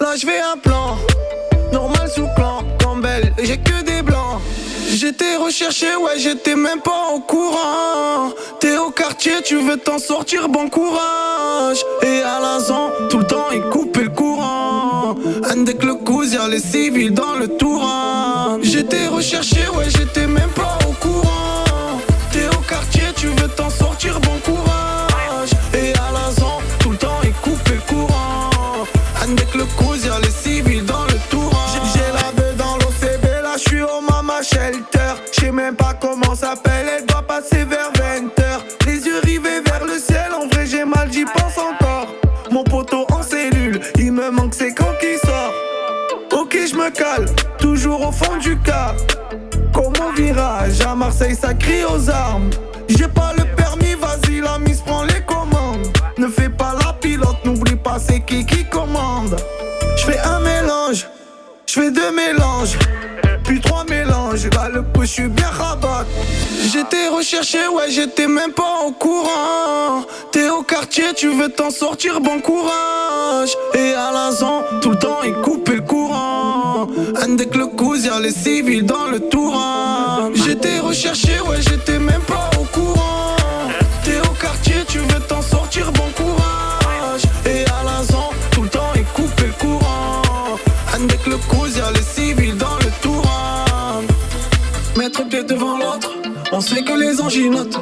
[0.04, 0.98] là je vais un plan.
[1.72, 4.42] Normal sous clan, Campbell, j'ai que des blancs.
[4.90, 8.32] J'étais recherché, ouais, j'étais même pas au courant.
[8.60, 11.80] T'es au quartier, tu veux t'en sortir, bon courage.
[12.02, 15.16] Et à l'instant, tout le temps, il coupe le courant.
[15.50, 18.60] Avec le coup, y'a les civils dans le Touran.
[18.62, 22.00] J'étais recherché, ouais, j'étais même pas au courant.
[22.32, 23.93] T'es au quartier, tu veux t'en sortir,
[47.58, 48.96] toujours au fond du cas.
[49.74, 50.82] Comment virage.
[50.82, 52.50] À Marseille, ça crie aux armes.
[52.88, 55.88] J'ai pas le permis, vas-y, la mise prend les commandes.
[56.18, 59.36] Ne fais pas la pilote, n'oublie pas c'est qui qui commande.
[59.98, 61.08] Je fais un mélange,
[61.66, 62.78] je fais deux mélanges,
[63.44, 64.46] puis trois mélanges.
[64.52, 66.06] Là, le coup, je suis bien rabat.
[66.72, 70.06] J'étais recherché, ouais, j'étais même pas au courant.
[70.32, 73.54] T'es au quartier, tu veux t'en sortir, bon courage.
[73.74, 76.88] Et à la zone, tout le temps, il coupe le courant.
[77.22, 79.62] Un dès que le coup, y'a les civils dans le tour.
[80.34, 82.22] J'étais recherché, ouais, j'étais même
[96.64, 97.78] sait que les anginotes.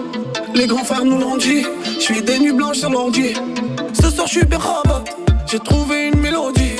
[0.55, 1.63] Les grands frères nous l'ont dit,
[1.95, 3.33] je suis des nuits blanches sur l'ordi.
[3.93, 5.03] Ce soir, je suis rabat,
[5.49, 6.75] j'ai trouvé une mélodie.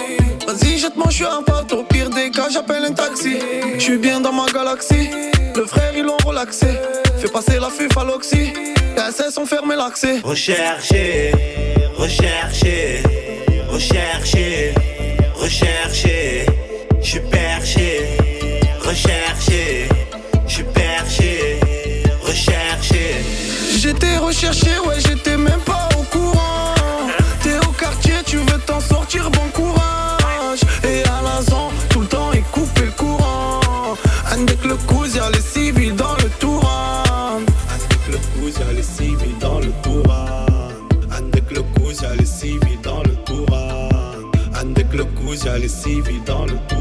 [0.48, 1.72] Vas-y, jette-moi, je suis un pote.
[1.72, 3.38] Au pire des cas, j'appelle un taxi.
[3.76, 5.10] Je suis bien dans ma galaxie.
[5.56, 6.68] Le frère, ils l'ont relaxé.
[7.20, 8.54] Fais passer la fuf à l'oxy.
[8.98, 10.20] SS ont fermé l'accès.
[10.24, 11.32] Rechercher,
[11.98, 13.04] rechercher,
[13.70, 14.74] rechercher,
[15.36, 16.46] rechercher.
[17.02, 18.18] Je suis perché,
[18.84, 19.88] rechercher,
[23.94, 26.74] J'étais recherché, ouais, j'étais même pas au courant.
[27.44, 30.62] T'es au quartier, tu veux t'en sortir, bon courage.
[30.86, 31.44] Et à la
[31.90, 33.60] tout le temps, il coupe le courant.
[34.30, 37.04] Que le coup, y'a les civils dans le touran.
[38.06, 40.46] Que le coup, y'a les civils dans le touran.
[41.50, 43.90] Que le coup, y'a les civils dans le touran.
[44.74, 46.81] Que le coup, y'a les civils dans le touran.